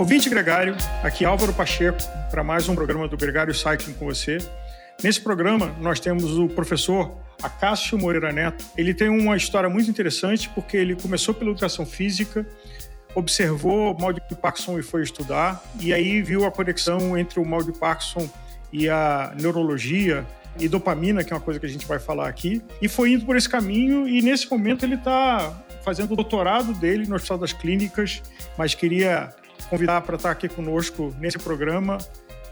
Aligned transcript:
Ouvinte 0.00 0.30
Gregário, 0.30 0.74
aqui 1.02 1.26
Álvaro 1.26 1.52
Pacheco 1.52 1.98
para 2.30 2.42
mais 2.42 2.66
um 2.66 2.74
programa 2.74 3.06
do 3.06 3.18
Gregário 3.18 3.52
Cycling 3.52 3.92
com 3.92 4.06
você. 4.06 4.38
Nesse 5.02 5.20
programa 5.20 5.76
nós 5.78 6.00
temos 6.00 6.38
o 6.38 6.48
professor 6.48 7.18
Acácio 7.42 7.98
Moreira 7.98 8.32
Neto. 8.32 8.64
Ele 8.78 8.94
tem 8.94 9.10
uma 9.10 9.36
história 9.36 9.68
muito 9.68 9.90
interessante 9.90 10.48
porque 10.54 10.78
ele 10.78 10.96
começou 10.96 11.34
pela 11.34 11.50
educação 11.50 11.84
física, 11.84 12.46
observou 13.14 13.94
o 13.94 14.00
mal 14.00 14.10
de 14.10 14.22
Parkinson 14.40 14.78
e 14.78 14.82
foi 14.82 15.02
estudar, 15.02 15.62
e 15.78 15.92
aí 15.92 16.22
viu 16.22 16.46
a 16.46 16.50
conexão 16.50 17.18
entre 17.18 17.38
o 17.38 17.44
mal 17.44 17.62
de 17.62 17.78
Parkinson 17.78 18.26
e 18.72 18.88
a 18.88 19.34
neurologia 19.38 20.26
e 20.58 20.66
dopamina, 20.66 21.22
que 21.22 21.30
é 21.30 21.36
uma 21.36 21.42
coisa 21.42 21.60
que 21.60 21.66
a 21.66 21.68
gente 21.68 21.86
vai 21.86 21.98
falar 21.98 22.26
aqui, 22.26 22.62
e 22.80 22.88
foi 22.88 23.12
indo 23.12 23.26
por 23.26 23.36
esse 23.36 23.50
caminho 23.50 24.08
e 24.08 24.22
nesse 24.22 24.50
momento 24.50 24.82
ele 24.82 24.94
está 24.94 25.62
fazendo 25.84 26.12
o 26.12 26.16
doutorado 26.16 26.72
dele 26.72 27.06
no 27.06 27.16
Hospital 27.16 27.36
das 27.36 27.52
Clínicas, 27.52 28.22
mas 28.56 28.74
queria 28.74 29.34
convidar 29.66 30.00
para 30.02 30.16
estar 30.16 30.30
aqui 30.30 30.48
conosco 30.48 31.14
nesse 31.18 31.38
programa 31.38 31.98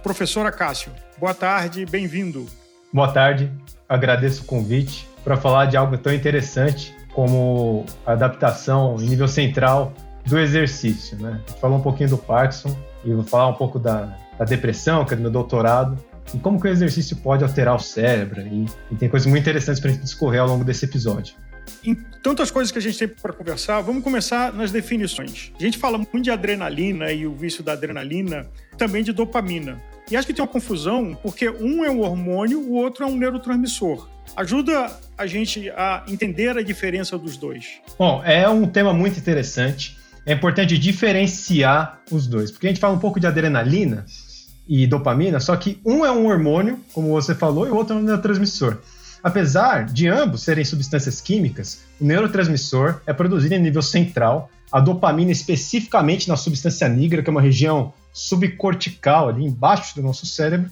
professor 0.03 0.47
Acácio. 0.47 0.93
Boa 1.19 1.35
tarde, 1.35 1.85
bem-vindo. 1.85 2.47
Boa 2.93 3.13
tarde, 3.13 3.53
agradeço 3.89 4.43
o 4.43 4.47
convite 4.47 5.09
para 5.25 5.37
falar 5.37 5.67
de 5.67 5.77
algo 5.77 5.99
tão 5.99 6.13
interessante 6.13 6.95
como 7.13 7.85
a 8.07 8.13
adaptação 8.13 8.97
em 9.01 9.07
nível 9.07 9.29
central 9.29 9.93
do 10.25 10.39
exercício. 10.39 11.19
Né? 11.19 11.43
A 11.45 11.49
gente 11.51 11.61
falou 11.61 11.79
um 11.79 11.83
pouquinho 11.83 12.11
do 12.11 12.19
Parkinson 12.19 12.77
e 13.05 13.13
vou 13.13 13.25
falar 13.25 13.49
um 13.49 13.55
pouco 13.55 13.79
da, 13.79 14.17
da 14.39 14.45
depressão, 14.45 15.05
que 15.05 15.15
é 15.15 15.17
do 15.17 15.23
meu 15.23 15.31
doutorado, 15.31 15.99
e 16.33 16.39
como 16.39 16.61
que 16.61 16.69
o 16.69 16.71
exercício 16.71 17.17
pode 17.17 17.43
alterar 17.43 17.75
o 17.75 17.81
cérebro. 17.81 18.41
E, 18.41 18.67
e 18.91 18.97
tem 18.97 19.09
coisas 19.09 19.27
muito 19.27 19.43
interessantes 19.43 19.81
para 19.81 19.91
a 19.91 19.93
gente 19.93 20.05
discorrer 20.05 20.41
ao 20.41 20.47
longo 20.47 20.65
desse 20.65 20.85
episódio. 20.85 21.35
Em 21.85 21.95
tantas 22.23 22.51
coisas 22.51 22.71
que 22.71 22.79
a 22.79 22.83
gente 22.83 22.99
tem 22.99 23.09
para 23.09 23.33
conversar, 23.33 23.81
vamos 23.81 24.03
começar 24.03 24.53
nas 24.53 24.71
definições. 24.71 25.53
A 25.59 25.63
gente 25.63 25.79
fala 25.79 25.99
muito 25.99 26.21
de 26.21 26.31
adrenalina 26.31 27.13
e 27.13 27.27
o 27.27 27.35
vício 27.35 27.63
da 27.63 27.73
adrenalina, 27.73 28.47
também 28.77 29.03
de 29.03 29.13
dopamina. 29.13 29.81
E 30.11 30.17
acho 30.17 30.27
que 30.27 30.33
tem 30.33 30.43
uma 30.43 30.51
confusão, 30.51 31.19
porque 31.23 31.49
um 31.49 31.85
é 31.85 31.91
um 31.91 32.01
hormônio, 32.01 32.61
o 32.61 32.73
outro 32.73 33.05
é 33.05 33.07
um 33.07 33.17
neurotransmissor. 33.17 34.09
Ajuda 34.37 34.91
a 35.17 35.27
gente 35.27 35.69
a 35.71 36.05
entender 36.09 36.57
a 36.57 36.63
diferença 36.63 37.19
dos 37.19 37.37
dois. 37.37 37.81
Bom, 37.99 38.23
é 38.25 38.49
um 38.49 38.67
tema 38.67 38.93
muito 38.93 39.19
interessante. 39.19 39.99
É 40.25 40.33
importante 40.33 40.79
diferenciar 40.79 42.03
os 42.11 42.27
dois, 42.27 42.51
porque 42.51 42.67
a 42.67 42.71
gente 42.71 42.81
fala 42.81 42.95
um 42.95 42.99
pouco 42.99 43.19
de 43.19 43.27
adrenalina 43.27 44.05
e 44.67 44.87
dopamina, 44.87 45.41
só 45.41 45.57
que 45.57 45.81
um 45.85 46.05
é 46.05 46.13
um 46.13 46.27
hormônio, 46.27 46.79
como 46.93 47.09
você 47.09 47.35
falou, 47.35 47.67
e 47.67 47.71
o 47.71 47.75
outro 47.75 47.97
é 47.97 47.99
um 47.99 48.03
neurotransmissor. 48.03 48.79
Apesar 49.23 49.85
de 49.87 50.09
ambos 50.09 50.43
serem 50.43 50.65
substâncias 50.65 51.21
químicas, 51.21 51.83
o 52.01 52.05
neurotransmissor 52.05 53.01
é 53.07 53.13
produzido 53.13 53.55
em 53.55 53.61
nível 53.61 53.83
central, 53.83 54.51
a 54.71 54.81
dopamina 54.81 55.33
especificamente 55.33 56.29
na 56.29 56.37
substância 56.37 56.89
negra, 56.89 57.23
que 57.23 57.29
é 57.29 57.33
uma 57.33 57.41
região 57.41 57.93
subcortical 58.13 59.29
ali 59.29 59.45
embaixo 59.45 59.95
do 59.95 60.03
nosso 60.03 60.27
cérebro, 60.27 60.71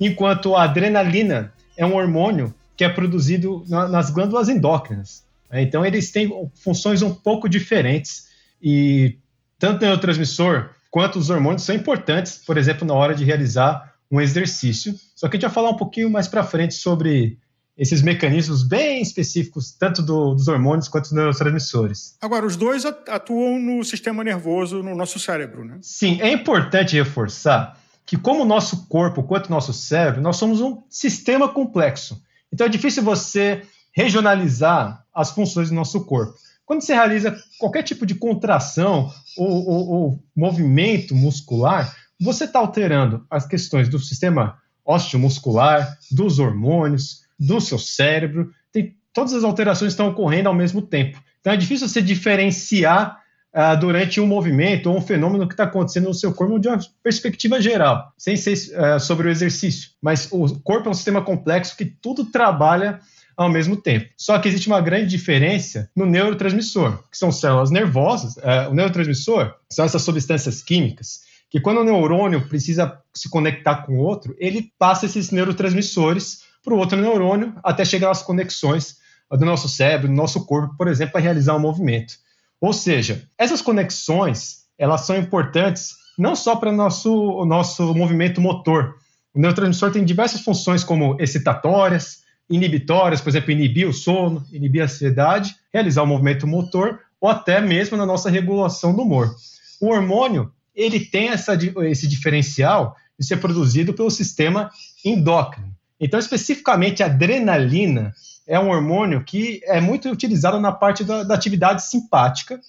enquanto 0.00 0.54
a 0.54 0.64
adrenalina 0.64 1.52
é 1.76 1.86
um 1.86 1.94
hormônio 1.94 2.54
que 2.76 2.84
é 2.84 2.88
produzido 2.88 3.64
na, 3.68 3.88
nas 3.88 4.10
glândulas 4.10 4.48
endócrinas. 4.48 5.24
Né? 5.50 5.62
Então 5.62 5.84
eles 5.84 6.10
têm 6.10 6.30
funções 6.54 7.02
um 7.02 7.14
pouco 7.14 7.48
diferentes 7.48 8.28
e 8.62 9.16
tanto 9.58 9.78
o 9.78 9.84
neurotransmissor 9.86 10.70
quanto 10.90 11.18
os 11.18 11.30
hormônios 11.30 11.62
são 11.62 11.74
importantes, 11.74 12.42
por 12.44 12.58
exemplo, 12.58 12.86
na 12.86 12.94
hora 12.94 13.14
de 13.14 13.24
realizar 13.24 13.94
um 14.10 14.20
exercício. 14.20 14.94
Só 15.14 15.28
que 15.28 15.36
a 15.36 15.38
gente 15.38 15.46
vai 15.46 15.54
falar 15.54 15.70
um 15.70 15.76
pouquinho 15.76 16.10
mais 16.10 16.28
para 16.28 16.44
frente 16.44 16.74
sobre 16.74 17.38
esses 17.76 18.00
mecanismos 18.00 18.62
bem 18.62 19.02
específicos, 19.02 19.72
tanto 19.72 20.02
do, 20.02 20.34
dos 20.34 20.48
hormônios 20.48 20.88
quanto 20.88 21.04
dos 21.04 21.12
neurotransmissores. 21.12 22.16
Agora, 22.20 22.46
os 22.46 22.56
dois 22.56 22.84
atuam 22.86 23.58
no 23.58 23.84
sistema 23.84 24.24
nervoso, 24.24 24.82
no 24.82 24.96
nosso 24.96 25.18
cérebro, 25.18 25.64
né? 25.64 25.78
Sim, 25.82 26.18
é 26.20 26.32
importante 26.32 26.96
reforçar 26.96 27.78
que, 28.06 28.16
como 28.16 28.42
o 28.42 28.46
nosso 28.46 28.86
corpo 28.86 29.22
quanto 29.22 29.48
o 29.48 29.50
nosso 29.50 29.72
cérebro, 29.72 30.22
nós 30.22 30.36
somos 30.36 30.60
um 30.60 30.82
sistema 30.88 31.48
complexo. 31.48 32.22
Então, 32.52 32.66
é 32.66 32.70
difícil 32.70 33.02
você 33.02 33.62
regionalizar 33.92 35.04
as 35.14 35.30
funções 35.30 35.68
do 35.68 35.74
nosso 35.74 36.04
corpo. 36.04 36.34
Quando 36.64 36.82
você 36.82 36.94
realiza 36.94 37.36
qualquer 37.58 37.82
tipo 37.82 38.06
de 38.06 38.14
contração 38.14 39.12
ou, 39.36 39.66
ou, 39.66 39.88
ou 39.88 40.24
movimento 40.34 41.14
muscular, 41.14 41.94
você 42.20 42.44
está 42.44 42.58
alterando 42.58 43.24
as 43.30 43.46
questões 43.46 43.88
do 43.88 43.98
sistema 43.98 44.58
osteomuscular, 44.84 45.98
dos 46.10 46.38
hormônios, 46.38 47.25
do 47.38 47.60
seu 47.60 47.78
cérebro. 47.78 48.50
Tem, 48.72 48.96
todas 49.12 49.32
as 49.32 49.44
alterações 49.44 49.92
estão 49.92 50.08
ocorrendo 50.08 50.48
ao 50.48 50.54
mesmo 50.54 50.82
tempo. 50.82 51.22
Então 51.40 51.52
é 51.52 51.56
difícil 51.56 51.88
você 51.88 52.02
diferenciar 52.02 53.20
uh, 53.54 53.78
durante 53.78 54.20
um 54.20 54.26
movimento 54.26 54.90
ou 54.90 54.98
um 54.98 55.00
fenômeno 55.00 55.46
que 55.46 55.54
está 55.54 55.64
acontecendo 55.64 56.04
no 56.04 56.14
seu 56.14 56.32
corpo 56.32 56.58
de 56.58 56.68
uma 56.68 56.78
perspectiva 57.02 57.60
geral, 57.60 58.12
sem 58.18 58.36
ser 58.36 58.52
uh, 58.52 59.00
sobre 59.00 59.28
o 59.28 59.30
exercício. 59.30 59.90
Mas 60.02 60.28
o 60.30 60.60
corpo 60.60 60.88
é 60.88 60.90
um 60.90 60.94
sistema 60.94 61.22
complexo 61.22 61.76
que 61.76 61.84
tudo 61.84 62.24
trabalha 62.24 63.00
ao 63.36 63.48
mesmo 63.50 63.76
tempo. 63.76 64.08
Só 64.16 64.38
que 64.38 64.48
existe 64.48 64.66
uma 64.66 64.80
grande 64.80 65.06
diferença 65.08 65.90
no 65.94 66.06
neurotransmissor, 66.06 67.02
que 67.10 67.18
são 67.18 67.30
células 67.30 67.70
nervosas. 67.70 68.36
Uh, 68.36 68.70
o 68.70 68.74
neurotransmissor 68.74 69.54
são 69.70 69.84
essas 69.84 70.02
substâncias 70.02 70.62
químicas 70.62 71.26
que 71.48 71.60
quando 71.60 71.80
o 71.80 71.84
neurônio 71.84 72.48
precisa 72.48 73.00
se 73.14 73.28
conectar 73.30 73.86
com 73.86 73.94
o 73.94 74.00
outro, 74.00 74.34
ele 74.38 74.72
passa 74.78 75.06
esses 75.06 75.30
neurotransmissores 75.30 76.40
para 76.66 76.74
o 76.74 76.78
outro 76.78 77.00
neurônio 77.00 77.54
até 77.62 77.84
chegar 77.84 78.10
às 78.10 78.22
conexões 78.22 78.96
do 79.30 79.44
nosso 79.44 79.68
cérebro, 79.68 80.08
do 80.08 80.14
nosso 80.14 80.44
corpo, 80.44 80.76
por 80.76 80.88
exemplo, 80.88 81.12
para 81.12 81.20
realizar 81.20 81.54
um 81.54 81.60
movimento. 81.60 82.14
Ou 82.60 82.72
seja, 82.72 83.22
essas 83.38 83.62
conexões 83.62 84.66
elas 84.76 85.02
são 85.02 85.16
importantes 85.16 85.94
não 86.18 86.34
só 86.34 86.56
para 86.56 86.72
nosso, 86.72 87.14
o 87.14 87.44
nosso 87.44 87.94
movimento 87.94 88.40
motor. 88.40 88.96
O 89.32 89.38
neurotransmissor 89.38 89.92
tem 89.92 90.04
diversas 90.04 90.40
funções, 90.40 90.82
como 90.82 91.16
excitatórias, 91.20 92.24
inibitórias, 92.50 93.20
por 93.20 93.28
exemplo, 93.28 93.52
inibir 93.52 93.88
o 93.88 93.92
sono, 93.92 94.44
inibir 94.52 94.82
a 94.82 94.86
ansiedade, 94.86 95.54
realizar 95.72 96.02
o 96.02 96.06
movimento 96.06 96.46
motor, 96.46 97.00
ou 97.20 97.28
até 97.28 97.60
mesmo 97.60 97.96
na 97.96 98.06
nossa 98.06 98.28
regulação 98.28 98.94
do 98.94 99.02
humor. 99.02 99.34
O 99.80 99.88
hormônio 99.88 100.50
ele 100.74 100.98
tem 100.98 101.28
essa, 101.28 101.56
esse 101.84 102.08
diferencial 102.08 102.96
de 103.18 103.24
ser 103.24 103.36
produzido 103.36 103.94
pelo 103.94 104.10
sistema 104.10 104.70
endócrino. 105.04 105.75
Então, 106.00 106.20
especificamente, 106.20 107.02
a 107.02 107.06
adrenalina 107.06 108.12
é 108.46 108.58
um 108.60 108.68
hormônio 108.68 109.24
que 109.24 109.60
é 109.64 109.80
muito 109.80 110.10
utilizado 110.10 110.60
na 110.60 110.70
parte 110.70 111.02
da, 111.02 111.22
da 111.22 111.34
atividade 111.34 111.84
simpática. 111.84 112.60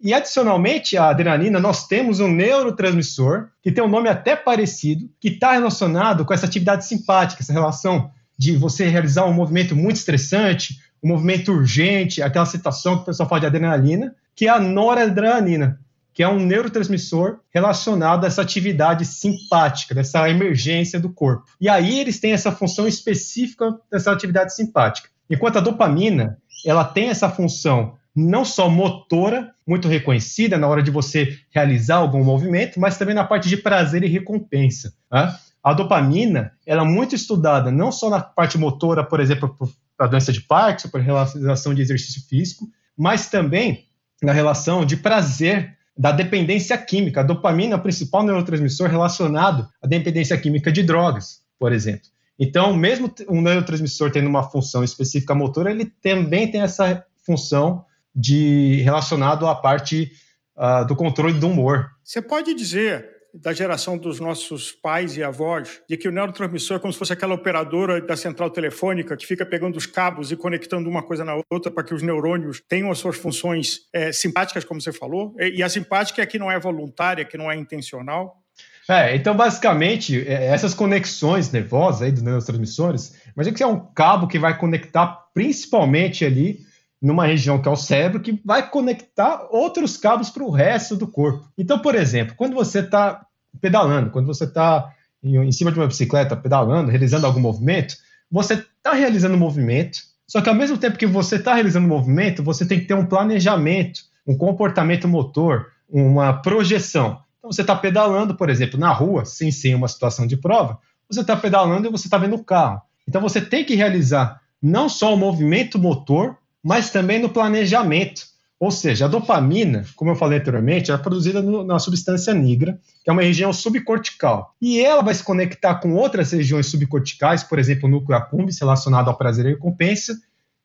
E, 0.00 0.12
adicionalmente, 0.12 0.96
à 0.96 1.08
adrenalina, 1.08 1.58
nós 1.58 1.86
temos 1.86 2.20
um 2.20 2.28
neurotransmissor 2.28 3.48
que 3.62 3.72
tem 3.72 3.82
um 3.82 3.88
nome 3.88 4.08
até 4.08 4.36
parecido, 4.36 5.08
que 5.18 5.28
está 5.28 5.52
relacionado 5.52 6.24
com 6.24 6.34
essa 6.34 6.46
atividade 6.46 6.86
simpática, 6.86 7.42
essa 7.42 7.52
relação 7.52 8.10
de 8.36 8.56
você 8.56 8.86
realizar 8.88 9.24
um 9.24 9.32
movimento 9.32 9.74
muito 9.74 9.96
estressante, 9.96 10.78
um 11.02 11.08
movimento 11.08 11.52
urgente, 11.52 12.22
aquela 12.22 12.46
situação 12.46 12.96
que 12.96 13.02
o 13.02 13.06
pessoal 13.06 13.28
fala 13.28 13.40
de 13.40 13.46
adrenalina, 13.46 14.14
que 14.34 14.46
é 14.46 14.50
a 14.50 14.60
noradrenalina 14.60 15.80
que 16.14 16.22
é 16.22 16.28
um 16.28 16.38
neurotransmissor 16.38 17.40
relacionado 17.52 18.24
a 18.24 18.28
essa 18.28 18.40
atividade 18.40 19.04
simpática, 19.04 19.94
dessa 19.94 20.30
emergência 20.30 21.00
do 21.00 21.12
corpo. 21.12 21.44
E 21.60 21.68
aí 21.68 21.98
eles 21.98 22.20
têm 22.20 22.32
essa 22.32 22.52
função 22.52 22.86
específica 22.86 23.76
dessa 23.90 24.12
atividade 24.12 24.54
simpática. 24.54 25.08
Enquanto 25.28 25.58
a 25.58 25.60
dopamina, 25.60 26.38
ela 26.64 26.84
tem 26.84 27.08
essa 27.08 27.28
função 27.28 27.96
não 28.14 28.44
só 28.44 28.70
motora, 28.70 29.52
muito 29.66 29.88
reconhecida 29.88 30.56
na 30.56 30.68
hora 30.68 30.82
de 30.82 30.90
você 30.90 31.36
realizar 31.50 31.96
algum 31.96 32.22
movimento, 32.22 32.78
mas 32.78 32.96
também 32.96 33.14
na 33.14 33.24
parte 33.24 33.48
de 33.48 33.56
prazer 33.56 34.04
e 34.04 34.08
recompensa. 34.08 34.94
Né? 35.10 35.34
A 35.62 35.72
dopamina, 35.72 36.52
ela 36.64 36.82
é 36.82 36.86
muito 36.86 37.16
estudada 37.16 37.72
não 37.72 37.90
só 37.90 38.08
na 38.08 38.20
parte 38.20 38.56
motora, 38.56 39.02
por 39.02 39.18
exemplo, 39.18 39.56
para 39.96 40.06
doença 40.06 40.32
de 40.32 40.42
Parkinson, 40.42 40.90
para 40.90 41.00
realização 41.00 41.74
de 41.74 41.82
exercício 41.82 42.22
físico, 42.28 42.68
mas 42.96 43.28
também 43.28 43.88
na 44.22 44.32
relação 44.32 44.86
de 44.86 44.96
prazer 44.96 45.76
da 45.96 46.10
dependência 46.12 46.76
química. 46.76 47.20
A 47.20 47.24
dopamina 47.24 47.74
é 47.74 47.76
o 47.76 47.82
principal 47.82 48.22
neurotransmissor 48.22 48.88
relacionado 48.88 49.68
à 49.82 49.86
dependência 49.86 50.36
química 50.36 50.72
de 50.72 50.82
drogas, 50.82 51.42
por 51.58 51.72
exemplo. 51.72 52.08
Então, 52.38 52.74
mesmo 52.74 53.12
um 53.28 53.40
neurotransmissor 53.40 54.10
tendo 54.10 54.28
uma 54.28 54.42
função 54.42 54.82
específica 54.82 55.34
motora, 55.34 55.70
ele 55.70 55.86
também 56.02 56.50
tem 56.50 56.62
essa 56.62 57.04
função 57.24 57.84
de 58.14 58.82
relacionado 58.82 59.46
à 59.46 59.54
parte 59.54 60.10
uh, 60.56 60.84
do 60.86 60.96
controle 60.96 61.34
do 61.34 61.48
humor. 61.48 61.90
Você 62.02 62.20
pode 62.20 62.54
dizer 62.54 63.13
da 63.34 63.52
geração 63.52 63.98
dos 63.98 64.20
nossos 64.20 64.70
pais 64.70 65.16
e 65.16 65.22
avós, 65.22 65.80
de 65.88 65.96
que 65.96 66.06
o 66.06 66.12
neurotransmissor 66.12 66.76
é 66.76 66.80
como 66.80 66.92
se 66.92 66.98
fosse 66.98 67.12
aquela 67.12 67.34
operadora 67.34 68.00
da 68.00 68.16
central 68.16 68.48
telefônica 68.48 69.16
que 69.16 69.26
fica 69.26 69.44
pegando 69.44 69.76
os 69.76 69.86
cabos 69.86 70.30
e 70.30 70.36
conectando 70.36 70.88
uma 70.88 71.02
coisa 71.02 71.24
na 71.24 71.40
outra 71.50 71.70
para 71.70 71.82
que 71.82 71.92
os 71.92 72.02
neurônios 72.02 72.62
tenham 72.68 72.92
as 72.92 72.98
suas 72.98 73.16
funções 73.16 73.80
é, 73.92 74.12
simpáticas, 74.12 74.64
como 74.64 74.80
você 74.80 74.92
falou. 74.92 75.34
E 75.38 75.62
a 75.62 75.68
simpática 75.68 76.22
é 76.22 76.26
que 76.26 76.38
não 76.38 76.50
é 76.50 76.60
voluntária, 76.60 77.24
que 77.24 77.36
não 77.36 77.50
é 77.50 77.56
intencional. 77.56 78.40
É, 78.88 79.16
então 79.16 79.34
basicamente 79.34 80.26
é, 80.28 80.46
essas 80.46 80.74
conexões 80.74 81.50
nervosas 81.50 82.02
aí 82.02 82.12
dos 82.12 82.22
neurotransmissores, 82.22 83.14
imagina 83.34 83.56
que 83.56 83.62
é 83.62 83.66
um 83.66 83.80
cabo 83.80 84.28
que 84.28 84.38
vai 84.38 84.56
conectar 84.56 85.06
principalmente 85.32 86.24
ali 86.24 86.60
numa 87.04 87.26
região 87.26 87.60
que 87.60 87.68
é 87.68 87.70
o 87.70 87.76
cérebro, 87.76 88.20
que 88.20 88.40
vai 88.42 88.68
conectar 88.68 89.46
outros 89.50 89.98
cabos 89.98 90.30
para 90.30 90.42
o 90.42 90.50
resto 90.50 90.96
do 90.96 91.06
corpo. 91.06 91.46
Então, 91.56 91.78
por 91.78 91.94
exemplo, 91.94 92.34
quando 92.34 92.54
você 92.54 92.78
está 92.78 93.26
pedalando, 93.60 94.10
quando 94.10 94.26
você 94.26 94.44
está 94.44 94.90
em 95.22 95.52
cima 95.52 95.70
de 95.70 95.78
uma 95.78 95.86
bicicleta 95.86 96.34
pedalando, 96.34 96.90
realizando 96.90 97.26
algum 97.26 97.40
movimento, 97.40 97.94
você 98.30 98.54
está 98.54 98.94
realizando 98.94 99.34
um 99.34 99.38
movimento, 99.38 99.98
só 100.26 100.40
que 100.40 100.48
ao 100.48 100.54
mesmo 100.54 100.78
tempo 100.78 100.96
que 100.96 101.06
você 101.06 101.36
está 101.36 101.52
realizando 101.52 101.84
um 101.84 101.90
movimento, 101.90 102.42
você 102.42 102.64
tem 102.64 102.80
que 102.80 102.86
ter 102.86 102.94
um 102.94 103.04
planejamento, 103.04 104.00
um 104.26 104.36
comportamento 104.36 105.06
motor, 105.06 105.66
uma 105.88 106.32
projeção. 106.32 107.20
Então 107.38 107.52
você 107.52 107.60
está 107.60 107.76
pedalando, 107.76 108.34
por 108.34 108.48
exemplo, 108.48 108.80
na 108.80 108.90
rua, 108.90 109.26
sem 109.26 109.50
ser 109.50 109.74
uma 109.74 109.88
situação 109.88 110.26
de 110.26 110.38
prova, 110.38 110.78
você 111.06 111.20
está 111.20 111.36
pedalando 111.36 111.86
e 111.86 111.90
você 111.90 112.06
está 112.06 112.16
vendo 112.16 112.36
o 112.36 112.42
carro. 112.42 112.80
Então 113.06 113.20
você 113.20 113.42
tem 113.42 113.62
que 113.62 113.74
realizar 113.74 114.40
não 114.62 114.88
só 114.88 115.12
o 115.12 115.18
movimento 115.18 115.78
motor, 115.78 116.38
mas 116.64 116.88
também 116.88 117.20
no 117.20 117.28
planejamento. 117.28 118.22
Ou 118.58 118.70
seja, 118.70 119.04
a 119.04 119.08
dopamina, 119.08 119.84
como 119.94 120.12
eu 120.12 120.16
falei 120.16 120.38
anteriormente, 120.38 120.90
é 120.90 120.96
produzida 120.96 121.42
no, 121.42 121.62
na 121.62 121.78
substância 121.78 122.32
nigra, 122.32 122.80
que 123.02 123.10
é 123.10 123.12
uma 123.12 123.20
região 123.20 123.52
subcortical. 123.52 124.54
E 124.62 124.80
ela 124.80 125.02
vai 125.02 125.12
se 125.12 125.22
conectar 125.22 125.74
com 125.74 125.94
outras 125.94 126.32
regiões 126.32 126.66
subcorticais, 126.66 127.44
por 127.44 127.58
exemplo, 127.58 127.86
o 127.86 127.92
núcleo 127.92 128.16
accumbens, 128.16 128.58
relacionado 128.58 129.08
ao 129.08 129.18
prazer 129.18 129.44
e 129.44 129.50
recompensa, 129.50 130.16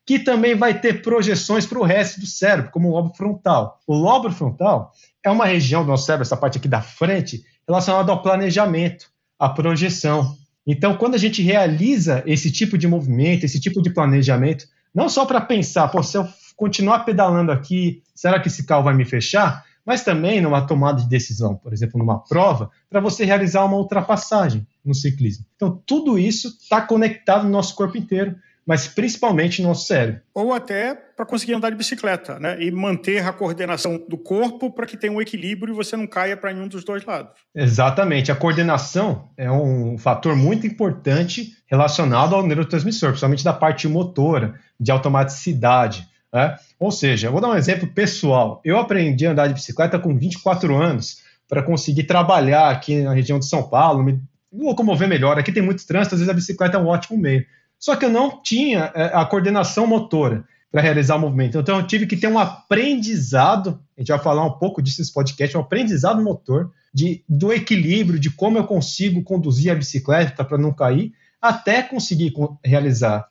que 0.05 0.17
também 0.17 0.55
vai 0.55 0.79
ter 0.79 1.01
projeções 1.01 1.65
para 1.65 1.79
o 1.79 1.83
resto 1.83 2.21
do 2.21 2.25
cérebro, 2.25 2.71
como 2.71 2.87
o 2.87 2.91
lobo 2.91 3.13
frontal. 3.13 3.79
O 3.85 3.93
lobo 3.93 4.31
frontal 4.31 4.93
é 5.21 5.29
uma 5.29 5.45
região 5.45 5.83
do 5.83 5.89
nosso 5.89 6.05
cérebro, 6.05 6.23
essa 6.23 6.37
parte 6.37 6.57
aqui 6.57 6.67
da 6.67 6.81
frente, 6.81 7.43
relacionada 7.67 8.11
ao 8.11 8.21
planejamento, 8.21 9.11
à 9.37 9.49
projeção. 9.49 10.37
Então, 10.65 10.95
quando 10.95 11.15
a 11.15 11.17
gente 11.17 11.41
realiza 11.41 12.23
esse 12.25 12.49
tipo 12.51 12.77
de 12.77 12.87
movimento, 12.87 13.43
esse 13.43 13.59
tipo 13.59 13.81
de 13.81 13.89
planejamento, 13.89 14.65
não 14.93 15.09
só 15.09 15.25
para 15.25 15.41
pensar, 15.41 15.87
pô, 15.89 16.01
se 16.01 16.17
eu 16.17 16.27
continuar 16.55 16.99
pedalando 16.99 17.51
aqui, 17.51 18.03
será 18.13 18.39
que 18.39 18.47
esse 18.47 18.65
carro 18.65 18.83
vai 18.83 18.93
me 18.93 19.05
fechar? 19.05 19.63
Mas 19.85 20.03
também 20.03 20.41
numa 20.41 20.67
tomada 20.67 21.01
de 21.01 21.07
decisão, 21.07 21.55
por 21.55 21.73
exemplo, 21.73 21.97
numa 21.97 22.19
prova, 22.23 22.69
para 22.89 22.99
você 22.99 23.25
realizar 23.25 23.65
uma 23.65 23.77
ultrapassagem 23.77 24.67
no 24.83 24.93
ciclismo. 24.93 25.45
Então, 25.55 25.81
tudo 25.85 26.19
isso 26.19 26.49
está 26.61 26.81
conectado 26.81 27.45
no 27.45 27.49
nosso 27.49 27.75
corpo 27.75 27.97
inteiro 27.97 28.35
mas 28.69 28.87
principalmente 28.87 29.63
no 29.63 29.69
nosso 29.69 29.87
cérebro. 29.87 30.21
Ou 30.31 30.53
até 30.53 30.93
para 30.93 31.25
conseguir 31.25 31.55
andar 31.55 31.71
de 31.71 31.75
bicicleta, 31.75 32.39
né? 32.39 32.55
E 32.61 32.69
manter 32.69 33.25
a 33.25 33.33
coordenação 33.33 33.99
do 34.07 34.15
corpo 34.15 34.69
para 34.69 34.85
que 34.85 34.95
tenha 34.95 35.11
um 35.11 35.19
equilíbrio 35.19 35.73
e 35.73 35.75
você 35.75 35.97
não 35.97 36.05
caia 36.05 36.37
para 36.37 36.53
nenhum 36.53 36.67
dos 36.67 36.83
dois 36.83 37.03
lados. 37.03 37.31
Exatamente. 37.55 38.31
A 38.31 38.35
coordenação 38.35 39.31
é 39.35 39.51
um 39.51 39.97
fator 39.97 40.35
muito 40.35 40.67
importante 40.67 41.57
relacionado 41.65 42.35
ao 42.35 42.45
neurotransmissor, 42.45 43.09
principalmente 43.09 43.43
da 43.43 43.53
parte 43.53 43.87
motora, 43.87 44.53
de 44.79 44.91
automaticidade. 44.91 46.07
Né? 46.31 46.55
Ou 46.79 46.91
seja, 46.91 47.31
vou 47.31 47.41
dar 47.41 47.49
um 47.49 47.55
exemplo 47.55 47.87
pessoal. 47.87 48.61
Eu 48.63 48.77
aprendi 48.77 49.25
a 49.25 49.31
andar 49.31 49.47
de 49.47 49.55
bicicleta 49.55 49.97
com 49.97 50.15
24 50.15 50.77
anos 50.77 51.23
para 51.47 51.63
conseguir 51.63 52.03
trabalhar 52.03 52.69
aqui 52.69 53.01
na 53.01 53.15
região 53.15 53.39
de 53.39 53.47
São 53.47 53.63
Paulo, 53.63 54.03
me 54.03 54.21
locomover 54.53 55.07
melhor. 55.07 55.39
Aqui 55.39 55.51
tem 55.51 55.63
muito 55.63 55.87
trânsito, 55.87 56.13
às 56.13 56.21
vezes 56.21 56.29
a 56.29 56.35
bicicleta 56.35 56.77
é 56.77 56.79
um 56.79 56.85
ótimo 56.85 57.17
meio. 57.17 57.43
Só 57.79 57.95
que 57.95 58.05
eu 58.05 58.09
não 58.09 58.41
tinha 58.41 58.91
é, 58.93 59.05
a 59.13 59.25
coordenação 59.25 59.87
motora 59.87 60.43
para 60.71 60.81
realizar 60.81 61.15
o 61.15 61.19
movimento. 61.19 61.57
Então 61.57 61.77
eu 61.77 61.87
tive 61.87 62.05
que 62.05 62.17
ter 62.17 62.27
um 62.27 62.37
aprendizado, 62.37 63.79
a 63.97 64.01
gente 64.01 64.09
vai 64.09 64.19
falar 64.19 64.45
um 64.45 64.51
pouco 64.51 64.81
disso 64.81 65.01
nesse 65.01 65.13
podcast, 65.13 65.57
um 65.57 65.61
aprendizado 65.61 66.21
motor 66.21 66.71
de, 66.93 67.23
do 67.27 67.51
equilíbrio, 67.51 68.19
de 68.19 68.29
como 68.29 68.57
eu 68.57 68.65
consigo 68.65 69.23
conduzir 69.23 69.71
a 69.71 69.75
bicicleta 69.75 70.43
para 70.43 70.57
não 70.57 70.73
cair, 70.73 71.11
até 71.41 71.81
conseguir 71.81 72.33
realizar, 72.63 73.27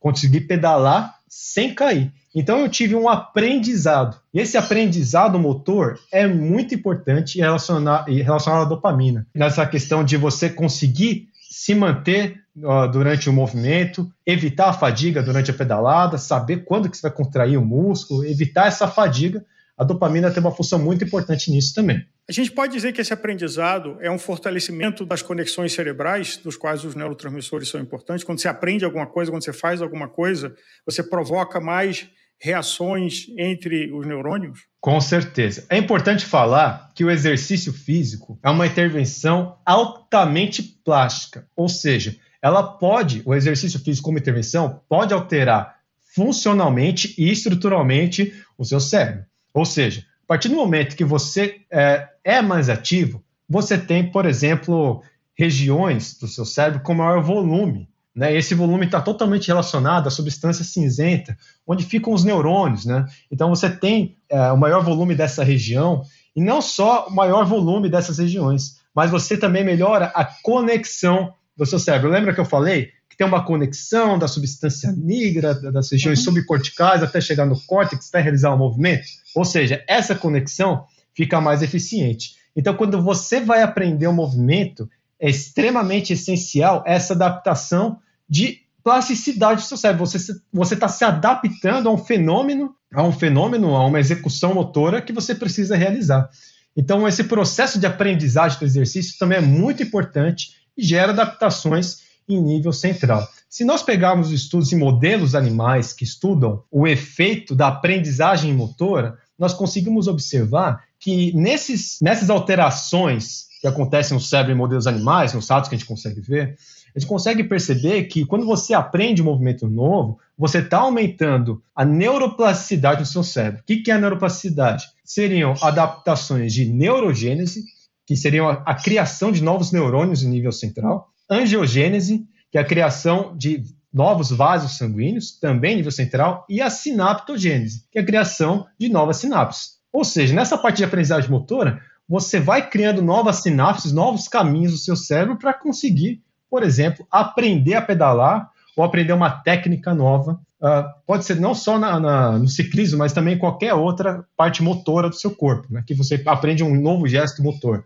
conseguir 0.00 0.40
pedalar 0.40 1.16
sem 1.28 1.74
cair. 1.74 2.12
Então 2.34 2.58
eu 2.58 2.68
tive 2.68 2.94
um 2.94 3.08
aprendizado. 3.08 4.18
E 4.32 4.40
esse 4.40 4.56
aprendizado 4.56 5.38
motor 5.38 5.98
é 6.12 6.26
muito 6.26 6.74
importante 6.74 7.38
relacionado, 7.38 8.06
relacionado 8.06 8.62
à 8.62 8.68
dopamina. 8.68 9.26
Nessa 9.34 9.66
questão 9.66 10.04
de 10.04 10.16
você 10.16 10.48
conseguir 10.48 11.28
se 11.50 11.74
manter 11.74 12.45
uh, 12.58 12.90
durante 12.90 13.28
o 13.28 13.32
movimento, 13.32 14.10
evitar 14.24 14.68
a 14.68 14.72
fadiga 14.72 15.22
durante 15.22 15.50
a 15.50 15.54
pedalada, 15.54 16.18
saber 16.18 16.64
quando 16.64 16.90
que 16.90 16.96
você 16.96 17.02
vai 17.02 17.16
contrair 17.16 17.58
o 17.58 17.64
músculo, 17.64 18.24
evitar 18.24 18.66
essa 18.66 18.88
fadiga. 18.88 19.44
A 19.76 19.84
dopamina 19.84 20.30
tem 20.30 20.40
uma 20.40 20.52
função 20.52 20.78
muito 20.78 21.04
importante 21.04 21.50
nisso 21.50 21.74
também. 21.74 22.04
A 22.28 22.32
gente 22.32 22.50
pode 22.50 22.72
dizer 22.72 22.92
que 22.92 23.00
esse 23.00 23.12
aprendizado 23.12 23.98
é 24.00 24.10
um 24.10 24.18
fortalecimento 24.18 25.04
das 25.04 25.22
conexões 25.22 25.72
cerebrais, 25.72 26.38
dos 26.38 26.56
quais 26.56 26.84
os 26.84 26.94
neurotransmissores 26.94 27.68
são 27.68 27.80
importantes. 27.80 28.24
Quando 28.24 28.40
você 28.40 28.48
aprende 28.48 28.84
alguma 28.84 29.06
coisa, 29.06 29.30
quando 29.30 29.44
você 29.44 29.52
faz 29.52 29.80
alguma 29.80 30.08
coisa, 30.08 30.54
você 30.84 31.02
provoca 31.02 31.60
mais 31.60 32.08
reações 32.40 33.26
entre 33.38 33.92
os 33.92 34.06
neurônios? 34.06 34.60
Com 34.80 35.00
certeza. 35.00 35.66
É 35.70 35.76
importante 35.78 36.24
falar 36.24 36.90
que 36.94 37.04
o 37.04 37.10
exercício 37.10 37.72
físico 37.72 38.38
é 38.42 38.50
uma 38.50 38.66
intervenção 38.66 39.58
altamente 39.64 40.62
plástica, 40.62 41.46
ou 41.56 41.68
seja, 41.68 42.16
ela 42.40 42.62
pode, 42.62 43.22
o 43.24 43.34
exercício 43.34 43.80
físico 43.80 44.06
como 44.06 44.18
intervenção, 44.18 44.80
pode 44.88 45.12
alterar 45.12 45.76
funcionalmente 46.14 47.14
e 47.18 47.30
estruturalmente 47.30 48.32
o 48.56 48.64
seu 48.64 48.80
cérebro. 48.80 49.24
Ou 49.52 49.64
seja, 49.64 50.00
a 50.24 50.26
partir 50.26 50.48
do 50.48 50.56
momento 50.56 50.96
que 50.96 51.04
você 51.04 51.60
é, 51.70 52.08
é 52.24 52.42
mais 52.42 52.68
ativo, 52.68 53.22
você 53.48 53.78
tem, 53.78 54.10
por 54.10 54.26
exemplo, 54.26 55.02
regiões 55.34 56.18
do 56.18 56.26
seu 56.26 56.44
cérebro 56.44 56.80
com 56.80 56.94
maior 56.94 57.22
volume 57.22 57.88
né? 58.16 58.34
Esse 58.34 58.54
volume 58.54 58.86
está 58.86 58.98
totalmente 58.98 59.48
relacionado 59.48 60.06
à 60.06 60.10
substância 60.10 60.64
cinzenta, 60.64 61.36
onde 61.66 61.84
ficam 61.84 62.14
os 62.14 62.24
neurônios. 62.24 62.86
Né? 62.86 63.04
Então 63.30 63.50
você 63.50 63.68
tem 63.68 64.16
é, 64.30 64.50
o 64.50 64.56
maior 64.56 64.82
volume 64.82 65.14
dessa 65.14 65.44
região, 65.44 66.02
e 66.34 66.40
não 66.40 66.62
só 66.62 67.08
o 67.08 67.14
maior 67.14 67.44
volume 67.44 67.90
dessas 67.90 68.18
regiões, 68.18 68.80
mas 68.94 69.10
você 69.10 69.36
também 69.36 69.62
melhora 69.62 70.06
a 70.14 70.24
conexão 70.24 71.34
do 71.56 71.64
seu 71.66 71.78
cérebro. 71.78 72.10
Lembra 72.10 72.34
que 72.34 72.40
eu 72.40 72.44
falei 72.44 72.90
que 73.08 73.16
tem 73.16 73.26
uma 73.26 73.44
conexão 73.44 74.18
da 74.18 74.28
substância 74.28 74.92
negra, 74.92 75.54
das 75.54 75.90
regiões 75.90 76.18
uhum. 76.18 76.24
subcorticais, 76.26 77.02
até 77.02 77.20
chegar 77.20 77.46
no 77.46 77.58
córtex, 77.66 78.08
até 78.08 78.20
realizar 78.20 78.54
um 78.54 78.58
movimento? 78.58 79.06
Ou 79.34 79.44
seja, 79.44 79.82
essa 79.88 80.14
conexão 80.14 80.84
fica 81.14 81.40
mais 81.40 81.62
eficiente. 81.62 82.34
Então, 82.54 82.74
quando 82.74 83.00
você 83.00 83.40
vai 83.40 83.62
aprender 83.62 84.06
um 84.06 84.12
movimento, 84.12 84.88
é 85.18 85.30
extremamente 85.30 86.12
essencial 86.12 86.82
essa 86.86 87.14
adaptação 87.14 87.98
de 88.28 88.60
plasticidade 88.84 89.62
do 89.62 89.66
seu 89.66 89.76
cérebro. 89.76 90.06
Você 90.06 90.74
está 90.74 90.88
se 90.88 91.04
adaptando 91.04 91.88
a 91.88 91.92
um 91.92 91.98
fenômeno, 91.98 92.74
a 92.94 93.02
um 93.02 93.12
fenômeno, 93.12 93.74
a 93.74 93.84
uma 93.84 93.98
execução 93.98 94.54
motora 94.54 95.02
que 95.02 95.12
você 95.12 95.34
precisa 95.34 95.76
realizar. 95.76 96.28
Então, 96.76 97.08
esse 97.08 97.24
processo 97.24 97.80
de 97.80 97.86
aprendizagem 97.86 98.58
do 98.58 98.64
exercício 98.64 99.18
também 99.18 99.38
é 99.38 99.40
muito 99.40 99.82
importante 99.82 100.50
e 100.76 100.82
gera 100.82 101.12
adaptações 101.12 101.98
em 102.28 102.40
nível 102.40 102.72
central. 102.72 103.26
Se 103.48 103.64
nós 103.64 103.82
pegarmos 103.82 104.30
estudos 104.30 104.72
em 104.72 104.78
modelos 104.78 105.34
animais 105.34 105.92
que 105.92 106.04
estudam 106.04 106.62
o 106.70 106.86
efeito 106.86 107.54
da 107.54 107.68
aprendizagem 107.68 108.52
motora, 108.52 109.16
nós 109.38 109.54
conseguimos 109.54 110.08
observar 110.08 110.84
que 110.98 111.32
nesses, 111.34 111.98
nessas 112.00 112.30
alterações 112.30 113.46
que 113.60 113.66
acontecem 113.66 114.14
no 114.14 114.20
cérebro 114.20 114.52
em 114.52 114.56
modelos 114.56 114.86
animais, 114.86 115.32
nos 115.32 115.48
ratos 115.48 115.68
que 115.68 115.74
a 115.74 115.78
gente 115.78 115.86
consegue 115.86 116.20
ver, 116.20 116.56
a 116.94 116.98
gente 116.98 117.08
consegue 117.08 117.44
perceber 117.44 118.04
que 118.04 118.24
quando 118.24 118.46
você 118.46 118.72
aprende 118.72 119.20
um 119.20 119.26
movimento 119.26 119.68
novo, 119.68 120.18
você 120.36 120.58
está 120.58 120.78
aumentando 120.78 121.62
a 121.74 121.84
neuroplasticidade 121.84 123.02
do 123.02 123.08
seu 123.08 123.22
cérebro. 123.22 123.60
O 123.60 123.64
que 123.64 123.90
é 123.90 123.94
a 123.94 123.98
neuroplasticidade? 123.98 124.86
Seriam 125.04 125.54
adaptações 125.60 126.54
de 126.54 126.64
neurogênese, 126.64 127.64
que 128.06 128.16
seriam 128.16 128.48
a, 128.48 128.74
criação 128.74 129.32
de 129.32 129.42
novos 129.42 129.72
neurônios 129.72 130.22
em 130.22 130.28
nível 130.28 130.52
central, 130.52 131.08
angiogênese, 131.28 132.24
que 132.50 132.56
é 132.56 132.60
a 132.60 132.64
criação 132.64 133.36
de 133.36 133.64
novos 133.92 134.30
vasos 134.30 134.78
sanguíneos, 134.78 135.38
também 135.38 135.72
em 135.72 135.76
nível 135.76 135.90
central, 135.90 136.46
e 136.48 136.62
a 136.62 136.70
sinaptogênese, 136.70 137.84
que 137.90 137.98
é 137.98 138.02
a 138.02 138.06
criação 138.06 138.66
de 138.78 138.88
novas 138.88 139.16
sinapses. 139.16 139.76
Ou 139.92 140.04
seja, 140.04 140.34
nessa 140.34 140.56
parte 140.56 140.78
de 140.78 140.84
aprendizagem 140.84 141.30
motora, 141.30 141.80
você 142.08 142.38
vai 142.38 142.70
criando 142.70 143.02
novas 143.02 143.42
sinapses, 143.42 143.92
novos 143.92 144.28
caminhos 144.28 144.72
do 144.72 144.78
seu 144.78 144.94
cérebro 144.94 145.38
para 145.38 145.52
conseguir 145.52 146.22
por 146.50 146.62
exemplo, 146.62 147.06
aprender 147.10 147.74
a 147.74 147.82
pedalar 147.82 148.50
ou 148.76 148.84
aprender 148.84 149.12
uma 149.12 149.30
técnica 149.30 149.94
nova. 149.94 150.40
Uh, 150.60 150.84
pode 151.06 151.24
ser 151.24 151.36
não 151.36 151.54
só 151.54 151.78
na, 151.78 152.00
na, 152.00 152.38
no 152.38 152.48
ciclismo, 152.48 152.98
mas 152.98 153.12
também 153.12 153.38
qualquer 153.38 153.74
outra 153.74 154.24
parte 154.36 154.62
motora 154.62 155.08
do 155.08 155.14
seu 155.14 155.30
corpo, 155.34 155.66
né, 155.70 155.84
que 155.86 155.94
você 155.94 156.22
aprende 156.26 156.64
um 156.64 156.80
novo 156.80 157.06
gesto 157.06 157.42
motor. 157.42 157.84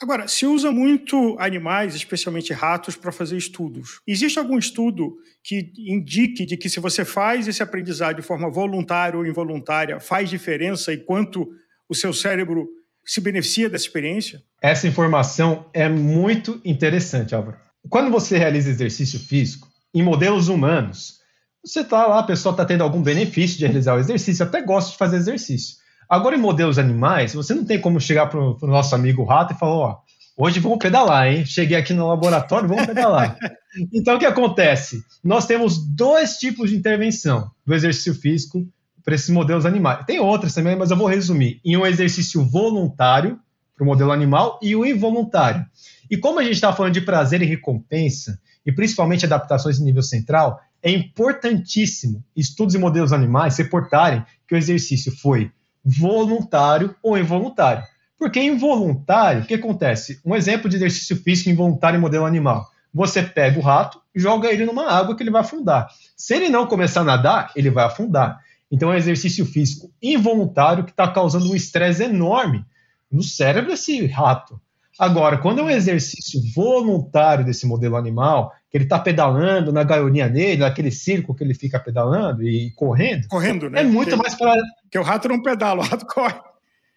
Agora, 0.00 0.28
se 0.28 0.44
usa 0.44 0.70
muito 0.70 1.36
animais, 1.38 1.94
especialmente 1.94 2.52
ratos, 2.52 2.96
para 2.96 3.10
fazer 3.10 3.36
estudos. 3.36 4.00
Existe 4.06 4.38
algum 4.38 4.58
estudo 4.58 5.16
que 5.42 5.72
indique 5.78 6.44
de 6.44 6.56
que 6.56 6.68
se 6.68 6.80
você 6.80 7.04
faz 7.04 7.48
esse 7.48 7.62
aprendizado 7.62 8.16
de 8.16 8.22
forma 8.22 8.50
voluntária 8.50 9.18
ou 9.18 9.26
involuntária, 9.26 9.98
faz 9.98 10.28
diferença 10.28 10.92
e 10.92 10.98
quanto 10.98 11.48
o 11.88 11.94
seu 11.94 12.12
cérebro 12.12 12.68
se 13.04 13.20
beneficia 13.20 13.70
dessa 13.70 13.84
experiência? 13.84 14.42
Essa 14.60 14.88
informação 14.88 15.70
é 15.72 15.88
muito 15.88 16.60
interessante, 16.64 17.34
Álvaro. 17.34 17.56
Quando 17.88 18.10
você 18.10 18.36
realiza 18.36 18.68
exercício 18.68 19.18
físico 19.18 19.68
em 19.94 20.02
modelos 20.02 20.48
humanos, 20.48 21.20
você 21.64 21.80
está 21.80 22.06
lá, 22.06 22.18
a 22.18 22.24
pessoa 22.24 22.52
está 22.52 22.64
tendo 22.64 22.82
algum 22.82 23.02
benefício 23.02 23.58
de 23.58 23.66
realizar 23.66 23.94
o 23.94 24.00
exercício, 24.00 24.44
até 24.44 24.60
gosta 24.60 24.90
de 24.90 24.98
fazer 24.98 25.16
exercício. 25.16 25.76
Agora, 26.08 26.36
em 26.36 26.40
modelos 26.40 26.78
animais, 26.78 27.34
você 27.34 27.54
não 27.54 27.64
tem 27.64 27.80
como 27.80 28.00
chegar 28.00 28.26
para 28.26 28.40
o 28.40 28.58
nosso 28.62 28.94
amigo 28.94 29.24
rato 29.24 29.54
e 29.54 29.58
falar: 29.58 29.74
ó, 29.74 29.98
hoje 30.36 30.60
vamos 30.60 30.78
pedalar, 30.78 31.28
hein? 31.28 31.44
Cheguei 31.44 31.76
aqui 31.76 31.92
no 31.92 32.06
laboratório, 32.06 32.68
vamos 32.68 32.86
pedalar. 32.86 33.36
então, 33.92 34.16
o 34.16 34.18
que 34.18 34.26
acontece? 34.26 35.02
Nós 35.22 35.46
temos 35.46 35.78
dois 35.78 36.36
tipos 36.36 36.70
de 36.70 36.76
intervenção 36.76 37.50
do 37.64 37.74
exercício 37.74 38.14
físico 38.14 38.66
para 39.04 39.14
esses 39.14 39.30
modelos 39.30 39.64
animais. 39.64 40.04
Tem 40.04 40.18
outras 40.18 40.54
também, 40.54 40.76
mas 40.76 40.90
eu 40.90 40.96
vou 40.96 41.06
resumir. 41.06 41.60
Em 41.64 41.76
um 41.76 41.86
exercício 41.86 42.44
voluntário, 42.44 43.38
para 43.76 43.84
o 43.84 43.86
modelo 43.86 44.10
animal, 44.10 44.58
e 44.62 44.74
o 44.74 44.84
involuntário. 44.84 45.64
E 46.10 46.16
como 46.16 46.38
a 46.38 46.42
gente 46.42 46.54
está 46.54 46.72
falando 46.72 46.94
de 46.94 47.00
prazer 47.00 47.42
e 47.42 47.46
recompensa, 47.46 48.40
e 48.64 48.72
principalmente 48.72 49.24
adaptações 49.24 49.78
em 49.78 49.84
nível 49.84 50.02
central, 50.02 50.60
é 50.82 50.90
importantíssimo 50.90 52.24
estudos 52.36 52.74
e 52.74 52.78
modelos 52.78 53.12
animais 53.12 53.56
reportarem 53.56 54.24
que 54.46 54.54
o 54.54 54.58
exercício 54.58 55.12
foi 55.16 55.50
voluntário 55.86 56.96
ou 57.00 57.16
involuntário. 57.16 57.84
Porque 58.18 58.42
involuntário, 58.42 59.42
o 59.42 59.46
que 59.46 59.54
acontece? 59.54 60.20
Um 60.24 60.34
exemplo 60.34 60.68
de 60.68 60.76
exercício 60.76 61.16
físico 61.16 61.50
involuntário 61.50 61.96
em 61.96 62.00
modelo 62.00 62.24
animal. 62.24 62.66
Você 62.92 63.22
pega 63.22 63.58
o 63.58 63.62
rato 63.62 64.00
joga 64.16 64.50
ele 64.50 64.64
numa 64.64 64.90
água 64.90 65.14
que 65.14 65.22
ele 65.22 65.30
vai 65.30 65.42
afundar. 65.42 65.88
Se 66.16 66.34
ele 66.34 66.48
não 66.48 66.66
começar 66.66 67.02
a 67.02 67.04
nadar, 67.04 67.52
ele 67.54 67.70
vai 67.70 67.84
afundar. 67.84 68.40
Então 68.72 68.90
é 68.90 68.94
um 68.94 68.98
exercício 68.98 69.44
físico 69.44 69.92
involuntário 70.02 70.84
que 70.84 70.90
está 70.90 71.06
causando 71.06 71.50
um 71.50 71.54
estresse 71.54 72.02
enorme 72.02 72.64
no 73.12 73.22
cérebro 73.22 73.70
desse 73.70 74.04
rato. 74.06 74.58
Agora, 74.98 75.38
quando 75.38 75.60
é 75.60 75.64
um 75.64 75.70
exercício 75.70 76.40
voluntário 76.54 77.44
desse 77.44 77.66
modelo 77.66 77.96
animal, 77.96 78.52
que 78.70 78.78
ele 78.78 78.84
está 78.84 78.98
pedalando 78.98 79.72
na 79.72 79.84
gaiolinha 79.84 80.28
dele, 80.28 80.62
naquele 80.62 80.90
circo 80.90 81.34
que 81.34 81.44
ele 81.44 81.54
fica 81.54 81.78
pedalando 81.78 82.42
e 82.42 82.70
correndo. 82.72 83.28
Correndo, 83.28 83.68
né? 83.68 83.80
É 83.80 83.84
muito 83.84 84.10
porque, 84.10 84.22
mais 84.22 84.34
para. 84.34 84.60
Porque 84.82 84.98
o 84.98 85.02
rato 85.02 85.28
não 85.28 85.42
pedala, 85.42 85.82
o 85.82 85.84
rato 85.84 86.06
corre. 86.12 86.40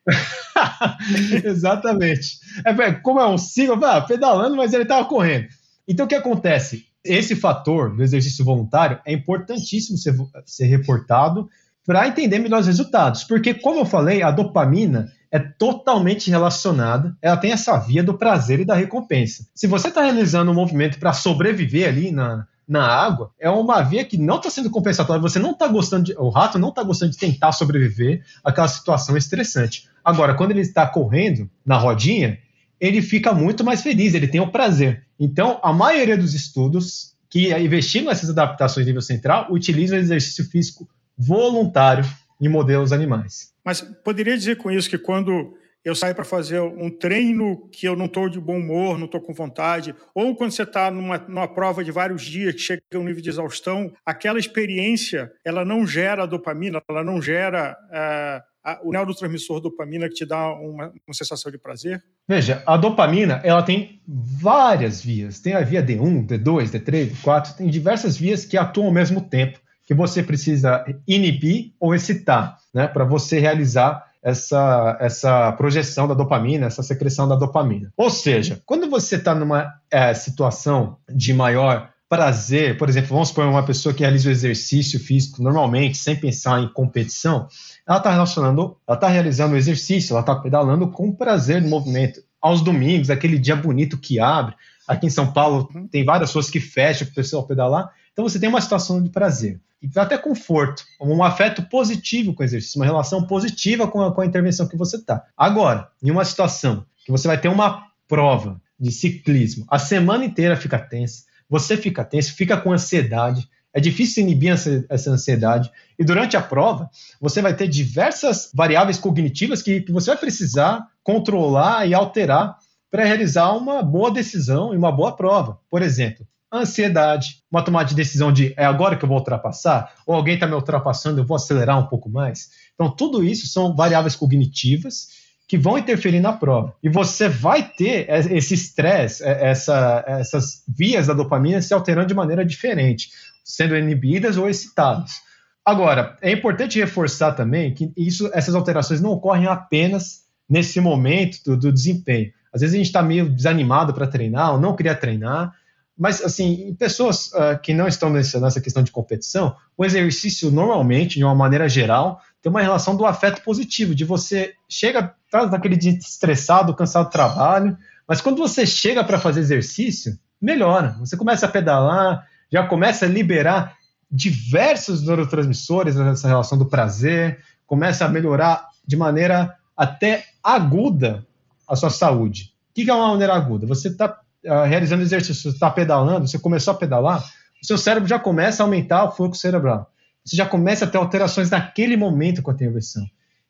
Exatamente. 1.43 2.39
É, 2.65 2.91
como 2.93 3.19
é 3.19 3.27
um 3.27 3.37
ciclo, 3.37 3.83
ah, 3.85 4.01
pedalando, 4.01 4.55
mas 4.55 4.73
ele 4.73 4.83
estava 4.83 5.05
correndo. 5.05 5.47
Então, 5.87 6.05
o 6.05 6.09
que 6.09 6.15
acontece? 6.15 6.85
Esse 7.03 7.35
fator 7.35 7.95
do 7.95 8.03
exercício 8.03 8.45
voluntário 8.45 8.99
é 9.05 9.13
importantíssimo 9.13 9.97
ser, 9.97 10.15
ser 10.45 10.65
reportado 10.65 11.49
para 11.85 12.07
entender 12.07 12.39
melhores 12.39 12.67
resultados. 12.67 13.23
Porque, 13.23 13.53
como 13.53 13.79
eu 13.79 13.85
falei, 13.85 14.21
a 14.21 14.31
dopamina 14.31 15.11
é 15.31 15.37
totalmente 15.37 16.29
relacionada, 16.29 17.15
ela 17.21 17.37
tem 17.37 17.51
essa 17.51 17.77
via 17.77 18.03
do 18.03 18.17
prazer 18.17 18.59
e 18.59 18.65
da 18.65 18.75
recompensa. 18.75 19.47
Se 19.53 19.67
você 19.67 19.89
está 19.89 20.01
realizando 20.01 20.51
um 20.51 20.55
movimento 20.55 20.97
para 20.99 21.13
sobreviver 21.13 21.87
ali 21.87 22.11
na, 22.11 22.47
na 22.67 22.85
água, 22.85 23.31
é 23.39 23.49
uma 23.49 23.81
via 23.81 24.03
que 24.03 24.17
não 24.17 24.37
está 24.37 24.49
sendo 24.49 24.69
compensatória, 24.69 25.21
você 25.21 25.37
não 25.37 25.51
está 25.51 25.67
gostando, 25.67 26.05
de, 26.05 26.15
o 26.17 26.29
rato 26.29 26.57
não 26.57 26.69
está 26.69 26.81
gostando 26.83 27.11
de 27.11 27.17
tentar 27.17 27.51
sobreviver 27.51 28.23
àquela 28.43 28.67
situação 28.67 29.15
estressante. 29.15 29.87
Agora, 30.03 30.33
quando 30.33 30.51
ele 30.51 30.61
está 30.61 30.87
correndo 30.87 31.49
na 31.63 31.77
rodinha, 31.77 32.39
ele 32.79 33.01
fica 33.01 33.33
muito 33.33 33.63
mais 33.63 33.81
feliz, 33.81 34.13
ele 34.13 34.27
tem 34.27 34.41
o 34.41 34.51
prazer. 34.51 35.03
Então, 35.19 35.59
a 35.61 35.71
maioria 35.71 36.17
dos 36.17 36.33
estudos 36.33 37.13
que 37.29 37.53
investigam 37.55 38.09
nessas 38.09 38.29
adaptações 38.29 38.87
nível 38.87 39.01
central 39.01 39.47
utilizam 39.51 39.97
o 39.97 40.01
exercício 40.01 40.43
físico 40.49 40.89
voluntário 41.15 42.03
em 42.39 42.47
modelos 42.47 42.91
animais. 42.91 43.53
Mas 43.63 43.81
poderia 43.81 44.37
dizer 44.37 44.57
com 44.57 44.71
isso 44.71 44.89
que 44.89 44.97
quando 44.97 45.53
eu 45.83 45.95
saio 45.95 46.13
para 46.13 46.25
fazer 46.25 46.59
um 46.59 46.89
treino 46.89 47.69
que 47.71 47.87
eu 47.87 47.95
não 47.95 48.05
estou 48.05 48.27
de 48.27 48.39
bom 48.39 48.57
humor, 48.57 48.97
não 48.97 49.05
estou 49.05 49.21
com 49.21 49.33
vontade, 49.33 49.95
ou 50.13 50.35
quando 50.35 50.51
você 50.51 50.63
está 50.63 50.91
numa, 50.91 51.17
numa 51.17 51.47
prova 51.47 51.83
de 51.83 51.91
vários 51.91 52.23
dias 52.23 52.53
que 52.53 52.59
chega 52.61 52.81
a 52.93 52.97
um 52.97 53.03
nível 53.03 53.21
de 53.21 53.29
exaustão, 53.29 53.93
aquela 54.05 54.39
experiência 54.39 55.31
ela 55.43 55.63
não 55.63 55.87
gera 55.87 56.25
dopamina, 56.25 56.81
ela 56.87 57.03
não 57.03 57.21
gera 57.21 57.77
uh, 57.89 58.49
o 58.83 58.91
neurotransmissor 58.91 59.61
dopamina 59.61 60.09
que 60.09 60.15
te 60.15 60.25
dá 60.25 60.53
uma, 60.53 60.87
uma, 60.87 61.13
sensação 61.13 61.51
de 61.51 61.57
prazer? 61.57 62.03
Veja, 62.27 62.61
a 62.65 62.75
dopamina 62.75 63.41
ela 63.43 63.63
tem 63.63 64.01
várias 64.05 65.01
vias. 65.01 65.39
Tem 65.39 65.53
a 65.53 65.61
via 65.61 65.81
D1, 65.81 66.27
D2, 66.27 66.69
D3, 66.69 67.11
D4, 67.11 67.55
tem 67.55 67.67
diversas 67.67 68.17
vias 68.17 68.45
que 68.45 68.57
atuam 68.57 68.87
ao 68.87 68.93
mesmo 68.93 69.21
tempo 69.21 69.59
que 69.89 69.95
você 69.95 70.21
precisa 70.21 70.85
inibir 71.07 71.73
ou 71.79 71.95
excitar, 71.95 72.59
né, 72.71 72.87
para 72.87 73.03
você 73.03 73.39
realizar 73.39 74.05
essa, 74.21 74.95
essa 75.01 75.51
projeção 75.53 76.07
da 76.07 76.13
dopamina, 76.13 76.67
essa 76.67 76.83
secreção 76.83 77.27
da 77.27 77.35
dopamina. 77.35 77.91
Ou 77.97 78.11
seja, 78.11 78.61
quando 78.67 78.87
você 78.87 79.15
está 79.15 79.33
numa 79.33 79.73
é, 79.89 80.13
situação 80.13 80.97
de 81.11 81.33
maior 81.33 81.89
prazer, 82.07 82.77
por 82.77 82.87
exemplo, 82.87 83.09
vamos 83.09 83.29
supor 83.29 83.45
uma 83.45 83.65
pessoa 83.65 83.91
que 83.91 84.01
realiza 84.01 84.29
o 84.29 84.31
exercício 84.31 84.99
físico 84.99 85.41
normalmente, 85.41 85.97
sem 85.97 86.15
pensar 86.15 86.61
em 86.61 86.71
competição, 86.71 87.47
ela 87.87 87.97
está 87.97 88.11
relacionando, 88.11 88.77
ela 88.87 88.95
está 88.95 89.07
realizando 89.07 89.55
o 89.55 89.57
exercício, 89.57 90.13
ela 90.13 90.19
está 90.19 90.35
pedalando 90.35 90.87
com 90.91 91.11
prazer 91.11 91.63
no 91.63 91.67
movimento. 91.67 92.21
Aos 92.39 92.61
domingos, 92.61 93.09
aquele 93.09 93.39
dia 93.39 93.55
bonito 93.55 93.97
que 93.97 94.19
abre. 94.19 94.53
Aqui 94.87 95.07
em 95.07 95.09
São 95.09 95.33
Paulo 95.33 95.67
uhum. 95.73 95.87
tem 95.87 96.05
várias 96.05 96.29
pessoas 96.29 96.47
que 96.47 96.59
fecham 96.59 97.07
para 97.07 97.13
o 97.13 97.15
pessoal 97.15 97.47
pedalar. 97.47 97.91
Então 98.19 98.27
você 98.27 98.37
tem 98.37 98.49
uma 98.49 98.59
situação 98.59 99.01
de 99.01 99.09
prazer 99.09 99.61
e 99.81 99.89
até 99.97 100.17
conforto, 100.17 100.83
um 100.99 101.23
afeto 101.23 101.63
positivo 101.63 102.33
com 102.33 102.43
o 102.43 102.45
exercício, 102.45 102.77
uma 102.77 102.85
relação 102.85 103.25
positiva 103.25 103.87
com 103.87 104.01
a, 104.01 104.13
com 104.13 104.19
a 104.19 104.25
intervenção 104.25 104.67
que 104.67 104.75
você 104.75 104.97
está. 104.97 105.23
Agora, 105.37 105.87
em 106.03 106.11
uma 106.11 106.25
situação 106.25 106.85
que 107.05 107.13
você 107.13 107.29
vai 107.29 107.39
ter 107.39 107.47
uma 107.47 107.87
prova 108.09 108.61
de 108.77 108.91
ciclismo, 108.91 109.65
a 109.69 109.79
semana 109.79 110.25
inteira 110.25 110.57
fica 110.57 110.77
tensa, 110.77 111.23
você 111.49 111.77
fica 111.77 112.03
tenso, 112.03 112.33
fica 112.33 112.57
com 112.57 112.73
ansiedade, 112.73 113.47
é 113.73 113.79
difícil 113.79 114.23
inibir 114.23 114.51
essa 114.89 115.11
ansiedade. 115.11 115.71
E 115.97 116.03
durante 116.03 116.35
a 116.35 116.41
prova, 116.41 116.89
você 117.21 117.41
vai 117.41 117.55
ter 117.55 117.69
diversas 117.69 118.51
variáveis 118.53 118.97
cognitivas 118.97 119.61
que, 119.61 119.79
que 119.79 119.93
você 119.93 120.11
vai 120.11 120.19
precisar 120.19 120.85
controlar 121.01 121.87
e 121.87 121.93
alterar 121.93 122.57
para 122.91 123.05
realizar 123.05 123.53
uma 123.53 123.81
boa 123.81 124.11
decisão 124.11 124.73
e 124.73 124.77
uma 124.77 124.91
boa 124.91 125.15
prova. 125.15 125.57
Por 125.69 125.81
exemplo, 125.81 126.27
ansiedade, 126.51 127.43
uma 127.51 127.63
tomada 127.63 127.89
de 127.89 127.95
decisão 127.95 128.31
de 128.31 128.53
é 128.57 128.65
agora 128.65 128.95
que 128.95 129.03
eu 129.03 129.09
vou 129.09 129.17
ultrapassar, 129.17 129.93
ou 130.05 130.15
alguém 130.15 130.33
está 130.33 130.47
me 130.47 130.53
ultrapassando, 130.53 131.19
eu 131.19 131.25
vou 131.25 131.35
acelerar 131.35 131.77
um 131.79 131.87
pouco 131.87 132.09
mais. 132.09 132.49
Então, 132.73 132.89
tudo 132.89 133.23
isso 133.23 133.47
são 133.47 133.75
variáveis 133.75 134.15
cognitivas 134.15 135.19
que 135.47 135.57
vão 135.57 135.77
interferir 135.77 136.19
na 136.19 136.31
prova. 136.31 136.75
E 136.81 136.89
você 136.89 137.27
vai 137.27 137.63
ter 137.63 138.07
esse 138.09 138.53
estresse, 138.53 139.23
é, 139.23 139.49
essa, 139.49 140.03
essas 140.07 140.63
vias 140.67 141.07
da 141.07 141.13
dopamina 141.13 141.61
se 141.61 141.73
alterando 141.73 142.07
de 142.07 142.13
maneira 142.13 142.45
diferente, 142.45 143.09
sendo 143.43 143.75
inibidas 143.75 144.37
ou 144.37 144.47
excitadas. 144.47 145.21
Agora, 145.65 146.17
é 146.21 146.31
importante 146.31 146.79
reforçar 146.79 147.33
também 147.33 147.73
que 147.73 147.91
isso, 147.97 148.29
essas 148.33 148.55
alterações 148.55 149.01
não 149.01 149.11
ocorrem 149.11 149.47
apenas 149.47 150.23
nesse 150.47 150.79
momento 150.79 151.43
do, 151.43 151.57
do 151.57 151.73
desempenho. 151.73 152.31
Às 152.53 152.61
vezes 152.61 152.75
a 152.75 152.77
gente 152.77 152.87
está 152.87 153.01
meio 153.01 153.29
desanimado 153.29 153.93
para 153.93 154.07
treinar 154.07 154.53
ou 154.53 154.59
não 154.59 154.75
queria 154.75 154.95
treinar, 154.95 155.53
mas, 155.99 156.23
assim, 156.23 156.73
pessoas 156.79 157.27
uh, 157.33 157.59
que 157.61 157.73
não 157.73 157.85
estão 157.85 158.09
nessa, 158.09 158.39
nessa 158.39 158.61
questão 158.61 158.81
de 158.81 158.89
competição, 158.89 159.53
o 159.77 159.83
exercício, 159.83 160.49
normalmente, 160.49 161.17
de 161.17 161.25
uma 161.25 161.35
maneira 161.35 161.67
geral, 161.67 162.21
tem 162.41 162.49
uma 162.49 162.61
relação 162.61 162.95
do 162.95 163.05
afeto 163.05 163.43
positivo, 163.43 163.93
de 163.93 164.05
você 164.05 164.53
chega, 164.69 165.13
tá 165.29 165.45
naquele 165.47 165.75
dia 165.75 165.91
estressado, 165.91 166.73
cansado 166.73 167.07
do 167.07 167.11
trabalho, 167.11 167.77
mas 168.07 168.21
quando 168.21 168.37
você 168.37 168.65
chega 168.65 169.03
para 169.03 169.19
fazer 169.19 169.41
exercício, 169.41 170.17
melhora. 170.41 170.95
Você 170.99 171.17
começa 171.17 171.45
a 171.45 171.49
pedalar, 171.49 172.25
já 172.49 172.65
começa 172.65 173.05
a 173.05 173.09
liberar 173.09 173.75
diversos 174.09 175.05
neurotransmissores 175.05 175.97
nessa 175.97 176.29
relação 176.29 176.57
do 176.57 176.65
prazer, 176.65 177.39
começa 177.67 178.05
a 178.05 178.09
melhorar 178.09 178.69
de 178.87 178.95
maneira 178.95 179.53
até 179.75 180.23
aguda 180.41 181.27
a 181.67 181.75
sua 181.75 181.89
saúde. 181.89 182.53
O 182.71 182.73
que 182.73 182.89
é 182.89 182.93
uma 182.93 183.09
maneira 183.09 183.33
aguda? 183.33 183.67
Você 183.67 183.89
está 183.89 184.17
uh, 184.45 184.63
realizando 184.63 185.01
exercício, 185.01 185.43
você 185.43 185.49
está 185.49 185.69
pedalando, 185.69 186.27
você 186.27 186.39
começou 186.39 186.73
a 186.73 186.77
pedalar, 186.77 187.23
o 187.61 187.65
seu 187.65 187.77
cérebro 187.77 188.07
já 188.07 188.19
começa 188.19 188.63
a 188.63 188.65
aumentar 188.65 189.05
o 189.05 189.11
fluxo 189.11 189.41
cerebral. 189.41 189.91
Você 190.23 190.35
já 190.35 190.45
começa 190.45 190.85
a 190.85 190.87
ter 190.87 190.97
alterações 190.97 191.49
naquele 191.49 191.97
momento 191.97 192.41
com 192.41 192.51
a 192.51 192.53
intervenção. 192.53 193.05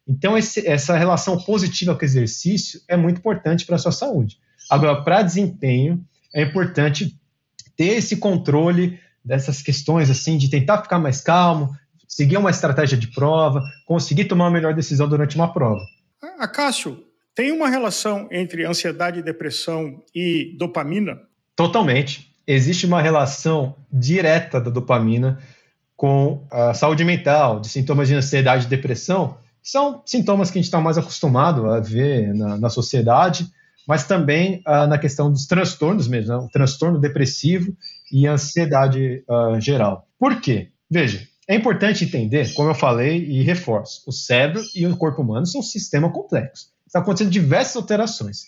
Então, 0.08 0.38
esse, 0.38 0.68
essa 0.68 0.98
relação 0.98 1.38
positiva 1.38 1.94
com 1.94 2.02
o 2.02 2.06
exercício 2.06 2.82
é 2.88 2.98
muito 2.98 3.20
importante 3.20 3.66
para 3.66 3.76
a 3.76 3.80
sua 3.80 3.92
saúde. 3.92 4.38
Agora, 4.70 5.04
para 5.04 5.22
desempenho, 5.22 6.04
é 6.34 6.42
importante 6.42 7.16
ter 7.78 7.98
esse 7.98 8.18
controle 8.18 9.00
dessas 9.24 9.62
questões, 9.62 10.10
assim, 10.10 10.38
de 10.38 10.50
tentar 10.50 10.82
ficar 10.82 10.98
mais 10.98 11.22
calmo, 11.22 11.70
seguir 12.08 12.38
uma 12.38 12.50
estratégia 12.50 12.98
de 12.98 13.08
prova, 13.08 13.62
conseguir 13.86 14.26
tomar 14.26 14.46
uma 14.46 14.52
melhor 14.52 14.74
decisão 14.74 15.08
durante 15.08 15.36
uma 15.36 15.54
prova. 15.54 15.82
A 16.40 16.48
Cássio, 16.48 17.04
tem 17.36 17.52
uma 17.52 17.70
relação 17.70 18.28
entre 18.32 18.66
ansiedade 18.66 19.22
depressão 19.22 20.04
e 20.14 20.56
dopamina? 20.58 21.20
Totalmente. 21.56 22.32
Existe 22.46 22.86
uma 22.86 23.02
relação 23.02 23.76
direta 23.92 24.60
da 24.60 24.70
dopamina 24.70 25.40
com 25.96 26.48
a 26.50 26.74
saúde 26.74 27.04
mental, 27.04 27.60
de 27.60 27.68
sintomas 27.68 28.08
de 28.08 28.16
ansiedade 28.16 28.66
e 28.66 28.70
depressão, 28.70 29.38
são 29.62 30.02
sintomas 30.06 30.50
que 30.50 30.58
a 30.58 30.62
gente 30.62 30.68
está 30.68 30.80
mais 30.80 30.98
acostumado 30.98 31.70
a 31.70 31.80
ver 31.80 32.34
na, 32.34 32.58
na 32.58 32.70
sociedade, 32.70 33.48
mas 33.88 34.06
também 34.06 34.64
uh, 34.68 34.88
na 34.88 34.98
questão 34.98 35.32
dos 35.32 35.46
transtornos 35.46 36.08
mesmo, 36.08 36.30
né? 36.32 36.38
o 36.38 36.50
transtorno 36.50 37.00
depressivo 37.00 37.76
e 38.12 38.26
ansiedade 38.26 39.24
uh, 39.28 39.60
geral. 39.60 40.08
Por 40.18 40.40
quê? 40.40 40.70
Veja, 40.90 41.28
é 41.48 41.56
importante 41.56 42.06
entender, 42.06 42.54
como 42.54 42.70
eu 42.70 42.76
falei 42.76 43.26
e 43.26 43.44
reforço, 43.44 44.04
o 44.08 44.12
cérebro 44.12 44.62
e 44.74 44.86
o 44.88 44.96
corpo 44.96 45.22
humano 45.22 45.46
são 45.46 45.62
um 45.62 45.64
sistema 45.64 46.12
complexo. 46.12 46.68
Está 46.90 47.00
acontecendo 47.00 47.30
diversas 47.30 47.76
alterações. 47.76 48.46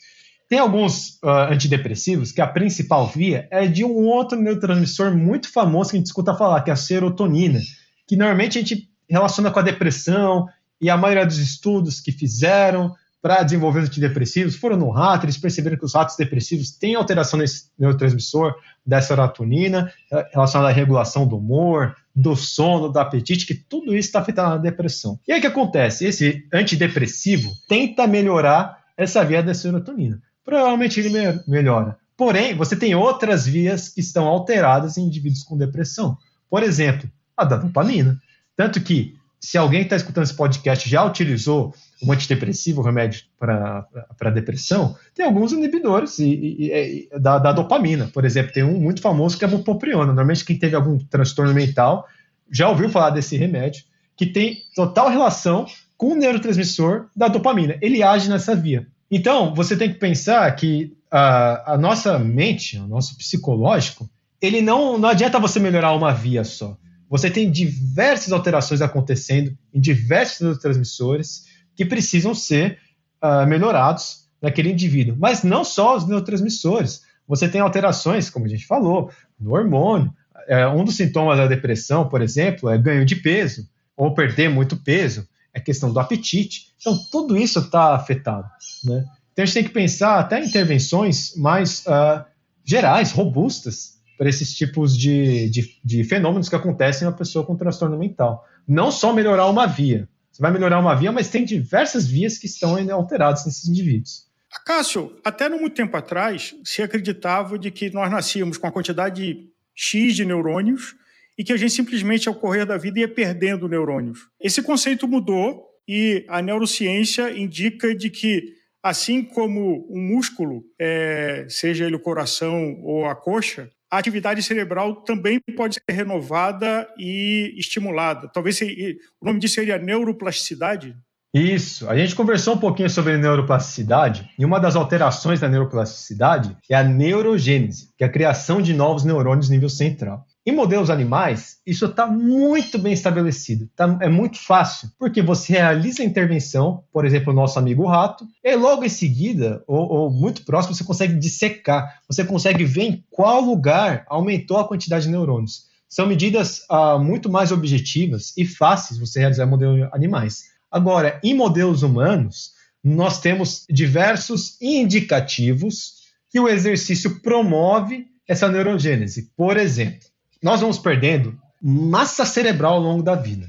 Tem 0.50 0.58
alguns 0.58 1.20
uh, 1.24 1.52
antidepressivos 1.52 2.32
que 2.32 2.42
a 2.42 2.48
principal 2.48 3.08
via 3.08 3.48
é 3.52 3.68
de 3.68 3.86
um 3.86 4.08
outro 4.08 4.40
neurotransmissor 4.40 5.16
muito 5.16 5.48
famoso 5.48 5.92
que 5.92 5.98
a 5.98 6.00
gente 6.00 6.08
escuta 6.08 6.36
falar, 6.36 6.62
que 6.62 6.72
é 6.72 6.74
a 6.74 6.76
serotonina, 6.76 7.62
que 8.08 8.18
normalmente 8.18 8.58
a 8.58 8.62
gente 8.62 8.90
relaciona 9.08 9.52
com 9.52 9.60
a 9.60 9.64
depressão, 9.64 10.48
e 10.82 10.90
a 10.90 10.98
maioria 10.98 11.26
dos 11.26 11.38
estudos 11.38 12.02
que 12.02 12.12
fizeram 12.12 12.94
para 13.22 13.44
desenvolver 13.44 13.80
os 13.80 13.90
antidepressivos 13.90 14.56
foram 14.56 14.78
no 14.78 14.90
rato, 14.90 15.26
eles 15.26 15.38
perceberam 15.38 15.78
que 15.78 15.86
os 15.86 15.94
ratos 15.94 16.16
depressivos 16.16 16.72
têm 16.72 16.96
alteração 16.96 17.40
nesse 17.40 17.66
neurotransmissor 17.78 18.56
da 18.86 19.02
serotonina, 19.02 19.92
eh, 20.12 20.30
relacionada 20.34 20.72
à 20.72 20.74
regulação 20.74 21.28
do 21.28 21.38
humor, 21.38 21.96
do 22.16 22.36
sono, 22.36 22.90
do 22.90 23.00
apetite, 23.00 23.46
que 23.46 23.54
tudo 23.54 23.96
isso 23.96 24.08
está 24.08 24.20
afetando 24.20 24.56
a 24.56 24.58
depressão. 24.58 25.20
E 25.28 25.32
aí 25.32 25.38
o 25.38 25.42
que 25.42 25.48
acontece? 25.48 26.06
Esse 26.06 26.48
antidepressivo 26.52 27.52
tenta 27.70 28.08
melhorar 28.08 28.80
essa 28.98 29.24
via 29.24 29.44
da 29.44 29.54
serotonina 29.54 30.22
provavelmente 30.44 31.00
ele 31.00 31.10
me 31.10 31.42
melhora. 31.48 31.98
Porém, 32.18 32.56
você 32.56 32.76
tem 32.76 32.94
outras 32.94 33.46
vias 33.46 33.90
que 33.90 34.00
estão 34.00 34.28
alteradas 34.28 34.98
em 34.98 35.04
indivíduos 35.04 35.44
com 35.44 35.58
depressão. 35.58 36.18
Por 36.50 36.62
exemplo, 36.62 37.10
a 37.36 37.46
da 37.46 37.58
dopamina. 37.58 38.20
Tanto 38.56 38.82
que, 38.82 39.16
se 39.42 39.58
alguém 39.58 39.82
está 39.82 39.96
escutando 39.96 40.26
esse 40.26 40.36
podcast 40.36 40.88
já 40.88 41.04
utilizou 41.04 41.74
um 42.04 42.12
antidepressivo, 42.12 42.82
um 42.82 42.84
remédio 42.84 43.24
para 43.40 44.30
depressão, 44.34 44.96
tem 45.16 45.26
alguns 45.26 45.52
inibidores 45.52 46.20
e, 46.20 46.26
e, 46.26 47.10
e, 47.12 47.20
da, 47.20 47.40
da, 47.40 47.52
dopamina. 47.52 48.08
Por 48.14 48.24
exemplo, 48.24 48.54
tem 48.54 48.64
um 48.64 48.80
muito 48.80 49.02
famoso 49.02 49.38
que 49.38 49.44
é 49.44 49.48
a 49.48 49.52
bupropiona. 49.52 50.06
Normalmente, 50.06 50.46
quem 50.46 50.58
teve 50.58 50.76
algum 50.76 50.98
transtorno 50.98 51.54
mental 51.54 52.08
já 52.52 52.70
ouviu 52.70 52.88
falar 52.88 53.10
desse 53.10 53.36
remédio, 53.36 53.84
que 54.16 54.28
tem 54.28 54.60
total 54.76 55.10
relação 55.10 55.66
com 55.98 56.12
o 56.12 56.16
neurotransmissor 56.16 57.08
da 57.16 57.28
dopamina. 57.28 57.78
Ele 57.82 58.04
age 58.04 58.30
nessa 58.30 58.56
via. 58.56 58.86
Então, 59.10 59.56
você 59.56 59.76
tem 59.76 59.92
que 59.92 60.00
pensar 60.00 60.50
que 60.56 60.96
a, 61.10 61.74
a 61.74 61.78
nossa 61.78 62.20
mente, 62.20 62.78
o 62.78 62.88
nosso 62.88 63.18
psicológico, 63.18 64.08
ele 64.40 64.62
não, 64.62 64.98
não 64.98 65.10
adianta 65.10 65.40
você 65.40 65.60
melhorar 65.60 65.94
uma 65.94 66.14
via 66.14 66.44
só. 66.44 66.78
Você 67.12 67.30
tem 67.30 67.52
diversas 67.52 68.32
alterações 68.32 68.82
acontecendo 68.82 69.56
em 69.74 69.82
diversos 69.82 70.40
neurotransmissores 70.40 71.44
que 71.76 71.84
precisam 71.84 72.34
ser 72.34 72.80
uh, 73.22 73.46
melhorados 73.46 74.30
naquele 74.42 74.72
indivíduo. 74.72 75.18
Mas 75.20 75.44
não 75.44 75.66
só 75.66 75.98
os 75.98 76.08
neurotransmissores. 76.08 77.02
Você 77.28 77.50
tem 77.50 77.60
alterações, 77.60 78.30
como 78.30 78.46
a 78.46 78.48
gente 78.48 78.66
falou, 78.66 79.12
no 79.38 79.52
hormônio. 79.52 80.14
É, 80.48 80.66
um 80.70 80.86
dos 80.86 80.96
sintomas 80.96 81.38
da 81.38 81.48
depressão, 81.48 82.08
por 82.08 82.22
exemplo, 82.22 82.70
é 82.70 82.78
ganho 82.78 83.06
de 83.06 83.18
peso 83.18 83.70
ou 83.96 84.14
perder 84.14 84.50
muito 84.50 84.78
peso 84.78 85.28
é 85.54 85.60
questão 85.60 85.92
do 85.92 86.00
apetite. 86.00 86.74
Então, 86.80 86.98
tudo 87.12 87.36
isso 87.36 87.60
está 87.60 87.94
afetado. 87.94 88.50
Né? 88.86 89.04
Então, 89.34 89.44
a 89.44 89.46
gente 89.46 89.54
tem 89.54 89.64
que 89.66 89.70
pensar 89.70 90.18
até 90.18 90.42
em 90.42 90.48
intervenções 90.48 91.36
mais 91.36 91.86
uh, 91.86 92.24
gerais, 92.64 93.12
robustas, 93.12 94.00
para 94.22 94.30
esses 94.30 94.54
tipos 94.54 94.96
de, 94.96 95.50
de, 95.50 95.80
de, 95.84 96.04
fenômenos 96.04 96.48
que 96.48 96.56
acontecem 96.56 97.08
na 97.08 97.12
pessoa 97.12 97.44
com 97.44 97.56
transtorno 97.56 97.98
mental. 97.98 98.46
Não 98.68 98.92
só 98.92 99.12
melhorar 99.12 99.48
uma 99.48 99.66
via. 99.66 100.08
Você 100.32 100.40
vai 100.40 100.52
melhorar 100.52 100.78
uma 100.78 100.94
via, 100.94 101.12
mas 101.12 101.28
tem 101.28 101.44
diversas 101.44 102.06
vias 102.06 102.38
que 102.38 102.46
estão 102.46 102.76
ainda 102.76 102.94
alteradas 102.94 103.48
nesses 103.48 103.68
indivíduos. 103.68 104.28
Cássio, 104.64 105.20
até 105.26 105.50
não 105.50 105.60
muito 105.60 105.74
tempo 105.74 105.98
atrás, 105.98 106.54
se 106.64 106.84
acreditava 106.84 107.58
de 107.58 107.72
que 107.72 107.90
nós 107.90 108.12
nascíamos 108.12 108.60
com 108.60 108.68
a 108.68 108.72
quantidade 108.72 109.50
X 109.74 110.16
de 110.16 110.24
neurônios 110.24 110.94
e 111.36 111.44
que 111.44 111.52
a 111.52 111.58
gente 111.58 111.74
simplesmente, 111.74 112.30
ao 112.30 112.36
correr 112.36 112.64
da 112.64 112.78
vida, 112.78 113.00
ia 113.00 113.08
perdendo 113.08 113.68
neurônios. 113.68 114.28
Esse 114.40 114.62
conceito 114.62 115.08
mudou 115.08 115.66
e 115.88 116.24
a 116.28 116.44
neurociência 116.44 117.36
indica 117.36 117.96
de 117.96 118.12
que, 118.12 118.54
assim 118.84 119.24
como 119.24 119.88
um 119.90 120.00
músculo, 120.00 120.64
é, 120.78 121.48
seja 121.50 121.86
ele 121.86 121.96
o 121.96 122.00
coração 122.00 122.80
ou 122.84 123.08
a 123.08 123.16
coxa, 123.16 123.68
a 123.92 123.98
atividade 123.98 124.42
cerebral 124.42 124.96
também 124.96 125.40
pode 125.58 125.76
ser 125.76 125.94
renovada 125.94 126.88
e 126.98 127.54
estimulada. 127.58 128.30
Talvez 128.30 128.60
o 128.62 129.26
nome 129.26 129.40
disso 129.40 129.56
seria 129.56 129.78
neuroplasticidade. 129.78 130.96
Isso. 131.34 131.90
A 131.90 131.96
gente 131.96 132.16
conversou 132.16 132.56
um 132.56 132.58
pouquinho 132.58 132.90
sobre 132.90 133.18
neuroplasticidade 133.18 134.30
e 134.38 134.46
uma 134.46 134.60
das 134.60 134.76
alterações 134.76 135.40
da 135.40 135.48
neuroplasticidade 135.48 136.56
é 136.70 136.76
a 136.76 136.84
neurogênese, 136.84 137.90
que 137.98 138.04
é 138.04 138.08
a 138.08 138.12
criação 138.12 138.62
de 138.62 138.74
novos 138.74 139.04
neurônios 139.04 139.50
nível 139.50 139.70
central. 139.70 140.26
Em 140.44 140.52
modelos 140.52 140.90
animais, 140.90 141.60
isso 141.68 141.86
está 141.86 142.08
muito 142.08 142.80
bem 142.80 142.94
estabelecido, 142.94 143.70
tá, 143.76 144.00
é 144.02 144.10
muito 144.10 144.40
fácil, 144.40 144.90
porque 144.98 145.22
você 145.22 145.54
realiza 145.54 146.02
a 146.02 146.06
intervenção, 146.06 146.84
por 146.92 147.06
exemplo, 147.06 147.32
o 147.32 147.36
nosso 147.36 147.60
amigo 147.60 147.86
rato, 147.86 148.28
e 148.44 148.56
logo 148.56 148.84
em 148.84 148.90
seguida, 148.90 149.64
ou, 149.68 149.88
ou, 149.88 150.12
muito 150.12 150.44
próximo, 150.44 150.74
você 150.74 150.84
consegue 150.84 151.14
dissecar, 151.14 152.02
você 152.08 152.26
consegue 152.26 152.66
ver 152.66 152.84
em 152.84 153.06
qual 153.12 153.40
lugar 153.40 154.04
aumentou 154.10 154.58
a 154.58 154.68
quantidade 154.68 155.06
de 155.06 155.12
neurônios. 155.12 155.68
São 155.88 156.08
medidas 156.08 156.66
ah, 156.68 156.98
muito 156.98 157.30
mais 157.30 157.52
objetivas 157.52 158.34
e 158.36 158.44
fáceis 158.44 159.00
você 159.00 159.20
realizar 159.20 159.46
em 159.46 159.50
modelos 159.50 159.90
animais. 159.94 160.46
Agora, 160.72 161.20
em 161.24 161.36
modelos 161.36 161.84
humanos, 161.84 162.54
nós 162.84 163.20
temos 163.20 163.66
diversos 163.70 164.60
indicativos 164.60 166.02
que 166.32 166.40
o 166.40 166.50
exercício 166.50 167.20
promove 167.20 168.08
essa 168.28 168.48
neurogênese. 168.48 169.30
Por 169.36 169.58
exemplo, 169.58 170.10
nós 170.42 170.62
vamos 170.62 170.80
perdendo 170.80 171.38
massa 171.62 172.26
cerebral 172.26 172.76
ao 172.76 172.82
longo 172.82 173.04
da 173.04 173.16
vida. 173.16 173.48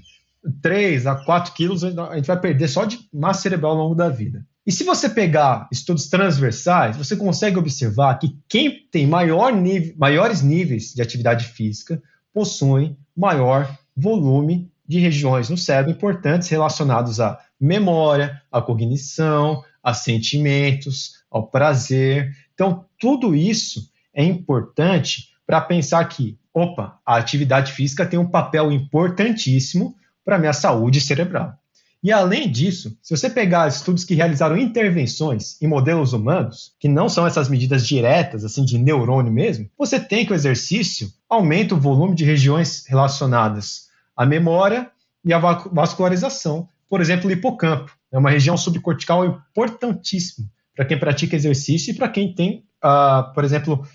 3 0.61 1.07
a 1.07 1.15
4 1.15 1.55
quilos 1.55 1.85
a 1.85 2.17
gente 2.17 2.27
vai 2.27 2.39
perder 2.39 2.69
só 2.69 2.85
de 2.85 2.99
massa 3.13 3.43
cerebral 3.43 3.73
ao 3.73 3.79
longo 3.79 3.95
da 3.95 4.09
vida. 4.09 4.45
E 4.67 4.71
se 4.71 4.85
você 4.85 5.09
pegar 5.09 5.69
estudos 5.73 6.09
transversais, 6.09 6.97
você 6.97 7.17
consegue 7.17 7.59
observar 7.59 8.19
que 8.19 8.37
quem 8.49 8.87
tem 8.91 9.07
maior 9.07 9.53
nível, 9.53 9.95
maiores 9.97 10.43
níveis 10.43 10.93
de 10.95 11.03
atividade 11.03 11.47
física 11.47 12.01
possui 12.33 12.97
maior 13.17 13.77
volume 13.97 14.71
de 14.87 14.99
regiões 14.99 15.49
no 15.49 15.57
cérebro 15.57 15.93
importantes 15.93 16.49
relacionados 16.49 17.19
à 17.19 17.41
memória, 17.59 18.41
à 18.51 18.61
cognição, 18.61 19.65
a 19.83 19.95
sentimentos, 19.95 21.23
ao 21.31 21.47
prazer. 21.47 22.37
Então, 22.55 22.85
tudo 22.99 23.35
isso 23.35 23.91
é 24.15 24.25
importante 24.25 25.31
para 25.47 25.61
pensar 25.61 26.05
que 26.05 26.39
opa, 26.55 26.99
a 27.05 27.17
atividade 27.17 27.73
física 27.73 28.07
tem 28.07 28.19
um 28.19 28.29
papel 28.29 28.71
importantíssimo 28.71 29.95
para 30.25 30.37
a 30.37 30.39
minha 30.39 30.53
saúde 30.53 31.01
cerebral. 31.01 31.55
E 32.03 32.11
além 32.11 32.51
disso, 32.51 32.97
se 33.01 33.17
você 33.17 33.31
pegar 33.31 33.69
estudos 33.69 34.05
que 34.05 34.15
realizaram 34.15 34.57
intervenções 34.57 35.61
em 35.63 35.69
modelos 35.69 36.13
humanos, 36.13 36.73
que 36.81 36.89
não 36.89 37.09
são 37.09 37.25
essas 37.25 37.49
medidas 37.49 37.87
diretas, 37.87 38.45
assim, 38.45 38.65
de 38.65 38.77
neurônio 38.77 39.33
mesmo, 39.33 39.71
você 39.79 40.01
tem 40.01 40.27
que 40.27 40.33
o 40.33 40.35
exercício 40.35 41.09
aumenta 41.29 41.77
o 41.77 41.81
volume 41.81 42.17
de 42.17 42.25
regiões 42.25 42.85
relacionadas 42.89 43.87
à 44.17 44.27
memória 44.27 44.91
e 45.25 45.33
à 45.33 45.39
vascularização. 45.39 46.69
Por 46.89 47.01
exemplo, 47.01 47.29
o 47.29 47.33
hipocampo. 47.33 47.93
É 48.11 48.19
uma 48.19 48.31
região 48.31 48.57
subcortical 48.57 49.25
importantíssima 49.25 50.49
para 50.75 50.85
quem 50.85 50.99
pratica 50.99 51.37
exercício 51.37 51.93
e 51.93 51.95
para 51.95 52.09
quem 52.09 52.35
tem, 52.35 52.65
uh, 52.85 53.33
por 53.33 53.45
exemplo, 53.45 53.87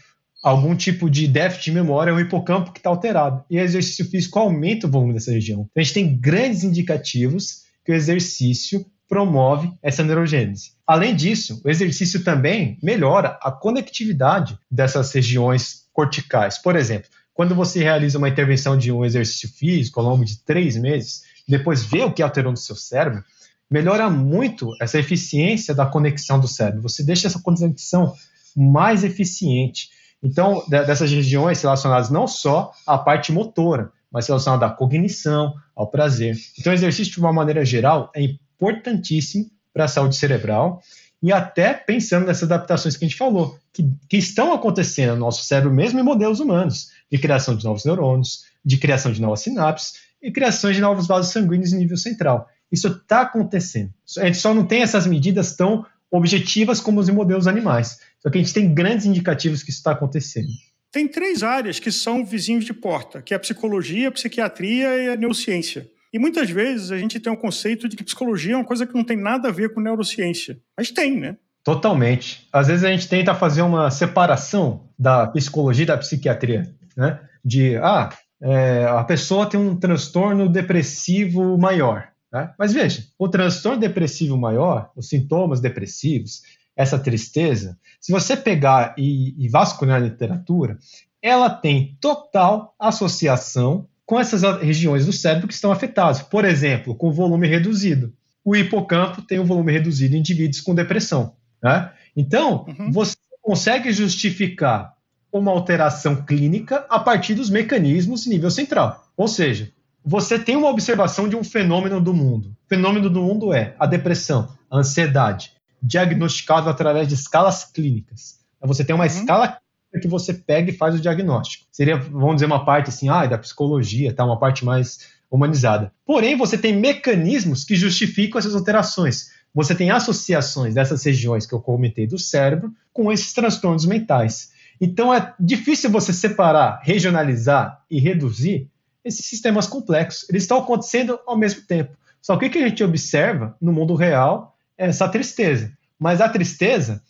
algum 0.50 0.76
tipo 0.76 1.10
de 1.10 1.28
déficit 1.28 1.66
de 1.66 1.72
memória, 1.74 2.12
é 2.12 2.14
o 2.14 2.20
hipocampo 2.20 2.72
que 2.72 2.80
está 2.80 2.90
alterado. 2.90 3.44
E 3.50 3.58
o 3.58 3.62
exercício 3.62 4.06
físico 4.06 4.40
aumenta 4.40 4.88
o 4.88 4.90
volume 4.90 5.14
dessa 5.14 5.32
região. 5.32 5.68
Então, 5.70 5.82
a 5.82 5.84
gente 5.84 5.94
tem 5.94 6.18
grandes 6.18 6.64
indicativos 6.64 7.64
que 7.84 7.92
o 7.92 7.96
exercício 7.96 8.86
promove 9.08 9.72
essa 9.82 10.04
neurogênese. 10.04 10.72
Além 10.86 11.16
disso, 11.16 11.62
o 11.64 11.70
exercício 11.70 12.24
também 12.24 12.78
melhora 12.84 13.38
a 13.42 13.52
conectividade 13.52 14.58
dessas 14.70 15.12
regiões 15.14 15.86
corticais. 15.94 16.58
Por 16.58 16.76
exemplo, 16.76 17.10
quando 17.34 17.56
você 17.56 17.84
realiza 17.84 18.18
uma 18.18 18.30
intervenção 18.30 18.78
de 18.78 18.92
um 18.92 19.06
exercício 19.06 19.50
físico 19.50 20.00
ao 20.00 20.06
longo 20.08 20.26
de 20.26 20.40
três 20.44 20.76
meses, 20.76 21.22
depois 21.48 21.84
vê 21.84 22.04
o 22.04 22.12
que 22.12 22.22
alterou 22.22 22.52
no 22.52 22.58
seu 22.58 22.76
cérebro, 22.76 23.24
melhora 23.70 24.10
muito 24.10 24.72
essa 24.82 24.98
eficiência 24.98 25.74
da 25.74 25.86
conexão 25.86 26.40
do 26.40 26.48
cérebro. 26.48 26.82
Você 26.82 27.04
deixa 27.04 27.28
essa 27.28 27.40
conexão 27.40 28.14
mais 28.56 29.04
eficiente. 29.04 29.90
Então, 30.22 30.64
dessas 30.68 31.12
regiões 31.12 31.62
relacionadas 31.62 32.10
não 32.10 32.28
só 32.28 32.72
à 32.86 32.98
parte 32.98 33.32
motora, 33.32 33.92
mas 34.12 34.28
relacionada 34.28 34.66
à 34.66 34.70
cognição, 34.70 35.54
ao 35.76 35.88
prazer. 35.88 36.36
Então, 36.58 36.72
o 36.72 36.76
exercício, 36.76 37.14
de 37.14 37.20
uma 37.20 37.34
maneira 37.34 37.64
geral, 37.64 38.12
é 38.16 38.22
importantíssimo 38.24 39.46
para 39.74 39.86
a 39.86 39.88
saúde 39.88 40.16
cerebral 40.16 40.82
e 41.22 41.32
até 41.32 41.74
pensando 41.74 42.26
nessas 42.26 42.44
adaptações 42.44 42.96
que 42.96 43.06
a 43.06 43.08
gente 43.08 43.18
falou, 43.18 43.58
que, 43.74 43.90
que 44.08 44.18
estão 44.18 44.54
acontecendo 44.54 45.14
no 45.14 45.20
nosso 45.20 45.44
cérebro 45.46 45.74
mesmo 45.74 46.00
em 46.00 46.04
modelos 46.04 46.40
humanos, 46.40 46.92
de 47.12 47.18
criação 47.18 47.56
de 47.56 47.64
novos 47.64 47.86
neurônios, 47.86 48.46
de 48.64 48.78
criação 48.78 49.12
de 49.12 49.22
novas 49.22 49.42
sinapses 49.42 49.94
e 50.22 50.32
criação 50.32 50.72
de 50.72 50.82
novos 50.82 51.08
vasos 51.08 51.32
sanguíneos 51.32 51.74
em 51.74 51.78
nível 51.78 51.98
central. 51.98 52.48
Isso 52.72 52.88
está 52.88 53.22
acontecendo. 53.22 53.92
A 54.18 54.26
gente 54.26 54.38
só 54.38 54.54
não 54.54 54.66
tem 54.66 54.82
essas 54.82 55.08
medidas 55.08 55.56
tão 55.56 55.86
objetivas 56.12 56.80
como 56.80 57.00
os 57.00 57.10
modelos 57.10 57.48
animais. 57.48 58.00
Só 58.20 58.30
que 58.30 58.38
a 58.38 58.42
gente 58.42 58.54
tem 58.54 58.74
grandes 58.74 59.06
indicativos 59.06 59.64
que 59.64 59.70
isso 59.70 59.80
está 59.80 59.92
acontecendo. 59.92 60.48
Tem 60.92 61.08
três 61.08 61.44
áreas 61.44 61.80
que 61.80 61.92
são 61.92 62.26
vizinhos 62.26 62.66
de 62.66 62.74
porta, 62.74 63.22
que 63.22 63.34
é 63.34 63.38
a 63.38 63.40
psicologia, 63.40 64.08
a 64.08 64.12
psiquiatria 64.12 64.98
e 64.98 65.10
a 65.10 65.16
neurociência. 65.16 65.88
E 66.14 66.18
muitas 66.18 66.50
vezes 66.50 66.92
a 66.92 66.98
gente 66.98 67.20
tem 67.20 67.32
o 67.32 67.36
um 67.36 67.40
conceito 67.40 67.88
de 67.88 67.96
que 67.96 68.04
psicologia 68.04 68.54
é 68.54 68.58
uma 68.58 68.66
coisa 68.66 68.88
que 68.88 68.96
não 68.96 69.04
tem 69.04 69.18
nada 69.18 69.50
a 69.50 69.52
ver 69.52 69.74
com 69.74 69.82
neurociência. 69.82 70.58
Mas 70.76 70.90
tem, 70.90 71.20
né? 71.20 71.38
Totalmente. 71.64 72.48
Às 72.52 72.68
vezes 72.68 72.86
a 72.86 72.90
gente 72.90 73.10
tenta 73.10 73.36
fazer 73.36 73.62
uma 73.62 73.92
separação 73.92 74.90
da 74.98 75.28
psicologia 75.28 75.84
e 75.84 75.88
da 75.88 75.98
psiquiatria, 75.98 76.74
né? 76.96 77.20
De, 77.44 77.76
ah, 77.78 78.10
é, 78.42 78.86
a 78.90 79.04
pessoa 79.04 79.50
tem 79.50 79.60
um 79.60 79.76
transtorno 79.76 80.48
depressivo 80.48 81.58
maior. 81.58 82.08
Né? 82.32 82.54
Mas 82.58 82.74
veja, 82.74 83.06
o 83.18 83.30
transtorno 83.30 83.80
depressivo 83.80 84.38
maior, 84.38 84.92
os 84.96 85.10
sintomas 85.10 85.60
depressivos, 85.60 86.42
essa 86.76 87.00
tristeza, 87.00 87.78
se 88.00 88.12
você 88.12 88.38
pegar 88.38 88.94
e, 88.98 89.34
e 89.44 89.50
vasculhar 89.50 89.98
a 89.98 90.04
literatura, 90.04 90.78
ela 91.22 91.50
tem 91.50 91.98
total 92.00 92.76
associação 92.80 93.88
com 94.06 94.20
essas 94.20 94.44
regiões 94.62 95.06
do 95.06 95.12
cérebro 95.12 95.48
que 95.48 95.54
estão 95.54 95.72
afetadas. 95.72 96.22
Por 96.22 96.46
exemplo, 96.46 96.96
com 96.96 97.12
volume 97.12 97.48
reduzido. 97.48 98.14
O 98.46 98.56
hipocampo 98.56 99.22
tem 99.22 99.40
um 99.40 99.46
volume 99.46 99.74
reduzido 99.74 100.16
em 100.16 100.20
indivíduos 100.20 100.62
com 100.62 100.74
depressão. 100.74 101.36
Né? 101.62 101.92
Então, 102.16 102.66
uhum. 102.68 102.92
você 102.92 103.18
consegue 103.42 103.92
justificar 103.92 104.96
uma 105.32 105.52
alteração 105.52 106.24
clínica 106.24 106.86
a 106.90 107.00
partir 107.00 107.34
dos 107.34 107.50
mecanismos 107.50 108.26
nível 108.26 108.50
central. 108.50 109.06
Ou 109.18 109.28
seja, 109.28 109.72
você 110.06 110.40
tem 110.40 110.56
uma 110.56 110.70
observação 110.70 111.28
de 111.28 111.36
um 111.36 111.44
fenômeno 111.44 112.00
do 112.00 112.14
mundo. 112.14 112.50
O 112.66 112.70
fenômeno 112.70 113.10
do 113.10 113.22
mundo 113.22 113.54
é 113.54 113.76
a 113.80 113.86
depressão, 113.86 114.50
a 114.70 114.78
ansiedade, 114.78 115.54
diagnosticado 115.82 116.70
através 116.70 117.08
de 117.08 117.14
escalas 117.14 117.66
clínicas. 117.66 118.40
Então, 118.58 118.68
você 118.68 118.84
tem 118.84 118.96
uma 118.96 119.06
uhum. 119.06 119.12
escala 119.12 119.58
que 120.02 120.08
você 120.08 120.34
pega 120.34 120.70
e 120.70 120.74
faz 120.74 120.96
o 120.96 121.00
diagnóstico. 121.00 121.66
Seria, 121.72 121.98
vamos 121.98 122.36
dizer, 122.36 122.46
uma 122.46 122.64
parte 122.64 122.90
assim, 122.90 123.10
ah, 123.10 123.26
da 123.26 123.38
psicologia, 123.38 124.14
tá, 124.14 124.24
uma 124.24 124.40
parte 124.40 124.64
mais 124.64 125.00
humanizada. 125.30 125.92
Porém, 126.06 126.38
você 126.38 126.58
tem 126.58 126.76
mecanismos 126.76 127.64
que 127.64 127.76
justificam 127.76 128.40
essas 128.40 128.56
alterações. 128.56 129.32
Você 129.54 129.74
tem 129.74 129.92
associações 129.92 130.74
dessas 130.74 131.04
regiões 131.04 131.46
que 131.46 131.54
eu 131.54 131.62
comentei 131.62 132.06
do 132.06 132.20
cérebro 132.20 132.72
com 132.94 133.12
esses 133.12 133.34
transtornos 133.34 133.86
mentais. 133.86 134.52
Então 134.80 135.14
é 135.14 135.34
difícil 135.40 135.90
você 135.90 136.14
separar, 136.14 136.80
regionalizar 136.84 137.84
e 137.90 138.00
reduzir 138.00 138.70
esses 139.08 139.26
sistemas 139.26 139.68
complexos. 139.68 140.30
Eles 140.30 140.44
estão 140.44 140.60
acontecendo 140.60 141.20
ao 141.26 141.38
mesmo 141.38 141.62
tempo. 141.62 141.96
Só 142.22 142.36
que 142.38 142.46
o 142.46 142.50
que 142.50 142.58
a 142.58 142.68
gente 142.68 142.84
observa 142.84 143.56
no 143.62 143.72
mundo 143.72 143.96
real 143.96 144.58
é 144.78 144.88
essa 144.88 145.08
tristeza. 145.08 145.72
Mas 146.00 146.22
a 146.22 146.30
tristeza, 146.30 147.02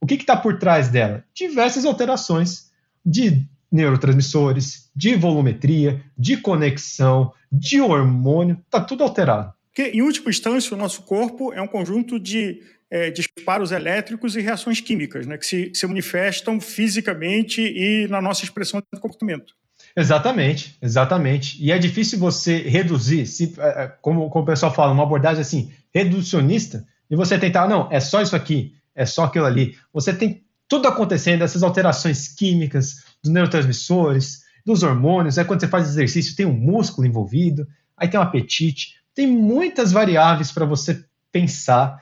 o 0.00 0.06
que 0.06 0.14
está 0.14 0.36
por 0.36 0.58
trás 0.58 0.88
dela? 0.88 1.24
Diversas 1.34 1.84
alterações 1.84 2.70
de 3.04 3.44
neurotransmissores, 3.70 4.90
de 4.94 5.14
volumetria, 5.14 6.02
de 6.16 6.36
conexão, 6.36 7.32
de 7.50 7.80
hormônio, 7.80 8.58
está 8.66 8.80
tudo 8.80 9.02
alterado. 9.02 9.52
Porque, 9.66 9.90
em 9.90 10.02
última 10.02 10.30
instância, 10.30 10.74
o 10.74 10.78
nosso 10.78 11.02
corpo 11.02 11.52
é 11.52 11.62
um 11.62 11.66
conjunto 11.66 12.18
de 12.18 12.62
é, 12.90 13.10
disparos 13.10 13.70
elétricos 13.70 14.34
e 14.36 14.40
reações 14.40 14.80
químicas, 14.80 15.26
né, 15.26 15.36
que 15.36 15.46
se, 15.46 15.72
se 15.74 15.86
manifestam 15.86 16.60
fisicamente 16.60 17.60
e 17.60 18.08
na 18.08 18.20
nossa 18.20 18.44
expressão 18.44 18.80
de 18.80 19.00
comportamento. 19.00 19.54
Exatamente, 19.98 20.78
exatamente. 20.80 21.60
E 21.60 21.72
é 21.72 21.78
difícil 21.78 22.20
você 22.20 22.58
reduzir, 22.58 23.26
se, 23.26 23.52
é, 23.58 23.82
é, 23.82 23.88
como, 24.00 24.30
como 24.30 24.44
o 24.44 24.46
pessoal 24.46 24.72
fala, 24.72 24.92
uma 24.92 25.02
abordagem 25.02 25.40
assim, 25.40 25.72
reducionista, 25.92 26.86
e 27.10 27.16
você 27.16 27.36
tentar, 27.36 27.66
não, 27.66 27.88
é 27.90 27.98
só 27.98 28.22
isso 28.22 28.36
aqui, 28.36 28.76
é 28.94 29.04
só 29.04 29.24
aquilo 29.24 29.46
ali. 29.46 29.76
Você 29.92 30.12
tem 30.12 30.44
tudo 30.68 30.86
acontecendo, 30.86 31.42
essas 31.42 31.64
alterações 31.64 32.28
químicas 32.28 33.02
dos 33.20 33.32
neurotransmissores, 33.32 34.44
dos 34.64 34.84
hormônios, 34.84 35.36
aí 35.36 35.44
quando 35.44 35.58
você 35.58 35.66
faz 35.66 35.88
exercício 35.88 36.36
tem 36.36 36.46
um 36.46 36.52
músculo 36.52 37.04
envolvido, 37.04 37.66
aí 37.96 38.06
tem 38.06 38.20
um 38.20 38.22
apetite, 38.22 38.94
tem 39.12 39.26
muitas 39.26 39.90
variáveis 39.90 40.52
para 40.52 40.64
você 40.64 41.04
pensar 41.32 42.00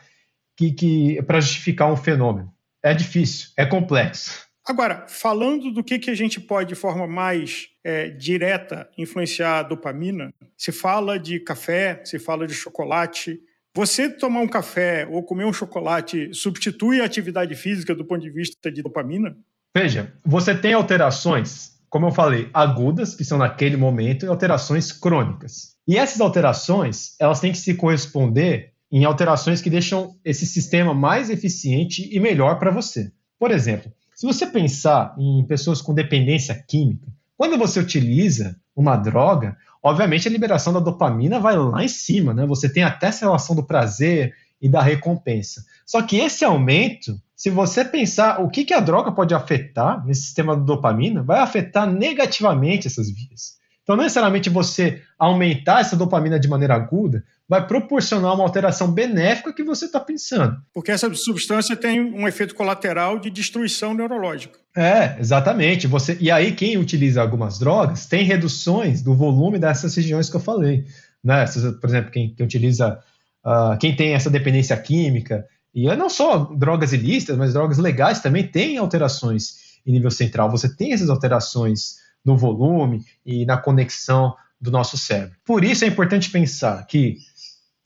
que, 0.54 0.70
que 0.70 1.22
para 1.22 1.40
justificar 1.40 1.90
um 1.90 1.96
fenômeno. 1.96 2.52
É 2.82 2.92
difícil, 2.92 3.48
é 3.56 3.64
complexo. 3.64 4.45
Agora, 4.66 5.04
falando 5.06 5.70
do 5.70 5.84
que, 5.84 5.96
que 5.96 6.10
a 6.10 6.14
gente 6.14 6.40
pode, 6.40 6.70
de 6.70 6.74
forma 6.74 7.06
mais 7.06 7.68
é, 7.84 8.08
direta, 8.08 8.90
influenciar 8.98 9.60
a 9.60 9.62
dopamina, 9.62 10.34
se 10.58 10.72
fala 10.72 11.20
de 11.20 11.38
café, 11.38 12.02
se 12.04 12.18
fala 12.18 12.48
de 12.48 12.54
chocolate. 12.54 13.38
Você 13.76 14.10
tomar 14.10 14.40
um 14.40 14.48
café 14.48 15.06
ou 15.08 15.22
comer 15.22 15.44
um 15.44 15.52
chocolate 15.52 16.34
substitui 16.34 17.00
a 17.00 17.04
atividade 17.04 17.54
física 17.54 17.94
do 17.94 18.04
ponto 18.04 18.22
de 18.22 18.30
vista 18.30 18.72
de 18.72 18.82
dopamina? 18.82 19.36
Veja, 19.76 20.12
você 20.24 20.52
tem 20.52 20.72
alterações, 20.72 21.78
como 21.88 22.06
eu 22.06 22.10
falei, 22.12 22.50
agudas, 22.52 23.14
que 23.14 23.24
são 23.24 23.38
naquele 23.38 23.76
momento, 23.76 24.26
e 24.26 24.28
alterações 24.28 24.90
crônicas. 24.90 25.76
E 25.86 25.96
essas 25.96 26.20
alterações, 26.20 27.14
elas 27.20 27.38
têm 27.38 27.52
que 27.52 27.58
se 27.58 27.74
corresponder 27.74 28.72
em 28.90 29.04
alterações 29.04 29.62
que 29.62 29.70
deixam 29.70 30.16
esse 30.24 30.44
sistema 30.44 30.92
mais 30.92 31.30
eficiente 31.30 32.08
e 32.10 32.18
melhor 32.18 32.58
para 32.58 32.72
você. 32.72 33.12
Por 33.38 33.52
exemplo, 33.52 33.92
se 34.16 34.24
você 34.24 34.46
pensar 34.46 35.14
em 35.18 35.44
pessoas 35.46 35.82
com 35.82 35.92
dependência 35.92 36.54
química, 36.66 37.06
quando 37.36 37.58
você 37.58 37.78
utiliza 37.78 38.58
uma 38.74 38.96
droga, 38.96 39.58
obviamente 39.82 40.26
a 40.26 40.30
liberação 40.30 40.72
da 40.72 40.80
dopamina 40.80 41.38
vai 41.38 41.54
lá 41.54 41.84
em 41.84 41.88
cima, 41.88 42.32
né? 42.32 42.46
Você 42.46 42.66
tem 42.66 42.82
até 42.82 43.08
essa 43.08 43.26
relação 43.26 43.54
do 43.54 43.62
prazer 43.62 44.34
e 44.58 44.70
da 44.70 44.80
recompensa. 44.80 45.62
Só 45.84 46.00
que 46.00 46.16
esse 46.16 46.46
aumento, 46.46 47.20
se 47.36 47.50
você 47.50 47.84
pensar 47.84 48.40
o 48.42 48.48
que, 48.48 48.64
que 48.64 48.72
a 48.72 48.80
droga 48.80 49.12
pode 49.12 49.34
afetar 49.34 50.02
nesse 50.06 50.22
sistema 50.22 50.56
da 50.56 50.62
dopamina, 50.62 51.22
vai 51.22 51.40
afetar 51.40 51.86
negativamente 51.86 52.86
essas 52.86 53.10
vias. 53.10 53.58
Então, 53.86 53.94
não 53.94 54.02
necessariamente 54.02 54.50
você 54.50 55.00
aumentar 55.16 55.80
essa 55.80 55.94
dopamina 55.94 56.40
de 56.40 56.48
maneira 56.48 56.74
aguda 56.74 57.22
vai 57.48 57.64
proporcionar 57.64 58.34
uma 58.34 58.42
alteração 58.42 58.90
benéfica 58.90 59.52
que 59.52 59.62
você 59.62 59.84
está 59.84 60.00
pensando. 60.00 60.56
Porque 60.74 60.90
essa 60.90 61.08
substância 61.14 61.76
tem 61.76 62.00
um 62.00 62.26
efeito 62.26 62.52
colateral 62.52 63.16
de 63.20 63.30
destruição 63.30 63.94
neurológica. 63.94 64.58
É, 64.76 65.14
exatamente. 65.20 65.86
Você 65.86 66.18
E 66.20 66.32
aí, 66.32 66.50
quem 66.50 66.76
utiliza 66.76 67.22
algumas 67.22 67.60
drogas 67.60 68.06
tem 68.06 68.24
reduções 68.24 69.02
do 69.02 69.14
volume 69.14 69.56
dessas 69.56 69.94
regiões 69.94 70.28
que 70.28 70.34
eu 70.34 70.40
falei. 70.40 70.84
Né? 71.22 71.44
Por 71.80 71.88
exemplo, 71.88 72.10
quem, 72.10 72.34
quem 72.34 72.44
utiliza. 72.44 72.98
Uh, 73.44 73.78
quem 73.78 73.94
tem 73.94 74.14
essa 74.14 74.28
dependência 74.28 74.76
química, 74.76 75.46
e 75.72 75.88
é 75.88 75.94
não 75.94 76.10
só 76.10 76.38
drogas 76.56 76.92
ilícitas, 76.92 77.36
mas 77.36 77.52
drogas 77.52 77.78
legais 77.78 78.18
também 78.18 78.44
têm 78.44 78.78
alterações 78.78 79.78
em 79.86 79.92
nível 79.92 80.10
central. 80.10 80.50
Você 80.50 80.74
tem 80.74 80.92
essas 80.92 81.08
alterações 81.08 81.98
no 82.26 82.36
volume 82.36 83.04
e 83.24 83.46
na 83.46 83.56
conexão 83.56 84.34
do 84.60 84.70
nosso 84.70 84.98
cérebro. 84.98 85.36
Por 85.44 85.62
isso 85.64 85.84
é 85.84 85.88
importante 85.88 86.28
pensar 86.30 86.84
que 86.86 87.18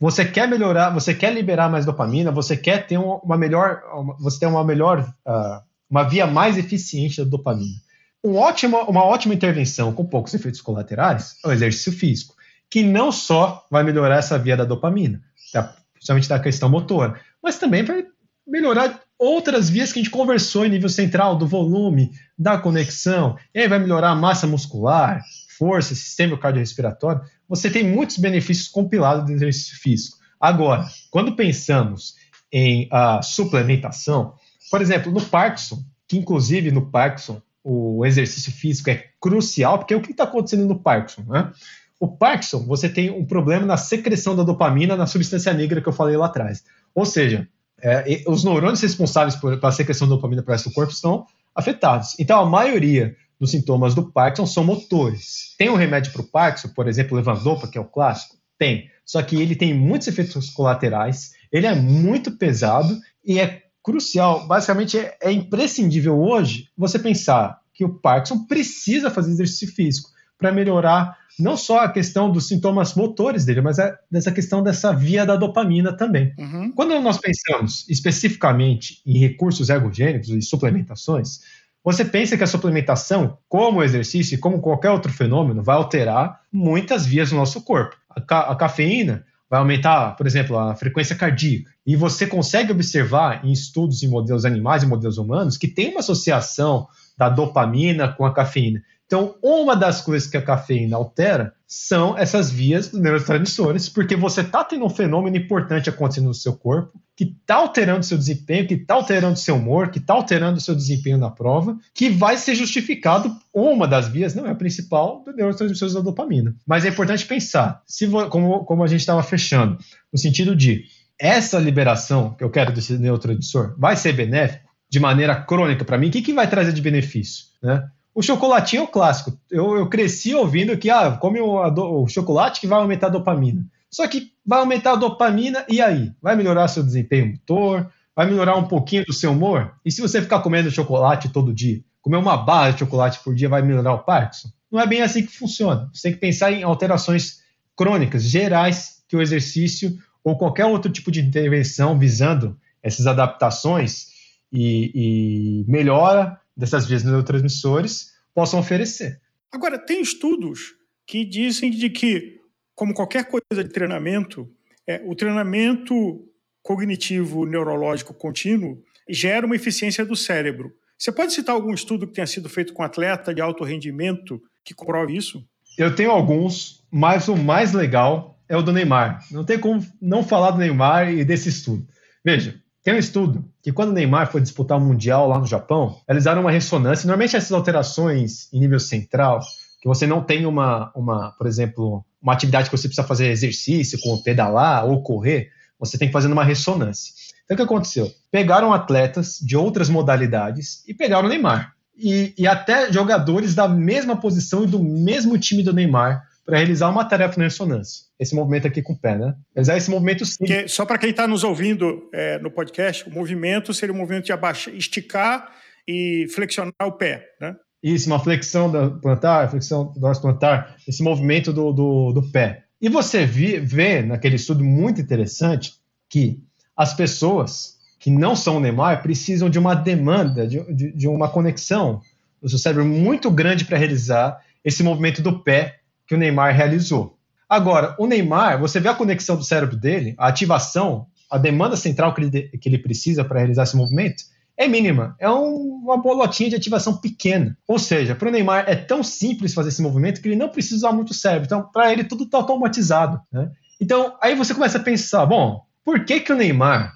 você 0.00 0.24
quer 0.24 0.48
melhorar, 0.48 0.88
você 0.90 1.14
quer 1.14 1.32
liberar 1.32 1.68
mais 1.68 1.84
dopamina, 1.84 2.32
você 2.32 2.56
quer 2.56 2.86
ter 2.86 2.96
uma 2.96 3.36
melhor, 3.36 3.82
você 4.18 4.40
tem 4.40 4.48
uma 4.48 4.64
melhor, 4.64 5.02
uh, 5.26 5.60
uma 5.90 6.04
via 6.04 6.26
mais 6.26 6.56
eficiente 6.56 7.22
da 7.22 7.28
dopamina. 7.28 7.76
Um 8.24 8.36
ótimo, 8.36 8.78
uma 8.84 9.04
ótima 9.04 9.34
intervenção 9.34 9.92
com 9.92 10.04
poucos 10.04 10.32
efeitos 10.32 10.62
colaterais 10.62 11.36
é 11.44 11.48
o 11.48 11.52
exercício 11.52 11.92
físico, 11.92 12.34
que 12.70 12.82
não 12.82 13.12
só 13.12 13.66
vai 13.70 13.82
melhorar 13.82 14.16
essa 14.16 14.38
via 14.38 14.56
da 14.56 14.64
dopamina, 14.64 15.22
tá? 15.52 15.76
principalmente 15.92 16.28
da 16.28 16.38
questão 16.38 16.68
motora, 16.70 17.20
mas 17.42 17.58
também 17.58 17.82
vai 17.82 18.06
melhorar 18.46 19.00
outras 19.20 19.68
vias 19.68 19.92
que 19.92 20.00
a 20.00 20.02
gente 20.02 20.10
conversou 20.10 20.64
em 20.64 20.70
nível 20.70 20.88
central, 20.88 21.36
do 21.36 21.46
volume, 21.46 22.10
da 22.38 22.56
conexão, 22.56 23.36
e 23.54 23.60
aí 23.60 23.68
vai 23.68 23.78
melhorar 23.78 24.10
a 24.10 24.14
massa 24.14 24.46
muscular, 24.46 25.22
força, 25.58 25.94
sistema 25.94 26.38
cardiorrespiratório. 26.38 27.20
Você 27.46 27.68
tem 27.68 27.84
muitos 27.84 28.16
benefícios 28.16 28.66
compilados 28.66 29.26
do 29.26 29.32
exercício 29.32 29.78
físico. 29.78 30.16
Agora, 30.40 30.86
quando 31.10 31.36
pensamos 31.36 32.14
em 32.50 32.86
uh, 32.86 33.22
suplementação, 33.22 34.34
por 34.70 34.80
exemplo, 34.80 35.12
no 35.12 35.20
Parkinson, 35.20 35.84
que 36.08 36.16
inclusive 36.16 36.70
no 36.70 36.90
Parkinson 36.90 37.42
o 37.62 38.06
exercício 38.06 38.50
físico 38.50 38.88
é 38.88 39.04
crucial, 39.20 39.78
porque 39.78 39.94
o 39.94 40.00
que 40.00 40.12
está 40.12 40.24
acontecendo 40.24 40.64
no 40.64 40.78
Parkinson? 40.78 41.24
Né? 41.28 41.52
O 41.98 42.08
Parkinson, 42.08 42.64
você 42.64 42.88
tem 42.88 43.10
um 43.10 43.26
problema 43.26 43.66
na 43.66 43.76
secreção 43.76 44.34
da 44.34 44.42
dopamina 44.42 44.96
na 44.96 45.06
substância 45.06 45.52
negra 45.52 45.82
que 45.82 45.88
eu 45.88 45.92
falei 45.92 46.16
lá 46.16 46.24
atrás. 46.24 46.64
Ou 46.94 47.04
seja, 47.04 47.46
é, 47.82 48.22
os 48.26 48.44
neurônios 48.44 48.80
responsáveis 48.80 49.36
por, 49.36 49.58
pela 49.58 49.72
secreção 49.72 50.08
da 50.08 50.14
dopamina 50.14 50.42
para 50.42 50.56
o 50.56 50.72
corpo 50.72 50.92
estão 50.92 51.26
afetados. 51.54 52.18
Então, 52.18 52.40
a 52.40 52.46
maioria 52.46 53.16
dos 53.38 53.50
sintomas 53.50 53.94
do 53.94 54.10
Parkinson 54.10 54.46
são 54.46 54.64
motores. 54.64 55.54
Tem 55.56 55.70
um 55.70 55.76
remédio 55.76 56.12
para 56.12 56.20
o 56.20 56.26
Parkinson, 56.26 56.68
por 56.68 56.86
exemplo, 56.86 57.16
Levodopa, 57.16 57.66
que 57.66 57.78
é 57.78 57.80
o 57.80 57.86
clássico? 57.86 58.36
Tem. 58.58 58.90
Só 59.04 59.22
que 59.22 59.40
ele 59.40 59.56
tem 59.56 59.72
muitos 59.72 60.06
efeitos 60.08 60.50
colaterais, 60.50 61.32
ele 61.50 61.66
é 61.66 61.74
muito 61.74 62.32
pesado 62.32 62.96
e 63.24 63.40
é 63.40 63.62
crucial, 63.82 64.46
basicamente 64.46 64.98
é, 64.98 65.16
é 65.22 65.32
imprescindível 65.32 66.20
hoje 66.20 66.68
você 66.76 66.98
pensar 66.98 67.58
que 67.72 67.84
o 67.84 67.94
Parkinson 67.94 68.44
precisa 68.44 69.10
fazer 69.10 69.30
exercício 69.30 69.74
físico 69.74 70.10
para 70.40 70.50
melhorar 70.50 71.16
não 71.38 71.56
só 71.56 71.80
a 71.80 71.88
questão 71.88 72.30
dos 72.30 72.48
sintomas 72.48 72.94
motores 72.94 73.44
dele, 73.44 73.60
mas 73.60 73.78
é 73.78 73.94
dessa 74.10 74.32
questão 74.32 74.62
dessa 74.62 74.92
via 74.92 75.24
da 75.24 75.36
dopamina 75.36 75.96
também. 75.96 76.34
Uhum. 76.38 76.72
Quando 76.72 76.98
nós 77.00 77.18
pensamos 77.18 77.88
especificamente 77.88 79.00
em 79.06 79.18
recursos 79.18 79.68
ergogênicos 79.70 80.28
e 80.30 80.42
suplementações, 80.42 81.40
Você 81.82 82.04
pensa 82.04 82.36
que 82.36 82.44
a 82.44 82.46
suplementação, 82.46 83.38
como 83.48 83.80
o 83.80 83.82
exercício 83.82 84.34
e 84.34 84.38
como 84.38 84.60
qualquer 84.60 84.90
outro 84.90 85.10
fenômeno, 85.10 85.62
vai 85.62 85.76
alterar 85.76 86.40
muitas 86.52 87.06
vias 87.06 87.30
do 87.30 87.36
nosso 87.36 87.62
corpo. 87.62 87.96
A, 88.10 88.20
ca 88.20 88.40
a 88.40 88.54
cafeína 88.54 89.24
vai 89.48 89.60
aumentar, 89.60 90.14
por 90.14 90.26
exemplo, 90.26 90.58
a 90.58 90.76
frequência 90.76 91.16
cardíaca. 91.16 91.70
E 91.86 91.96
você 91.96 92.26
consegue 92.26 92.70
observar 92.70 93.44
em 93.44 93.50
estudos 93.50 94.02
em 94.02 94.08
modelos 94.08 94.44
animais 94.44 94.82
e 94.82 94.86
modelos 94.86 95.16
humanos 95.16 95.56
que 95.56 95.66
tem 95.66 95.90
uma 95.90 96.00
associação 96.00 96.86
da 97.16 97.28
dopamina 97.28 98.08
com 98.08 98.26
a 98.26 98.34
cafeína. 98.34 98.82
Então, 99.10 99.34
uma 99.42 99.74
das 99.74 100.00
coisas 100.00 100.30
que 100.30 100.36
a 100.36 100.42
cafeína 100.42 100.96
altera 100.96 101.52
são 101.66 102.16
essas 102.16 102.48
vias 102.48 102.90
dos 102.90 103.00
neurotransmissores, 103.00 103.88
porque 103.88 104.14
você 104.14 104.40
está 104.40 104.62
tendo 104.62 104.84
um 104.84 104.88
fenômeno 104.88 105.36
importante 105.36 105.90
acontecendo 105.90 106.26
no 106.26 106.34
seu 106.34 106.52
corpo, 106.52 106.96
que 107.16 107.24
está 107.24 107.56
alterando 107.56 108.06
seu 108.06 108.16
desempenho, 108.16 108.68
que 108.68 108.74
está 108.74 108.94
alterando 108.94 109.36
seu 109.36 109.56
humor, 109.56 109.90
que 109.90 109.98
está 109.98 110.14
alterando 110.14 110.60
seu 110.60 110.76
desempenho 110.76 111.18
na 111.18 111.28
prova, 111.28 111.76
que 111.92 112.08
vai 112.08 112.36
ser 112.36 112.54
justificado, 112.54 113.36
uma 113.52 113.88
das 113.88 114.06
vias, 114.06 114.32
não 114.32 114.46
é 114.46 114.50
a 114.52 114.54
principal, 114.54 115.24
dos 115.24 115.34
neurotransmissores 115.34 115.94
da 115.94 116.00
dopamina. 116.00 116.54
Mas 116.64 116.84
é 116.84 116.88
importante 116.90 117.26
pensar, 117.26 117.82
se 117.88 118.06
como, 118.06 118.64
como 118.64 118.84
a 118.84 118.86
gente 118.86 119.00
estava 119.00 119.24
fechando, 119.24 119.76
no 120.12 120.20
sentido 120.20 120.54
de 120.54 120.84
essa 121.18 121.58
liberação 121.58 122.32
que 122.34 122.44
eu 122.44 122.50
quero 122.50 122.72
desse 122.72 122.96
neurotransmissor 122.96 123.74
vai 123.76 123.96
ser 123.96 124.12
benéfico 124.12 124.70
de 124.88 125.00
maneira 125.00 125.34
crônica 125.34 125.84
para 125.84 125.98
mim, 125.98 126.06
o 126.06 126.10
que, 126.12 126.22
que 126.22 126.32
vai 126.32 126.48
trazer 126.48 126.72
de 126.72 126.80
benefício? 126.80 127.46
Né? 127.60 127.84
O 128.14 128.22
chocolatinho 128.22 128.80
é 128.80 128.84
o 128.84 128.88
clássico. 128.88 129.38
Eu, 129.50 129.76
eu 129.76 129.88
cresci 129.88 130.34
ouvindo 130.34 130.76
que, 130.76 130.90
ah, 130.90 131.12
come 131.12 131.40
o, 131.40 132.02
o, 132.02 132.08
chocolate 132.08 132.60
que 132.60 132.66
vai 132.66 132.78
aumentar 132.78 133.06
a 133.06 133.10
dopamina. 133.10 133.64
Só 133.90 134.06
que 134.06 134.32
vai 134.44 134.60
aumentar 134.60 134.92
a 134.92 134.96
dopamina 134.96 135.64
e 135.68 135.80
aí? 135.80 136.12
Vai 136.20 136.36
melhorar 136.36 136.68
seu 136.68 136.82
desempenho 136.82 137.32
motor? 137.32 137.90
Vai 138.14 138.26
melhorar 138.26 138.56
um 138.56 138.66
pouquinho 138.66 139.04
do 139.04 139.12
seu 139.12 139.32
humor? 139.32 139.74
E 139.84 139.92
se 139.92 140.00
você 140.00 140.20
ficar 140.20 140.40
comendo 140.40 140.70
chocolate 140.70 141.28
todo 141.28 141.54
dia? 141.54 141.80
Comer 142.02 142.16
uma 142.16 142.36
barra 142.36 142.72
de 142.72 142.80
chocolate 142.80 143.20
por 143.22 143.34
dia 143.34 143.48
vai 143.48 143.62
melhorar 143.62 143.94
o 143.94 144.00
Parkinson? 144.00 144.48
Não 144.70 144.80
é 144.80 144.86
bem 144.86 145.02
assim 145.02 145.24
que 145.24 145.36
funciona. 145.36 145.88
Você 145.92 146.02
tem 146.02 146.12
que 146.12 146.18
pensar 146.18 146.52
em 146.52 146.62
alterações 146.62 147.40
crônicas, 147.76 148.24
gerais, 148.24 149.02
que 149.08 149.16
o 149.16 149.22
exercício 149.22 149.96
ou 150.22 150.36
qualquer 150.36 150.66
outro 150.66 150.90
tipo 150.90 151.10
de 151.10 151.20
intervenção 151.20 151.98
visando 151.98 152.56
essas 152.82 153.06
adaptações 153.06 154.08
e, 154.52 155.64
e 155.64 155.70
melhora 155.70 156.38
dessas 156.56 156.86
vias 156.86 157.04
neurotransmissores 157.04 158.12
possam 158.34 158.60
oferecer. 158.60 159.20
Agora, 159.52 159.78
tem 159.78 160.00
estudos 160.00 160.74
que 161.06 161.24
dizem 161.24 161.70
de 161.70 161.90
que, 161.90 162.40
como 162.74 162.94
qualquer 162.94 163.24
coisa 163.24 163.64
de 163.64 163.70
treinamento, 163.70 164.48
é, 164.86 165.02
o 165.04 165.14
treinamento 165.14 166.24
cognitivo 166.62 167.44
neurológico 167.44 168.14
contínuo 168.14 168.82
gera 169.08 169.46
uma 169.46 169.56
eficiência 169.56 170.04
do 170.04 170.14
cérebro. 170.14 170.72
Você 170.96 171.10
pode 171.10 171.32
citar 171.32 171.54
algum 171.54 171.72
estudo 171.72 172.06
que 172.06 172.12
tenha 172.12 172.26
sido 172.26 172.48
feito 172.48 172.72
com 172.72 172.82
atleta 172.82 173.34
de 173.34 173.40
alto 173.40 173.64
rendimento 173.64 174.40
que 174.64 174.74
comprove 174.74 175.16
isso? 175.16 175.44
Eu 175.78 175.94
tenho 175.94 176.10
alguns, 176.10 176.84
mas 176.90 177.28
o 177.28 177.36
mais 177.36 177.72
legal 177.72 178.38
é 178.48 178.56
o 178.56 178.62
do 178.62 178.72
Neymar. 178.72 179.24
Não 179.30 179.44
tem 179.44 179.58
como 179.58 179.84
não 180.00 180.22
falar 180.22 180.50
do 180.50 180.58
Neymar 180.58 181.12
e 181.12 181.24
desse 181.24 181.48
estudo. 181.48 181.86
Veja, 182.24 182.60
tem 182.82 182.94
um 182.94 182.98
estudo 182.98 183.44
que 183.62 183.72
quando 183.72 183.90
o 183.90 183.92
Neymar 183.92 184.30
foi 184.30 184.40
disputar 184.40 184.78
o 184.78 184.80
Mundial 184.80 185.28
lá 185.28 185.38
no 185.38 185.46
Japão, 185.46 186.00
realizaram 186.08 186.40
uma 186.40 186.50
ressonância. 186.50 187.06
Normalmente 187.06 187.36
essas 187.36 187.52
alterações 187.52 188.52
em 188.52 188.58
nível 188.58 188.80
central, 188.80 189.40
que 189.80 189.88
você 189.88 190.06
não 190.06 190.22
tem 190.22 190.46
uma, 190.46 190.90
uma, 190.94 191.32
por 191.32 191.46
exemplo, 191.46 192.04
uma 192.22 192.32
atividade 192.32 192.70
que 192.70 192.76
você 192.76 192.88
precisa 192.88 193.06
fazer 193.06 193.28
exercício, 193.28 194.00
como 194.00 194.22
pedalar 194.22 194.86
ou 194.86 195.02
correr, 195.02 195.50
você 195.78 195.98
tem 195.98 196.08
que 196.08 196.12
fazer 196.12 196.30
uma 196.32 196.44
ressonância. 196.44 197.12
Então 197.44 197.54
o 197.54 197.56
que 197.56 197.62
aconteceu? 197.62 198.10
Pegaram 198.30 198.72
atletas 198.72 199.38
de 199.40 199.56
outras 199.56 199.88
modalidades 199.88 200.82
e 200.86 200.94
pegaram 200.94 201.26
o 201.26 201.30
Neymar. 201.30 201.74
E, 201.96 202.32
e 202.38 202.46
até 202.46 202.90
jogadores 202.90 203.54
da 203.54 203.68
mesma 203.68 204.16
posição 204.16 204.64
e 204.64 204.66
do 204.66 204.82
mesmo 204.82 205.36
time 205.36 205.62
do 205.62 205.72
Neymar 205.72 206.22
para 206.44 206.58
realizar 206.58 206.90
uma 206.90 207.04
tarefa 207.04 207.38
na 207.38 207.44
ressonância. 207.44 208.04
Esse 208.18 208.34
movimento 208.34 208.66
aqui 208.66 208.82
com 208.82 208.92
o 208.92 208.98
pé, 208.98 209.16
né? 209.16 209.34
Realizar 209.54 209.76
esse 209.76 209.90
movimento 209.90 210.24
sim. 210.24 210.44
Que, 210.44 210.68
só 210.68 210.84
para 210.84 210.98
quem 210.98 211.10
está 211.10 211.26
nos 211.26 211.44
ouvindo 211.44 212.08
é, 212.12 212.38
no 212.38 212.50
podcast, 212.50 213.08
o 213.08 213.12
movimento 213.12 213.72
seria 213.72 213.94
o 213.94 213.96
movimento 213.96 214.26
de 214.26 214.32
abaixar, 214.32 214.74
esticar 214.74 215.52
e 215.86 216.26
flexionar 216.34 216.74
o 216.82 216.92
pé, 216.92 217.26
né? 217.40 217.56
Isso, 217.82 218.08
uma 218.08 218.18
flexão 218.18 218.70
da 218.70 218.90
plantar, 218.90 219.50
flexão 219.50 219.90
do 219.92 219.98
dorso 219.98 220.20
plantar, 220.20 220.76
esse 220.86 221.02
movimento 221.02 221.52
do, 221.52 221.72
do, 221.72 222.12
do 222.12 222.22
pé. 222.30 222.64
E 222.80 222.88
você 222.88 223.24
vi, 223.24 223.58
vê 223.58 224.02
naquele 224.02 224.36
estudo 224.36 224.62
muito 224.62 225.00
interessante 225.00 225.74
que 226.08 226.42
as 226.76 226.92
pessoas 226.94 227.78
que 227.98 228.10
não 228.10 228.34
são 228.34 228.56
o 228.56 228.60
Neymar 228.60 229.02
precisam 229.02 229.50
de 229.50 229.58
uma 229.58 229.74
demanda, 229.74 230.46
de, 230.46 230.62
de, 230.74 230.92
de 230.92 231.08
uma 231.08 231.28
conexão 231.28 232.00
do 232.40 232.48
seu 232.48 232.58
cérebro 232.58 232.84
muito 232.86 233.30
grande 233.30 233.66
para 233.66 233.76
realizar 233.76 234.40
esse 234.64 234.82
movimento 234.82 235.20
do 235.20 235.42
pé 235.42 235.79
que 236.10 236.14
o 236.16 236.18
Neymar 236.18 236.52
realizou. 236.56 237.16
Agora, 237.48 237.94
o 237.96 238.04
Neymar, 238.04 238.58
você 238.58 238.80
vê 238.80 238.88
a 238.88 238.94
conexão 238.94 239.36
do 239.36 239.44
cérebro 239.44 239.76
dele, 239.76 240.16
a 240.18 240.26
ativação, 240.26 241.06
a 241.30 241.38
demanda 241.38 241.76
central 241.76 242.12
que 242.12 242.20
ele, 242.20 242.48
que 242.58 242.68
ele 242.68 242.78
precisa 242.78 243.24
para 243.24 243.38
realizar 243.38 243.62
esse 243.62 243.76
movimento 243.76 244.24
é 244.56 244.66
mínima. 244.66 245.14
É 245.20 245.30
um, 245.30 245.80
uma 245.84 245.96
bolotinha 245.96 246.50
de 246.50 246.56
ativação 246.56 246.96
pequena. 246.96 247.56
Ou 247.64 247.78
seja, 247.78 248.16
para 248.16 248.28
o 248.28 248.32
Neymar 248.32 248.64
é 248.66 248.74
tão 248.74 249.04
simples 249.04 249.54
fazer 249.54 249.68
esse 249.68 249.80
movimento 249.80 250.20
que 250.20 250.26
ele 250.26 250.34
não 250.34 250.48
precisa 250.48 250.74
usar 250.78 250.92
muito 250.92 251.14
cérebro. 251.14 251.46
Então, 251.46 251.62
para 251.72 251.92
ele, 251.92 252.02
tudo 252.02 252.24
está 252.24 252.38
automatizado. 252.38 253.20
Né? 253.32 253.48
Então, 253.80 254.16
aí 254.20 254.34
você 254.34 254.52
começa 254.52 254.78
a 254.78 254.82
pensar: 254.82 255.24
bom, 255.26 255.62
por 255.84 256.04
que, 256.04 256.18
que 256.18 256.32
o 256.32 256.36
Neymar 256.36 256.92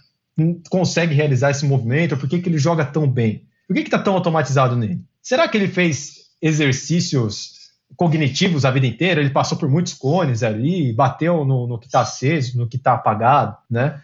consegue 0.68 1.14
realizar 1.14 1.52
esse 1.52 1.64
movimento? 1.64 2.16
Por 2.16 2.28
que, 2.28 2.40
que 2.40 2.48
ele 2.48 2.58
joga 2.58 2.84
tão 2.84 3.08
bem? 3.08 3.46
Por 3.68 3.74
que 3.76 3.82
está 3.82 3.98
tão 4.00 4.14
automatizado 4.14 4.74
nele? 4.74 5.00
Será 5.22 5.46
que 5.46 5.56
ele 5.56 5.68
fez 5.68 6.24
exercícios 6.42 7.53
cognitivos 7.96 8.64
a 8.64 8.70
vida 8.70 8.86
inteira, 8.86 9.20
ele 9.20 9.30
passou 9.30 9.58
por 9.58 9.68
muitos 9.68 9.94
cones 9.94 10.42
ali, 10.42 10.92
bateu 10.92 11.44
no, 11.44 11.66
no 11.66 11.78
que 11.78 11.86
está 11.86 12.00
aceso, 12.00 12.58
no 12.58 12.68
que 12.68 12.76
está 12.76 12.94
apagado, 12.94 13.56
né? 13.70 14.00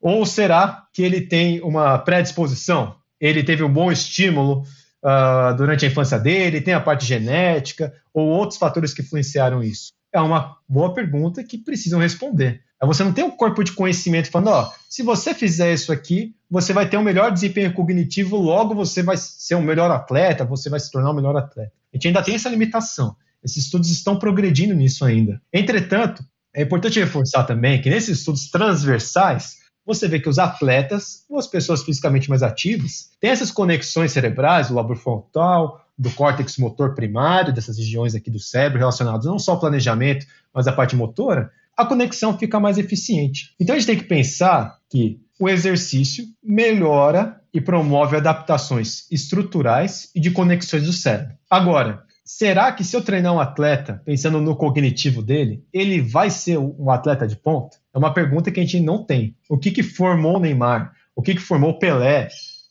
Ou 0.00 0.26
será 0.26 0.84
que 0.92 1.02
ele 1.02 1.22
tem 1.22 1.62
uma 1.62 1.98
predisposição? 1.98 2.96
Ele 3.18 3.42
teve 3.42 3.62
um 3.62 3.72
bom 3.72 3.90
estímulo 3.90 4.62
uh, 5.02 5.56
durante 5.56 5.84
a 5.84 5.88
infância 5.88 6.18
dele, 6.18 6.60
tem 6.60 6.74
a 6.74 6.80
parte 6.80 7.06
genética, 7.06 7.92
ou 8.12 8.28
outros 8.28 8.58
fatores 8.58 8.92
que 8.92 9.02
influenciaram 9.02 9.62
isso? 9.62 9.92
É 10.12 10.20
uma 10.20 10.56
boa 10.68 10.92
pergunta 10.92 11.42
que 11.42 11.58
precisam 11.58 12.00
responder. 12.00 12.62
É 12.80 12.86
você 12.86 13.02
não 13.02 13.12
tem 13.12 13.24
um 13.24 13.30
corpo 13.30 13.64
de 13.64 13.72
conhecimento 13.72 14.30
falando, 14.30 14.48
ó, 14.48 14.72
se 14.88 15.02
você 15.02 15.32
fizer 15.32 15.72
isso 15.72 15.90
aqui, 15.90 16.34
você 16.50 16.72
vai 16.72 16.88
ter 16.88 16.98
um 16.98 17.02
melhor 17.02 17.32
desempenho 17.32 17.72
cognitivo, 17.72 18.36
logo 18.36 18.74
você 18.74 19.02
vai 19.02 19.16
ser 19.16 19.54
um 19.54 19.62
melhor 19.62 19.90
atleta, 19.90 20.44
você 20.44 20.68
vai 20.68 20.78
se 20.78 20.90
tornar 20.90 21.10
um 21.10 21.14
melhor 21.14 21.36
atleta. 21.36 21.72
A 21.92 21.96
gente 21.96 22.08
ainda 22.08 22.22
tem 22.22 22.34
essa 22.34 22.48
limitação. 22.48 23.16
Esses 23.44 23.64
estudos 23.64 23.90
estão 23.90 24.18
progredindo 24.18 24.74
nisso 24.74 25.04
ainda. 25.04 25.40
Entretanto, 25.52 26.24
é 26.54 26.62
importante 26.62 26.98
reforçar 26.98 27.44
também 27.44 27.80
que 27.80 27.90
nesses 27.90 28.18
estudos 28.18 28.50
transversais, 28.50 29.58
você 29.84 30.08
vê 30.08 30.18
que 30.18 30.28
os 30.28 30.38
atletas, 30.38 31.24
ou 31.28 31.38
as 31.38 31.46
pessoas 31.46 31.82
fisicamente 31.82 32.30
mais 32.30 32.42
ativas, 32.42 33.10
têm 33.20 33.30
essas 33.30 33.50
conexões 33.50 34.12
cerebrais 34.12 34.68
do 34.68 34.74
lobo 34.74 34.94
frontal, 34.94 35.84
do 35.96 36.10
córtex 36.10 36.56
motor 36.56 36.94
primário, 36.94 37.52
dessas 37.52 37.76
regiões 37.76 38.14
aqui 38.14 38.30
do 38.30 38.38
cérebro 38.38 38.78
relacionadas 38.78 39.26
não 39.26 39.38
só 39.38 39.52
ao 39.52 39.60
planejamento, 39.60 40.26
mas 40.52 40.66
à 40.66 40.72
parte 40.72 40.96
motora, 40.96 41.50
a 41.76 41.84
conexão 41.84 42.38
fica 42.38 42.58
mais 42.58 42.78
eficiente. 42.78 43.52
Então 43.60 43.74
a 43.74 43.78
gente 43.78 43.86
tem 43.86 43.98
que 43.98 44.04
pensar 44.04 44.78
que 44.88 45.20
o 45.38 45.48
exercício 45.48 46.24
melhora 46.42 47.40
e 47.52 47.60
promove 47.60 48.16
adaptações 48.16 49.10
estruturais 49.10 50.10
e 50.14 50.20
de 50.20 50.30
conexões 50.30 50.84
do 50.84 50.92
cérebro. 50.92 51.34
Agora, 51.50 52.04
será 52.24 52.72
que 52.72 52.82
se 52.82 52.96
eu 52.96 53.02
treinar 53.02 53.34
um 53.34 53.40
atleta, 53.40 54.00
pensando 54.04 54.40
no 54.40 54.56
cognitivo 54.56 55.20
dele, 55.20 55.62
ele 55.72 56.00
vai 56.00 56.30
ser 56.30 56.58
um 56.58 56.90
atleta 56.90 57.28
de 57.28 57.36
ponta? 57.36 57.76
É 57.94 57.98
uma 57.98 58.14
pergunta 58.14 58.50
que 58.50 58.58
a 58.58 58.62
gente 58.62 58.80
não 58.80 59.04
tem. 59.04 59.36
O 59.48 59.58
que, 59.58 59.70
que 59.70 59.82
formou 59.82 60.40
Neymar? 60.40 60.92
O 61.14 61.22
que, 61.22 61.34
que 61.34 61.40
formou 61.40 61.78
Pelé? 61.78 62.28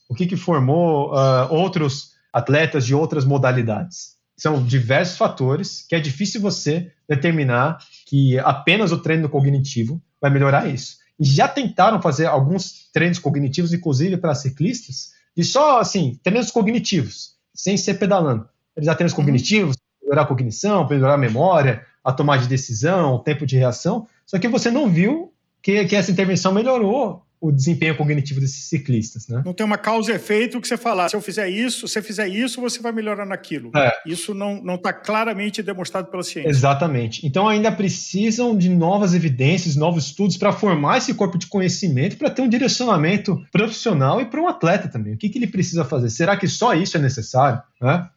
O 0.08 0.14
que, 0.14 0.26
que 0.26 0.36
formou 0.36 1.14
uh, 1.14 1.50
outros 1.50 2.10
atletas 2.32 2.84
de 2.84 2.94
outras 2.94 3.24
modalidades? 3.24 4.14
São 4.36 4.62
diversos 4.62 5.16
fatores 5.16 5.86
que 5.88 5.94
é 5.94 6.00
difícil 6.00 6.40
você 6.40 6.90
determinar 7.08 7.78
que 8.06 8.38
apenas 8.40 8.90
o 8.90 8.98
treino 8.98 9.28
cognitivo 9.28 10.02
vai 10.20 10.30
melhorar 10.30 10.68
isso. 10.68 10.96
E 11.18 11.24
já 11.24 11.46
tentaram 11.46 12.02
fazer 12.02 12.26
alguns 12.26 12.90
treinos 12.92 13.20
cognitivos, 13.20 13.72
inclusive 13.72 14.16
para 14.16 14.34
ciclistas, 14.34 15.12
e 15.36 15.44
só 15.44 15.78
assim, 15.78 16.18
treinos 16.24 16.50
cognitivos, 16.50 17.34
sem 17.54 17.76
ser 17.76 17.94
pedalando 17.94 18.48
eles 18.76 18.86
já 18.86 18.94
têm 18.94 19.06
os 19.06 19.12
uhum. 19.12 19.18
cognitivos, 19.18 19.76
melhorar 20.02 20.22
a 20.22 20.26
cognição, 20.26 20.88
melhorar 20.88 21.14
a 21.14 21.18
memória, 21.18 21.84
a 22.02 22.12
tomada 22.12 22.42
de 22.42 22.48
decisão, 22.48 23.14
o 23.14 23.18
tempo 23.18 23.46
de 23.46 23.56
reação. 23.56 24.06
Só 24.26 24.38
que 24.38 24.48
você 24.48 24.70
não 24.70 24.88
viu 24.88 25.32
que, 25.62 25.84
que 25.86 25.96
essa 25.96 26.10
intervenção 26.10 26.52
melhorou 26.52 27.24
o 27.40 27.52
desempenho 27.52 27.94
cognitivo 27.94 28.40
desses 28.40 28.64
ciclistas. 28.64 29.28
Né? 29.28 29.42
Não 29.44 29.52
tem 29.52 29.66
uma 29.66 29.76
causa 29.76 30.10
e 30.10 30.14
efeito 30.14 30.58
que 30.62 30.66
você 30.66 30.78
falar, 30.78 31.10
se 31.10 31.16
eu 31.16 31.20
fizer 31.20 31.46
isso, 31.46 31.86
se 31.86 31.92
você 31.92 32.02
fizer 32.02 32.26
isso, 32.26 32.58
você 32.58 32.80
vai 32.80 32.90
melhorar 32.90 33.26
naquilo. 33.26 33.70
É. 33.76 33.92
Isso 34.06 34.32
não 34.32 34.76
está 34.76 34.94
claramente 34.94 35.62
demonstrado 35.62 36.10
pela 36.10 36.22
ciência. 36.22 36.48
Exatamente. 36.48 37.26
Então 37.26 37.46
ainda 37.46 37.70
precisam 37.70 38.56
de 38.56 38.70
novas 38.70 39.12
evidências, 39.12 39.76
novos 39.76 40.06
estudos 40.06 40.38
para 40.38 40.52
formar 40.52 40.98
esse 40.98 41.12
corpo 41.12 41.36
de 41.36 41.46
conhecimento, 41.46 42.16
para 42.16 42.30
ter 42.30 42.40
um 42.40 42.48
direcionamento 42.48 43.44
profissional 43.52 44.22
e 44.22 44.24
para 44.24 44.40
um 44.40 44.48
atleta 44.48 44.88
também. 44.88 45.12
O 45.12 45.18
que, 45.18 45.28
que 45.28 45.36
ele 45.36 45.46
precisa 45.46 45.84
fazer? 45.84 46.08
Será 46.08 46.38
que 46.38 46.48
só 46.48 46.74
isso 46.74 46.96
é 46.96 47.00
necessário? 47.00 47.60
Né? 47.78 48.08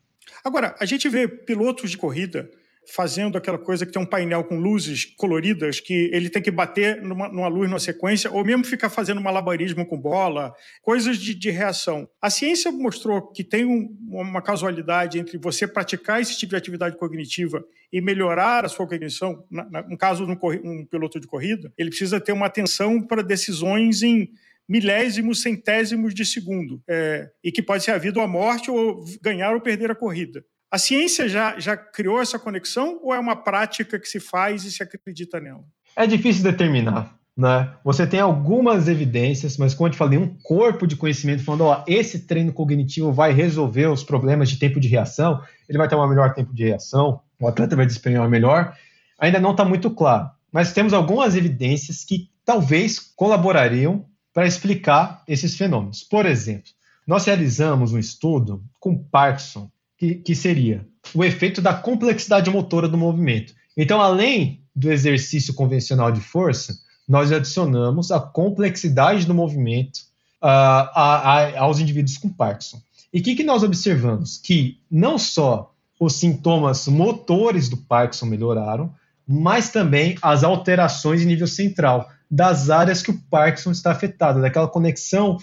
Agora, 0.47 0.73
a 0.79 0.85
gente 0.85 1.09
vê 1.09 1.27
pilotos 1.27 1.91
de 1.91 1.97
corrida 1.97 2.49
fazendo 2.95 3.37
aquela 3.37 3.57
coisa 3.57 3.85
que 3.85 3.91
tem 3.91 4.01
um 4.01 4.05
painel 4.05 4.45
com 4.45 4.57
luzes 4.57 5.03
coloridas 5.17 5.81
que 5.81 6.09
ele 6.13 6.29
tem 6.29 6.41
que 6.41 6.49
bater 6.49 7.01
numa, 7.01 7.27
numa 7.27 7.49
luz 7.49 7.69
numa 7.69 7.81
sequência, 7.81 8.31
ou 8.31 8.45
mesmo 8.45 8.63
ficar 8.63 8.89
fazendo 8.89 9.19
malabarismo 9.19 9.85
com 9.85 9.99
bola, 9.99 10.53
coisas 10.81 11.17
de, 11.17 11.35
de 11.35 11.49
reação. 11.49 12.07
A 12.21 12.29
ciência 12.29 12.71
mostrou 12.71 13.29
que 13.29 13.43
tem 13.43 13.65
um, 13.65 13.93
uma 14.09 14.41
casualidade 14.41 15.19
entre 15.19 15.37
você 15.37 15.67
praticar 15.67 16.21
esse 16.21 16.37
tipo 16.37 16.51
de 16.51 16.55
atividade 16.55 16.95
cognitiva 16.95 17.61
e 17.91 17.99
melhorar 17.99 18.63
a 18.63 18.69
sua 18.69 18.87
cognição. 18.87 19.43
no 19.51 19.97
caso 19.97 20.25
de 20.25 20.31
um, 20.31 20.37
um 20.63 20.85
piloto 20.85 21.19
de 21.19 21.27
corrida, 21.27 21.73
ele 21.77 21.89
precisa 21.89 22.21
ter 22.21 22.31
uma 22.31 22.45
atenção 22.45 23.01
para 23.01 23.21
decisões 23.21 24.01
em 24.01 24.29
milésimos, 24.67 25.41
centésimos 25.41 26.13
de 26.13 26.25
segundo, 26.25 26.81
é, 26.87 27.29
e 27.43 27.51
que 27.51 27.61
pode 27.61 27.83
ser 27.83 27.91
a 27.91 27.97
vida 27.97 28.19
ou 28.19 28.25
a 28.25 28.27
morte, 28.27 28.69
ou 28.69 29.05
ganhar 29.21 29.53
ou 29.53 29.61
perder 29.61 29.89
a 29.89 29.95
corrida. 29.95 30.43
A 30.69 30.77
ciência 30.77 31.29
já, 31.29 31.57
já 31.57 31.77
criou 31.77 32.21
essa 32.21 32.37
conexão 32.37 32.99
ou 33.01 33.13
é 33.13 33.19
uma 33.19 33.35
prática 33.35 33.97
que 33.97 34.07
se 34.07 34.19
faz 34.19 34.65
e 34.65 34.71
se 34.71 34.83
acredita 34.83 35.39
nela? 35.39 35.63
É 35.95 36.05
difícil 36.05 36.43
determinar. 36.43 37.17
Né? 37.37 37.71
Você 37.83 38.05
tem 38.05 38.19
algumas 38.19 38.87
evidências, 38.87 39.57
mas 39.57 39.73
como 39.73 39.87
eu 39.87 39.91
te 39.91 39.97
falei, 39.97 40.17
um 40.17 40.35
corpo 40.41 40.87
de 40.87 40.95
conhecimento 40.95 41.43
falando, 41.43 41.65
ó, 41.65 41.83
esse 41.87 42.25
treino 42.25 42.51
cognitivo 42.51 43.13
vai 43.13 43.31
resolver 43.31 43.85
os 43.87 44.03
problemas 44.03 44.49
de 44.49 44.57
tempo 44.57 44.79
de 44.79 44.87
reação, 44.87 45.41
ele 45.69 45.77
vai 45.77 45.87
ter 45.87 45.95
um 45.95 46.07
melhor 46.07 46.33
tempo 46.33 46.53
de 46.53 46.65
reação, 46.65 47.21
o 47.39 47.47
atleta 47.47 47.75
vai 47.75 47.85
desempenhar 47.85 48.27
melhor, 48.27 48.75
ainda 49.19 49.39
não 49.39 49.51
está 49.51 49.63
muito 49.63 49.91
claro. 49.91 50.29
Mas 50.51 50.73
temos 50.73 50.93
algumas 50.93 51.35
evidências 51.35 52.03
que 52.03 52.29
talvez 52.43 52.99
colaborariam 52.99 54.05
para 54.37 54.45
explicar 54.45 55.23
esses 55.27 55.57
fenômenos. 55.57 56.03
Por 56.03 56.23
exemplo, 56.27 56.69
nós 57.07 57.25
realizamos 57.25 57.91
um 57.91 57.97
estudo 57.97 58.63
com 58.79 58.95
Parkinson 58.95 59.67
que, 59.97 60.13
que 60.13 60.35
seria 60.35 60.87
o 61.11 61.25
efeito 61.25 61.59
da 61.59 61.73
complexidade 61.73 62.47
motora 62.51 62.87
do 62.87 62.99
movimento. 62.99 63.55
Então, 63.75 63.99
além 63.99 64.61
do 64.75 64.91
exercício 64.91 65.55
convencional 65.55 66.11
de 66.11 66.21
força, 66.21 66.77
nós 67.07 67.31
adicionamos 67.31 68.11
a 68.11 68.19
complexidade 68.19 69.25
do 69.25 69.33
movimento 69.33 70.01
uh, 70.39 70.45
a, 70.45 71.15
a, 71.15 71.59
aos 71.61 71.79
indivíduos 71.79 72.19
com 72.19 72.29
Parkinson. 72.29 72.79
E 73.11 73.21
o 73.21 73.23
que, 73.23 73.33
que 73.33 73.43
nós 73.43 73.63
observamos? 73.63 74.37
Que 74.37 74.79
não 74.87 75.17
só 75.17 75.73
os 75.99 76.13
sintomas 76.13 76.87
motores 76.87 77.69
do 77.69 77.77
Parkinson 77.77 78.27
melhoraram, 78.27 78.93
mas 79.27 79.71
também 79.71 80.15
as 80.21 80.43
alterações 80.43 81.23
em 81.23 81.25
nível 81.25 81.47
central, 81.47 82.07
das 82.29 82.69
áreas 82.69 83.01
que 83.01 83.11
o 83.11 83.21
Parkinson 83.29 83.71
está 83.71 83.91
afetado, 83.91 84.41
daquela 84.41 84.67
conexão 84.67 85.37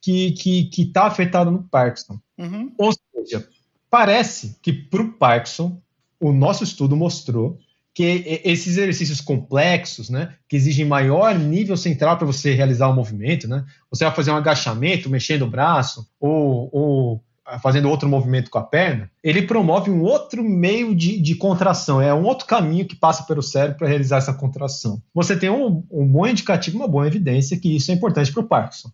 que 0.00 0.28
está 0.28 0.42
que, 0.42 0.64
que 0.64 0.84
tá 0.86 1.06
afetada 1.06 1.50
no 1.50 1.62
Parkinson. 1.64 2.18
Uhum. 2.38 2.72
Ou 2.78 2.92
seja, 2.92 3.48
Parece 3.90 4.58
que 4.60 4.72
para 4.72 5.02
o 5.02 5.12
Parkinson, 5.12 5.80
o 6.20 6.32
nosso 6.32 6.62
estudo 6.62 6.96
mostrou 6.96 7.58
que 7.94 8.40
esses 8.44 8.76
exercícios 8.76 9.20
complexos, 9.20 10.08
né, 10.08 10.34
que 10.48 10.56
exigem 10.56 10.84
maior 10.84 11.36
nível 11.36 11.76
central 11.76 12.16
para 12.16 12.26
você 12.26 12.54
realizar 12.54 12.88
o 12.88 12.94
movimento, 12.94 13.48
né, 13.48 13.64
você 13.90 14.04
vai 14.04 14.14
fazer 14.14 14.30
um 14.30 14.36
agachamento, 14.36 15.10
mexendo 15.10 15.42
o 15.42 15.50
braço, 15.50 16.06
ou, 16.20 16.68
ou 16.70 17.24
fazendo 17.62 17.88
outro 17.88 18.08
movimento 18.08 18.50
com 18.50 18.58
a 18.58 18.62
perna, 18.62 19.10
ele 19.22 19.42
promove 19.42 19.90
um 19.90 20.02
outro 20.02 20.42
meio 20.42 20.94
de, 20.94 21.20
de 21.20 21.34
contração, 21.34 22.00
é 22.00 22.12
um 22.12 22.24
outro 22.24 22.46
caminho 22.46 22.86
que 22.86 22.96
passa 22.96 23.22
pelo 23.22 23.42
cérebro 23.42 23.78
para 23.78 23.88
realizar 23.88 24.18
essa 24.18 24.34
contração. 24.34 25.02
Você 25.14 25.36
tem 25.36 25.50
um, 25.50 25.84
um 25.90 26.06
bom 26.06 26.26
indicativo, 26.26 26.76
uma 26.76 26.88
boa 26.88 27.06
evidência 27.06 27.58
que 27.58 27.74
isso 27.74 27.90
é 27.90 27.94
importante 27.94 28.32
para 28.32 28.42
o 28.42 28.46
Parkinson. 28.46 28.90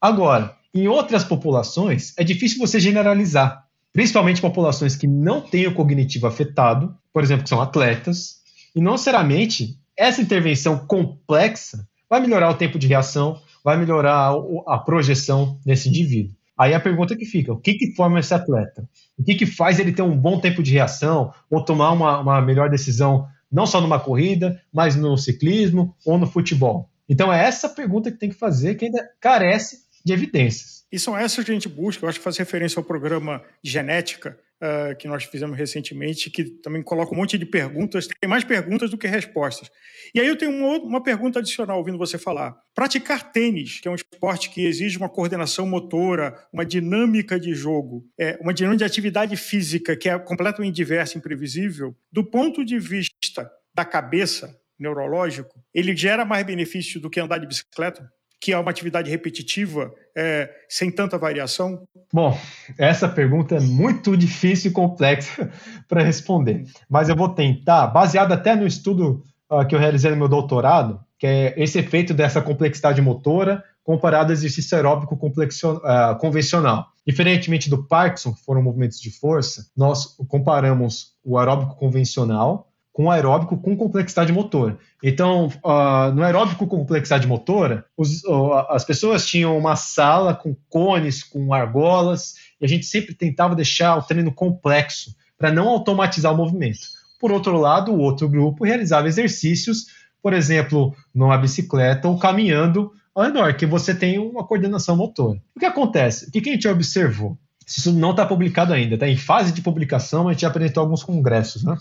Agora, 0.00 0.54
em 0.72 0.86
outras 0.86 1.24
populações, 1.24 2.12
é 2.16 2.22
difícil 2.22 2.58
você 2.58 2.78
generalizar 2.78 3.66
principalmente 3.96 4.42
populações 4.42 4.94
que 4.94 5.06
não 5.06 5.40
têm 5.40 5.66
o 5.66 5.74
cognitivo 5.74 6.26
afetado, 6.26 6.94
por 7.14 7.22
exemplo, 7.22 7.44
que 7.44 7.48
são 7.48 7.62
atletas, 7.62 8.42
e 8.74 8.80
não 8.80 8.92
necessariamente 8.92 9.78
essa 9.96 10.20
intervenção 10.20 10.78
complexa 10.86 11.88
vai 12.08 12.20
melhorar 12.20 12.50
o 12.50 12.54
tempo 12.56 12.78
de 12.78 12.86
reação, 12.86 13.40
vai 13.64 13.78
melhorar 13.78 14.34
a 14.66 14.76
projeção 14.76 15.58
desse 15.64 15.88
indivíduo. 15.88 16.35
Aí 16.58 16.72
a 16.72 16.80
pergunta 16.80 17.16
que 17.16 17.24
fica: 17.24 17.52
o 17.52 17.58
que, 17.58 17.74
que 17.74 17.94
forma 17.94 18.20
esse 18.20 18.32
atleta? 18.32 18.88
O 19.18 19.24
que, 19.24 19.34
que 19.34 19.46
faz 19.46 19.78
ele 19.78 19.92
ter 19.92 20.02
um 20.02 20.16
bom 20.16 20.40
tempo 20.40 20.62
de 20.62 20.72
reação 20.72 21.32
ou 21.50 21.64
tomar 21.64 21.92
uma, 21.92 22.20
uma 22.20 22.40
melhor 22.40 22.70
decisão, 22.70 23.26
não 23.50 23.66
só 23.66 23.80
numa 23.80 24.00
corrida, 24.00 24.60
mas 24.72 24.96
no 24.96 25.16
ciclismo 25.16 25.94
ou 26.04 26.18
no 26.18 26.26
futebol? 26.26 26.88
Então 27.08 27.32
é 27.32 27.44
essa 27.44 27.68
pergunta 27.68 28.10
que 28.10 28.18
tem 28.18 28.30
que 28.30 28.36
fazer, 28.36 28.74
que 28.74 28.86
ainda 28.86 29.08
carece 29.20 29.86
de 30.04 30.12
evidências. 30.12 30.84
E 30.90 30.98
são 30.98 31.16
essas 31.16 31.44
que 31.44 31.50
a 31.50 31.54
gente 31.54 31.68
busca, 31.68 32.04
eu 32.04 32.08
acho 32.08 32.18
que 32.18 32.24
faz 32.24 32.36
referência 32.36 32.78
ao 32.78 32.84
programa 32.84 33.42
genética 33.62 34.38
uh, 34.62 34.96
que 34.96 35.08
nós 35.08 35.24
fizemos 35.24 35.56
recentemente, 35.56 36.30
que 36.30 36.44
também 36.44 36.82
coloca 36.82 37.12
um 37.12 37.16
monte 37.16 37.38
de 37.38 37.46
perguntas, 37.46 38.06
tem 38.06 38.28
mais 38.28 38.44
perguntas 38.44 38.90
do 38.90 38.98
que 38.98 39.06
respostas. 39.06 39.70
E 40.14 40.20
aí 40.20 40.26
eu 40.26 40.36
tenho 40.36 40.52
uma, 40.52 40.78
uma 40.78 41.02
pergunta 41.02 41.38
adicional 41.38 41.78
ouvindo 41.78 41.98
você 41.98 42.18
falar. 42.18 42.56
Praticar 42.74 43.32
tênis, 43.32 43.80
que 43.80 43.88
é 43.88 43.90
um 43.90 43.94
esporte 43.94 44.50
que 44.50 44.64
exige 44.64 44.98
uma 44.98 45.08
coordenação 45.08 45.66
motora, 45.66 46.34
uma 46.52 46.64
dinâmica 46.64 47.38
de 47.38 47.54
jogo, 47.54 48.04
é, 48.18 48.38
uma 48.40 48.54
dinâmica 48.54 48.78
de 48.78 48.84
atividade 48.84 49.36
física 49.36 49.96
que 49.96 50.08
é 50.08 50.18
completamente 50.18 50.74
diversa 50.74 51.18
imprevisível, 51.18 51.96
do 52.12 52.24
ponto 52.24 52.64
de 52.64 52.78
vista 52.78 53.50
da 53.74 53.84
cabeça, 53.84 54.58
neurológico, 54.78 55.62
ele 55.72 55.96
gera 55.96 56.24
mais 56.24 56.44
benefício 56.44 57.00
do 57.00 57.10
que 57.10 57.20
andar 57.20 57.38
de 57.38 57.46
bicicleta? 57.46 58.10
Que 58.40 58.52
é 58.52 58.58
uma 58.58 58.70
atividade 58.70 59.10
repetitiva, 59.10 59.92
é, 60.16 60.50
sem 60.68 60.90
tanta 60.90 61.18
variação? 61.18 61.82
Bom, 62.12 62.38
essa 62.78 63.08
pergunta 63.08 63.56
é 63.56 63.60
muito 63.60 64.16
difícil 64.16 64.70
e 64.70 64.74
complexa 64.74 65.50
para 65.88 66.02
responder, 66.02 66.64
mas 66.88 67.08
eu 67.08 67.16
vou 67.16 67.28
tentar, 67.30 67.86
baseado 67.88 68.32
até 68.32 68.54
no 68.54 68.66
estudo 68.66 69.22
uh, 69.50 69.66
que 69.66 69.74
eu 69.74 69.78
realizei 69.78 70.10
no 70.10 70.16
meu 70.16 70.28
doutorado, 70.28 71.00
que 71.18 71.26
é 71.26 71.54
esse 71.56 71.78
efeito 71.78 72.12
dessa 72.12 72.42
complexidade 72.42 73.00
motora 73.00 73.64
comparado 73.82 74.30
ao 74.30 74.32
exercício 74.32 74.76
aeróbico 74.76 75.14
uh, 75.14 76.18
convencional. 76.18 76.86
Diferentemente 77.06 77.70
do 77.70 77.86
Parkinson, 77.86 78.34
que 78.34 78.44
foram 78.44 78.60
movimentos 78.60 79.00
de 79.00 79.10
força, 79.10 79.66
nós 79.76 80.16
comparamos 80.28 81.14
o 81.24 81.38
aeróbico 81.38 81.76
convencional 81.76 82.68
com 82.96 83.10
aeróbico 83.10 83.58
com 83.58 83.76
complexidade 83.76 84.32
motora. 84.32 84.78
Então, 85.04 85.48
uh, 85.62 86.10
no 86.14 86.22
aeróbico 86.22 86.66
com 86.66 86.78
complexidade 86.78 87.26
motora, 87.26 87.84
os, 87.94 88.24
uh, 88.24 88.54
as 88.70 88.86
pessoas 88.86 89.26
tinham 89.26 89.58
uma 89.58 89.76
sala 89.76 90.34
com 90.34 90.56
cones, 90.66 91.22
com 91.22 91.52
argolas, 91.52 92.36
e 92.58 92.64
a 92.64 92.66
gente 92.66 92.86
sempre 92.86 93.14
tentava 93.14 93.54
deixar 93.54 93.98
o 93.98 94.02
treino 94.02 94.32
complexo 94.32 95.14
para 95.36 95.52
não 95.52 95.68
automatizar 95.68 96.32
o 96.32 96.36
movimento. 96.38 96.88
Por 97.20 97.30
outro 97.30 97.58
lado, 97.58 97.92
o 97.92 97.98
outro 97.98 98.30
grupo 98.30 98.64
realizava 98.64 99.08
exercícios, 99.08 99.88
por 100.22 100.32
exemplo, 100.32 100.96
numa 101.14 101.36
bicicleta 101.36 102.08
ou 102.08 102.18
caminhando 102.18 102.90
ao 103.14 103.24
redor, 103.24 103.54
que 103.56 103.66
você 103.66 103.94
tem 103.94 104.18
uma 104.18 104.42
coordenação 104.46 104.96
motora. 104.96 105.38
O 105.54 105.60
que 105.60 105.66
acontece? 105.66 106.28
O 106.28 106.30
que 106.30 106.48
a 106.48 106.52
gente 106.52 106.66
observou? 106.66 107.36
Isso 107.66 107.92
não 107.92 108.12
está 108.12 108.24
publicado 108.24 108.72
ainda, 108.72 108.94
está 108.94 109.06
em 109.06 109.18
fase 109.18 109.52
de 109.52 109.60
publicação, 109.60 110.28
a 110.28 110.32
gente 110.32 110.46
apresentou 110.46 110.82
alguns 110.82 111.02
congressos, 111.02 111.62
né? 111.62 111.76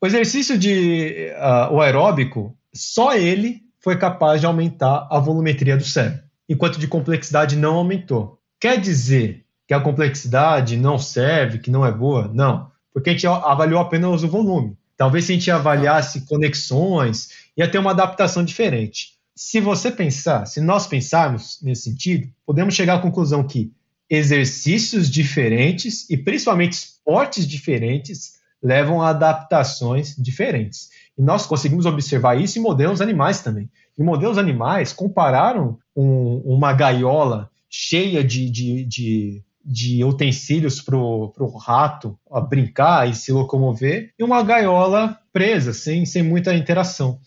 O 0.00 0.06
exercício 0.06 0.58
de 0.58 1.32
uh, 1.36 1.74
o 1.74 1.80
aeróbico, 1.80 2.56
só 2.72 3.14
ele 3.14 3.62
foi 3.80 3.96
capaz 3.96 4.40
de 4.40 4.46
aumentar 4.46 5.08
a 5.10 5.18
volumetria 5.18 5.76
do 5.76 5.84
cérebro, 5.84 6.22
enquanto 6.48 6.78
de 6.78 6.86
complexidade 6.86 7.56
não 7.56 7.76
aumentou. 7.76 8.38
Quer 8.60 8.78
dizer 8.78 9.44
que 9.66 9.72
a 9.72 9.80
complexidade 9.80 10.76
não 10.76 10.98
serve, 10.98 11.58
que 11.58 11.70
não 11.70 11.84
é 11.84 11.90
boa? 11.90 12.30
Não, 12.32 12.70
porque 12.92 13.10
a 13.10 13.12
gente 13.12 13.26
avaliou 13.26 13.80
apenas 13.80 14.22
o 14.22 14.28
volume. 14.28 14.76
Talvez 14.96 15.24
se 15.24 15.32
a 15.32 15.34
gente 15.34 15.50
avaliasse 15.50 16.22
conexões, 16.22 17.30
ia 17.56 17.70
ter 17.70 17.78
uma 17.78 17.90
adaptação 17.90 18.44
diferente. 18.44 19.14
Se 19.34 19.60
você 19.60 19.90
pensar, 19.90 20.46
se 20.46 20.60
nós 20.60 20.86
pensarmos 20.86 21.58
nesse 21.62 21.82
sentido, 21.82 22.28
podemos 22.44 22.74
chegar 22.74 22.94
à 22.94 23.00
conclusão 23.00 23.46
que 23.46 23.72
exercícios 24.08 25.10
diferentes 25.10 26.08
e 26.08 26.16
principalmente 26.16 26.72
esportes 26.72 27.46
diferentes 27.46 28.35
levam 28.62 29.02
a 29.02 29.10
adaptações 29.10 30.14
diferentes. 30.16 30.88
E 31.16 31.22
nós 31.22 31.46
conseguimos 31.46 31.86
observar 31.86 32.40
isso 32.40 32.58
em 32.58 32.62
modelos 32.62 33.00
animais 33.00 33.40
também. 33.40 33.70
Em 33.98 34.04
modelos 34.04 34.38
animais, 34.38 34.92
compararam 34.92 35.78
um, 35.94 36.42
uma 36.44 36.72
gaiola 36.72 37.50
cheia 37.70 38.22
de, 38.22 38.50
de, 38.50 38.84
de, 38.84 39.42
de 39.64 40.04
utensílios 40.04 40.80
para 40.80 40.96
o 40.96 41.56
rato 41.58 42.18
brincar 42.48 43.08
e 43.08 43.14
se 43.14 43.32
locomover 43.32 44.12
e 44.18 44.24
uma 44.24 44.42
gaiola 44.42 45.18
presa, 45.32 45.72
sem, 45.72 46.04
sem 46.06 46.22
muita 46.22 46.54
interação. 46.54 47.18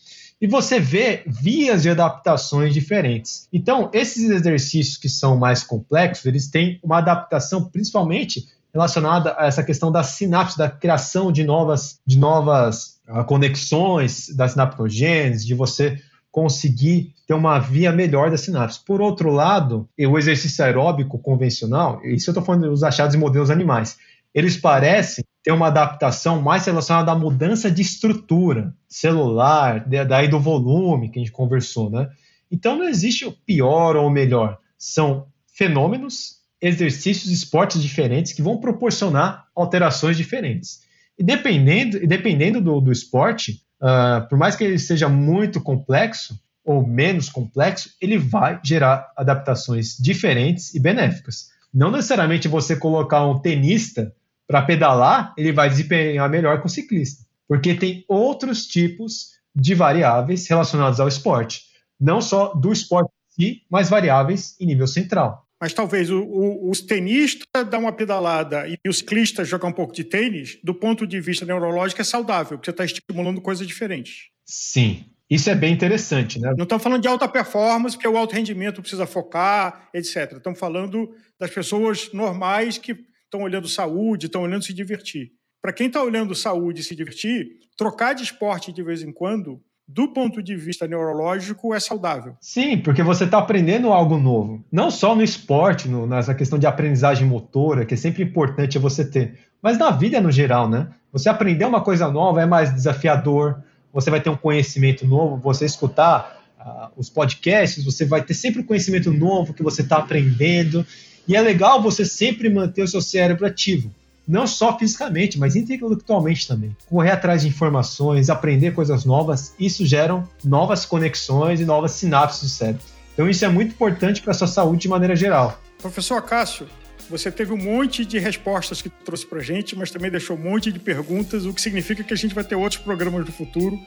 e 0.42 0.48
você 0.48 0.80
vê 0.80 1.24
vias 1.28 1.82
de 1.82 1.90
adaptações 1.90 2.74
diferentes. 2.74 3.48
Então, 3.52 3.90
esses 3.94 4.30
exercícios 4.30 4.98
que 4.98 5.10
são 5.10 5.38
mais 5.38 5.64
complexos, 5.64 6.26
eles 6.26 6.48
têm 6.48 6.80
uma 6.82 7.00
adaptação 7.00 7.66
principalmente 7.66 8.48
relacionada 8.74 9.36
a 9.38 9.48
essa 9.48 9.64
questão 9.64 9.92
da 9.92 10.04
sinapse, 10.04 10.58
da 10.58 10.70
criação 10.70 11.32
de 11.32 11.44
novas, 11.44 12.00
de 12.06 12.18
novas 12.18 13.00
uh, 13.08 13.24
conexões 13.26 14.30
da 14.36 14.48
sinaptogênese, 14.48 15.46
de 15.46 15.54
você 15.54 16.00
conseguir 16.32 17.14
ter 17.28 17.34
uma 17.34 17.60
via 17.60 17.92
melhor 17.92 18.30
da 18.30 18.38
sinapse. 18.38 18.80
Por 18.86 19.02
outro 19.02 19.32
lado, 19.32 19.90
o 19.98 20.18
exercício 20.18 20.64
aeróbico 20.64 21.18
convencional, 21.18 22.00
isso 22.06 22.30
eu 22.30 22.34
estou 22.34 22.46
falando 22.46 22.70
dos 22.70 22.84
achados 22.84 23.16
em 23.16 23.20
modelos 23.20 23.50
animais, 23.50 23.98
eles 24.34 24.56
parecem 24.56 25.24
ter 25.44 25.52
uma 25.52 25.68
adaptação 25.68 26.42
mais 26.42 26.66
relacionada 26.66 27.12
à 27.12 27.16
mudança 27.16 27.72
de 27.72 27.82
estrutura 27.82 28.74
celular, 28.88 29.84
daí 30.08 30.28
do 30.28 30.40
volume 30.40 31.10
que 31.10 31.20
a 31.20 31.22
gente 31.22 31.32
conversou, 31.32 31.90
né? 31.90 32.10
Então 32.52 32.78
não 32.78 32.88
existe 32.88 33.26
o 33.26 33.32
pior 33.32 33.96
ou 33.96 34.08
o 34.08 34.12
melhor. 34.12 34.60
São 34.78 35.28
fenômenos, 35.54 36.39
exercícios, 36.62 37.32
esportes 37.32 37.82
diferentes 37.82 38.34
que 38.34 38.42
vão 38.42 38.60
proporcionar 38.60 39.46
alterações 39.56 40.18
diferentes. 40.18 40.82
E 41.18 41.24
dependendo, 41.24 41.98
e 41.98 42.08
dependendo 42.08 42.62
do, 42.62 42.80
do 42.80 42.92
esporte, 42.92 43.62
uh, 43.82 44.28
por 44.28 44.38
mais 44.38 44.56
que 44.56 44.64
ele 44.64 44.80
seja 44.80 45.10
muito 45.10 45.62
complexo 45.62 46.40
ou 46.64 46.86
menos 46.86 47.30
complexo, 47.30 47.90
ele 48.02 48.18
vai 48.18 48.60
gerar 48.64 49.12
adaptações 49.18 49.98
diferentes 49.98 50.74
e 50.76 50.80
benéficas. 50.80 51.50
Não 51.74 51.92
necessariamente 51.92 52.48
você 52.48 52.76
colocar 52.76 53.26
um 53.26 53.40
tenista 53.40 54.14
para 54.48 54.62
pedalar, 54.62 55.34
ele 55.38 55.52
vai 55.52 55.70
desempenhar 55.70 56.30
melhor 56.30 56.60
que 56.60 56.68
o 56.68 56.70
ciclista, 56.70 57.24
porque 57.48 57.76
tem 57.76 58.04
outros 58.08 58.66
tipos 58.66 59.40
de 59.56 59.76
variáveis 59.76 60.48
relacionados 60.48 61.00
ao 61.00 61.08
esporte, 61.08 61.64
não 62.00 62.22
só 62.22 62.54
do 62.54 62.72
esporte 62.72 63.10
em 63.10 63.44
si, 63.44 63.62
mas 63.70 63.90
variáveis 63.90 64.56
em 64.60 64.66
nível 64.66 64.88
central. 64.88 65.49
Mas 65.60 65.74
talvez 65.74 66.10
o, 66.10 66.22
o, 66.22 66.70
os 66.70 66.82
tenistas 66.82 67.48
dar 67.70 67.80
uma 67.80 67.92
pedalada 67.92 68.66
e 68.68 68.88
o 68.88 68.94
ciclista 68.94 69.44
jogar 69.44 69.68
um 69.68 69.74
pouco 69.74 69.94
de 69.94 70.04
tênis, 70.04 70.58
do 70.64 70.74
ponto 70.74 71.06
de 71.06 71.20
vista 71.20 71.46
neurológico, 71.46 72.02
é 72.02 72.04
saudável, 72.06 72.58
porque 72.58 72.66
você 72.66 72.72
está 72.72 72.86
estimulando 72.86 73.42
coisas 73.42 73.68
diferentes. 73.68 74.30
Sim, 74.46 75.06
isso 75.30 75.50
é 75.50 75.56
bem 75.56 75.74
interessante, 75.74 76.40
né? 76.40 76.54
Não 76.58 76.64
estamos 76.64 76.84
falando 76.84 77.02
de 77.02 77.08
alta 77.08 77.28
performance, 77.28 77.96
porque 77.96 78.08
o 78.08 78.18
alto 78.18 78.34
rendimento 78.34 78.82
precisa 78.82 79.06
focar, 79.06 79.90
etc. 79.94 80.38
Estamos 80.38 80.58
falando 80.58 81.14
das 81.40 81.52
pessoas 81.52 82.12
normais 82.14 82.78
que 82.78 82.98
estão 83.26 83.44
olhando 83.44 83.68
saúde, 83.68 84.26
estão 84.26 84.42
olhando 84.42 84.64
se 84.64 84.74
divertir. 84.74 85.32
Para 85.62 85.74
quem 85.74 85.88
está 85.88 86.02
olhando 86.02 86.34
saúde 86.34 86.82
e 86.82 86.84
se 86.84 86.96
divertir, 86.96 87.60
trocar 87.78 88.14
de 88.14 88.24
esporte 88.24 88.72
de 88.72 88.82
vez 88.82 89.04
em 89.04 89.12
quando, 89.12 89.62
do 89.92 90.08
ponto 90.10 90.44
de 90.44 90.56
vista 90.56 90.88
neurológico, 90.88 91.74
é 91.74 91.80
saudável. 91.80 92.38
Sim, 92.40 92.78
porque 92.78 93.02
você 93.02 93.24
está 93.24 93.40
aprendendo 93.40 93.92
algo 93.92 94.20
novo. 94.20 94.64
Não 94.72 94.92
só 94.92 95.16
no 95.16 95.24
esporte, 95.24 95.90
no, 95.90 96.06
nessa 96.06 96.36
questão 96.36 96.60
de 96.60 96.68
aprendizagem 96.68 97.28
motora, 97.28 97.84
que 97.84 97.96
é 97.96 97.98
sempre 97.98 98.22
importante 98.22 98.78
você 98.78 99.04
ter, 99.04 99.40
mas 99.60 99.80
na 99.80 99.90
vida 99.90 100.22
no 100.22 100.32
geral, 100.32 100.70
né? 100.70 100.90
Você 101.12 101.28
aprender 101.28 101.66
uma 101.66 101.82
coisa 101.82 102.08
nova 102.08 102.40
é 102.40 102.46
mais 102.46 102.72
desafiador, 102.72 103.64
você 103.92 104.12
vai 104.12 104.22
ter 104.22 104.30
um 104.30 104.38
conhecimento 104.38 105.08
novo, 105.08 105.38
você 105.38 105.66
escutar 105.66 106.40
uh, 106.60 106.92
os 106.96 107.10
podcasts, 107.10 107.84
você 107.84 108.06
vai 108.06 108.22
ter 108.22 108.36
sempre 108.36 108.62
um 108.62 108.66
conhecimento 108.66 109.12
novo 109.12 109.56
que 109.56 109.64
você 109.64 109.82
está 109.82 109.98
aprendendo. 109.98 110.86
E 111.28 111.36
é 111.36 111.42
legal 111.42 111.82
você 111.82 112.06
sempre 112.06 112.48
manter 112.48 112.84
o 112.84 112.88
seu 112.88 113.02
cérebro 113.02 113.48
ativo, 113.48 113.92
não 114.30 114.46
só 114.46 114.78
fisicamente, 114.78 115.40
mas 115.40 115.56
intelectualmente 115.56 116.48
também. 116.48 116.78
Correr 116.86 117.10
atrás 117.10 117.42
de 117.42 117.48
informações, 117.48 118.30
aprender 118.30 118.76
coisas 118.76 119.04
novas, 119.04 119.56
isso 119.60 119.84
gera 119.88 120.24
novas 120.46 120.86
conexões 120.86 121.60
e 121.60 121.66
novas 121.66 121.94
sinapses 121.94 122.44
do 122.44 122.50
cérebro. 122.50 122.84
Então 123.16 123.28
isso 123.28 123.44
é 123.44 123.50
muito 123.50 123.72
importante 123.72 124.22
para 124.22 124.30
a 124.30 124.34
sua 124.36 124.48
saúde 124.48 124.84
de 124.84 124.88
maneira 124.88 125.16
geral. 125.16 125.60
Professor 125.82 126.22
Cássio, 126.22 126.68
você 127.10 127.32
teve 127.32 127.52
um 127.52 127.58
monte 127.58 128.06
de 128.06 128.20
respostas 128.20 128.84
que 128.84 128.90
trouxe 128.90 129.26
para 129.26 129.40
a 129.40 129.44
gente, 129.44 129.76
mas 129.76 129.90
também 129.90 130.12
deixou 130.12 130.38
um 130.38 130.40
monte 130.40 130.72
de 130.72 130.78
perguntas, 130.78 131.46
o 131.46 131.52
que 131.54 131.60
significa 131.60 132.04
que 132.04 132.14
a 132.14 132.18
gente 132.18 132.36
vai 132.36 132.44
ter 132.44 132.54
outros 132.54 132.80
programas 132.80 133.26
no 133.26 133.32
futuro. 133.32 133.80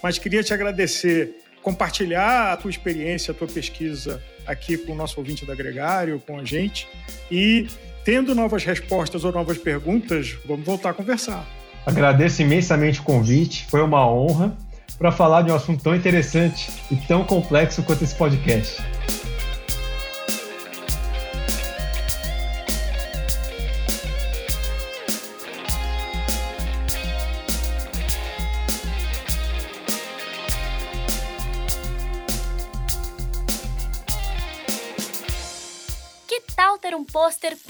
Mas 0.00 0.16
queria 0.16 0.44
te 0.44 0.54
agradecer, 0.54 1.34
compartilhar 1.62 2.52
a 2.52 2.56
tua 2.56 2.70
experiência, 2.70 3.32
a 3.32 3.34
tua 3.34 3.48
pesquisa 3.48 4.22
aqui 4.46 4.78
com 4.78 4.92
o 4.92 4.94
nosso 4.94 5.18
ouvinte 5.18 5.44
da 5.44 5.54
Gregário, 5.54 6.22
com 6.26 6.38
a 6.38 6.44
gente. 6.44 6.88
E 7.30 7.68
tendo 8.04 8.34
novas 8.34 8.64
respostas 8.64 9.24
ou 9.24 9.32
novas 9.32 9.58
perguntas, 9.58 10.36
vamos 10.46 10.64
voltar 10.64 10.90
a 10.90 10.94
conversar. 10.94 11.46
Agradeço 11.84 12.42
imensamente 12.42 13.00
o 13.00 13.02
convite, 13.02 13.66
foi 13.70 13.80
uma 13.82 14.06
honra 14.10 14.56
para 14.98 15.12
falar 15.12 15.42
de 15.42 15.52
um 15.52 15.54
assunto 15.54 15.82
tão 15.82 15.94
interessante 15.94 16.70
e 16.90 16.96
tão 16.96 17.24
complexo 17.24 17.82
quanto 17.82 18.04
esse 18.04 18.14
podcast. 18.14 18.82